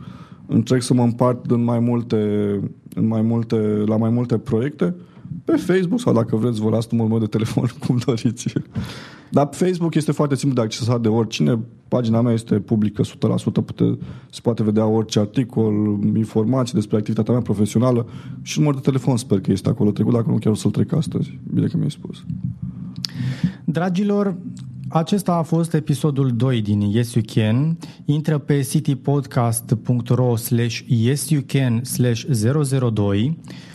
încerc 0.46 0.82
să 0.82 0.94
mă 0.94 1.02
împart 1.02 1.50
în 1.50 1.64
mai 1.64 1.78
multe, 1.78 2.16
în 2.94 3.06
mai 3.06 3.22
multe, 3.22 3.56
la 3.86 3.96
mai 3.96 4.10
multe 4.10 4.38
proiecte 4.38 4.94
pe 5.44 5.56
Facebook 5.56 6.00
sau 6.00 6.12
dacă 6.12 6.36
vreți 6.36 6.60
vă 6.60 6.70
las 6.70 6.88
numărul 6.90 7.10
meu 7.10 7.20
de 7.20 7.26
telefon 7.26 7.70
cum 7.86 7.98
doriți. 8.06 8.52
Dar 9.30 9.48
Facebook 9.52 9.94
este 9.94 10.12
foarte 10.12 10.34
simplu 10.34 10.58
de 10.58 10.64
accesat 10.64 11.00
de 11.00 11.08
oricine. 11.08 11.58
Pagina 11.88 12.20
mea 12.20 12.32
este 12.32 12.54
publică 12.54 13.02
100%, 13.02 13.06
pute, 13.52 13.98
se 14.30 14.40
poate 14.42 14.62
vedea 14.62 14.86
orice 14.86 15.18
articol, 15.18 15.98
informații 16.16 16.74
despre 16.74 16.96
activitatea 16.96 17.32
mea 17.32 17.42
profesională 17.42 18.06
și 18.42 18.58
numărul 18.58 18.80
de 18.80 18.90
telefon 18.90 19.16
sper 19.16 19.40
că 19.40 19.52
este 19.52 19.68
acolo 19.68 19.90
trecut, 19.90 20.12
dacă 20.12 20.30
nu 20.30 20.38
chiar 20.38 20.52
o 20.52 20.56
să-l 20.56 20.70
trec 20.70 20.92
astăzi. 20.92 21.38
Bine 21.54 21.66
că 21.66 21.76
mi-ai 21.76 21.90
spus. 21.90 22.24
Dragilor, 23.64 24.36
acesta 24.88 25.32
a 25.32 25.42
fost 25.42 25.74
episodul 25.74 26.30
2 26.36 26.62
din 26.62 26.80
Yes 26.80 27.14
You 27.14 27.24
Can. 27.34 27.78
Intră 28.04 28.38
pe 28.38 28.60
citypodcast.ro 28.60 30.36
slash 30.36 30.80
yesyoucan 30.86 31.84
slash 31.84 32.24
002 32.92 33.38
Uh, 33.46 33.73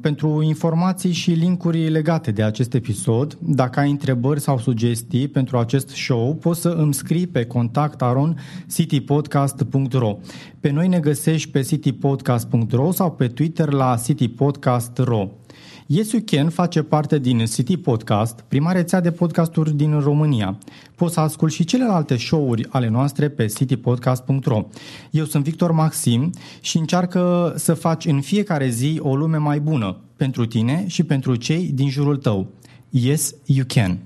pentru 0.00 0.42
informații 0.42 1.12
și 1.12 1.30
linkuri 1.30 1.88
legate 1.88 2.30
de 2.30 2.42
acest 2.42 2.74
episod, 2.74 3.38
dacă 3.40 3.80
ai 3.80 3.90
întrebări 3.90 4.40
sau 4.40 4.58
sugestii 4.58 5.28
pentru 5.28 5.58
acest 5.58 5.88
show, 5.88 6.34
poți 6.34 6.60
să 6.60 6.68
îmi 6.68 6.94
scrii 6.94 7.26
pe 7.26 7.44
contact 7.44 8.02
aron 8.02 8.38
citypodcast.ro. 8.72 10.16
Pe 10.60 10.70
noi 10.70 10.88
ne 10.88 10.98
găsești 10.98 11.50
pe 11.50 11.62
citypodcast.ro 11.62 12.90
sau 12.90 13.12
pe 13.12 13.26
Twitter 13.26 13.72
la 13.72 13.96
citypodcast.ro. 14.04 15.28
Yes 15.88 16.12
You 16.12 16.22
Can 16.26 16.48
face 16.48 16.82
parte 16.82 17.18
din 17.18 17.44
City 17.44 17.76
Podcast, 17.76 18.44
prima 18.48 18.72
rețea 18.72 19.00
de 19.00 19.10
podcasturi 19.10 19.76
din 19.76 20.00
România. 20.00 20.58
Poți 20.94 21.14
să 21.14 21.20
asculti 21.20 21.54
și 21.54 21.64
celelalte 21.64 22.16
show-uri 22.16 22.66
ale 22.68 22.88
noastre 22.88 23.28
pe 23.28 23.46
citypodcast.ro. 23.46 24.66
Eu 25.10 25.24
sunt 25.24 25.44
Victor 25.44 25.72
Maxim 25.72 26.30
și 26.60 26.78
încearcă 26.78 27.52
să 27.56 27.74
faci 27.74 28.04
în 28.04 28.20
fiecare 28.20 28.68
zi 28.68 28.98
o 29.02 29.16
lume 29.16 29.36
mai 29.36 29.60
bună 29.60 29.96
pentru 30.16 30.46
tine 30.46 30.84
și 30.86 31.02
pentru 31.02 31.36
cei 31.36 31.70
din 31.74 31.88
jurul 31.88 32.16
tău. 32.16 32.46
Yes, 32.90 33.34
you 33.44 33.64
can. 33.68 33.98